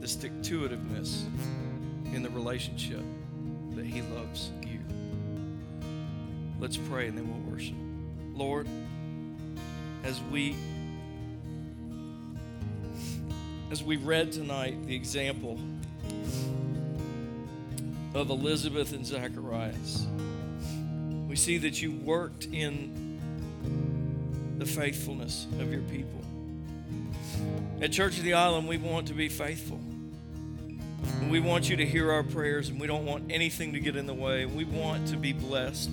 the 0.01 0.09
stick 0.09 0.43
to 0.43 0.69
itiveness 0.69 1.25
in 2.13 2.23
the 2.23 2.29
relationship 2.29 3.01
that 3.77 3.87
He 3.87 4.03
loves 4.03 4.51
you. 4.61 4.81
Let's 6.61 6.77
pray 6.77 7.09
and 7.09 7.17
then 7.17 7.31
we'll 7.31 7.51
worship. 7.51 7.77
Lord, 8.35 8.69
as 10.05 10.21
we 10.31 10.55
as 13.71 13.83
we 13.83 13.97
read 13.97 14.33
tonight 14.33 14.87
the 14.87 14.95
example 14.95 15.59
of 18.15 18.31
Elizabeth 18.31 18.93
and 18.93 19.05
Zacharias, 19.05 20.07
we 21.29 21.37
see 21.37 21.59
that 21.59 21.83
you 21.83 21.93
worked 21.93 22.47
in 22.47 23.19
the 24.59 24.67
faithfulness 24.67 25.47
of 25.61 25.73
your 25.73 25.83
people. 25.83 26.21
At 27.81 27.93
Church 27.93 28.17
of 28.19 28.25
the 28.25 28.35
Island, 28.35 28.69
we 28.69 28.79
want 28.79 29.09
to 29.09 29.15
be 29.15 29.29
faithful. 29.29 29.81
We 31.29 31.41
want 31.41 31.69
you 31.69 31.77
to 31.77 31.85
hear 31.85 32.11
our 32.13 32.23
prayers, 32.23 32.69
and 32.69 32.81
we 32.81 32.87
don't 32.87 33.05
want 33.05 33.31
anything 33.31 33.73
to 33.73 33.81
get 33.81 33.97
in 33.97 34.07
the 34.07 34.15
way. 34.15 34.47
We 34.47 34.65
want 34.65 35.09
to 35.09 35.17
be 35.17 35.33
blessed. 35.33 35.91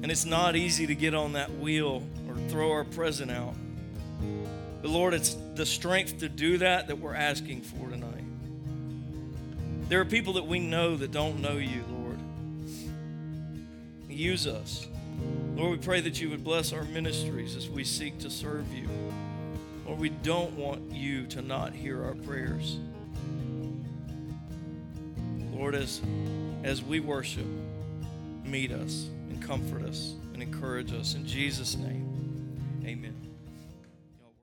And 0.00 0.12
it's 0.12 0.24
not 0.24 0.54
easy 0.54 0.86
to 0.86 0.94
get 0.94 1.14
on 1.14 1.32
that 1.32 1.58
wheel 1.58 2.06
or 2.28 2.36
throw 2.48 2.70
our 2.70 2.84
present 2.84 3.30
out. 3.30 3.54
But 4.80 4.90
Lord, 4.90 5.14
it's 5.14 5.36
the 5.58 5.66
strength 5.66 6.20
to 6.20 6.28
do 6.28 6.58
that 6.58 6.86
that 6.86 7.00
we're 7.00 7.16
asking 7.16 7.60
for 7.60 7.90
tonight. 7.90 8.24
There 9.88 10.00
are 10.00 10.04
people 10.04 10.34
that 10.34 10.46
we 10.46 10.60
know 10.60 10.96
that 10.96 11.10
don't 11.10 11.40
know 11.40 11.54
you, 11.54 11.82
Lord. 11.90 12.18
Use 14.08 14.46
us. 14.46 14.86
Lord, 15.56 15.72
we 15.72 15.84
pray 15.84 16.00
that 16.00 16.20
you 16.20 16.30
would 16.30 16.44
bless 16.44 16.72
our 16.72 16.84
ministries 16.84 17.56
as 17.56 17.68
we 17.68 17.82
seek 17.82 18.20
to 18.20 18.30
serve 18.30 18.72
you. 18.72 18.88
Lord, 19.84 19.98
we 19.98 20.10
don't 20.10 20.52
want 20.52 20.92
you 20.92 21.26
to 21.26 21.42
not 21.42 21.72
hear 21.72 22.04
our 22.04 22.14
prayers. 22.14 22.78
Lord, 25.52 25.74
as, 25.74 26.00
as 26.62 26.84
we 26.84 27.00
worship, 27.00 27.46
meet 28.44 28.70
us 28.70 29.08
and 29.28 29.42
comfort 29.42 29.82
us 29.82 30.14
and 30.34 30.40
encourage 30.40 30.92
us. 30.92 31.16
In 31.16 31.26
Jesus' 31.26 31.76
name, 31.76 32.84
amen. 32.86 33.27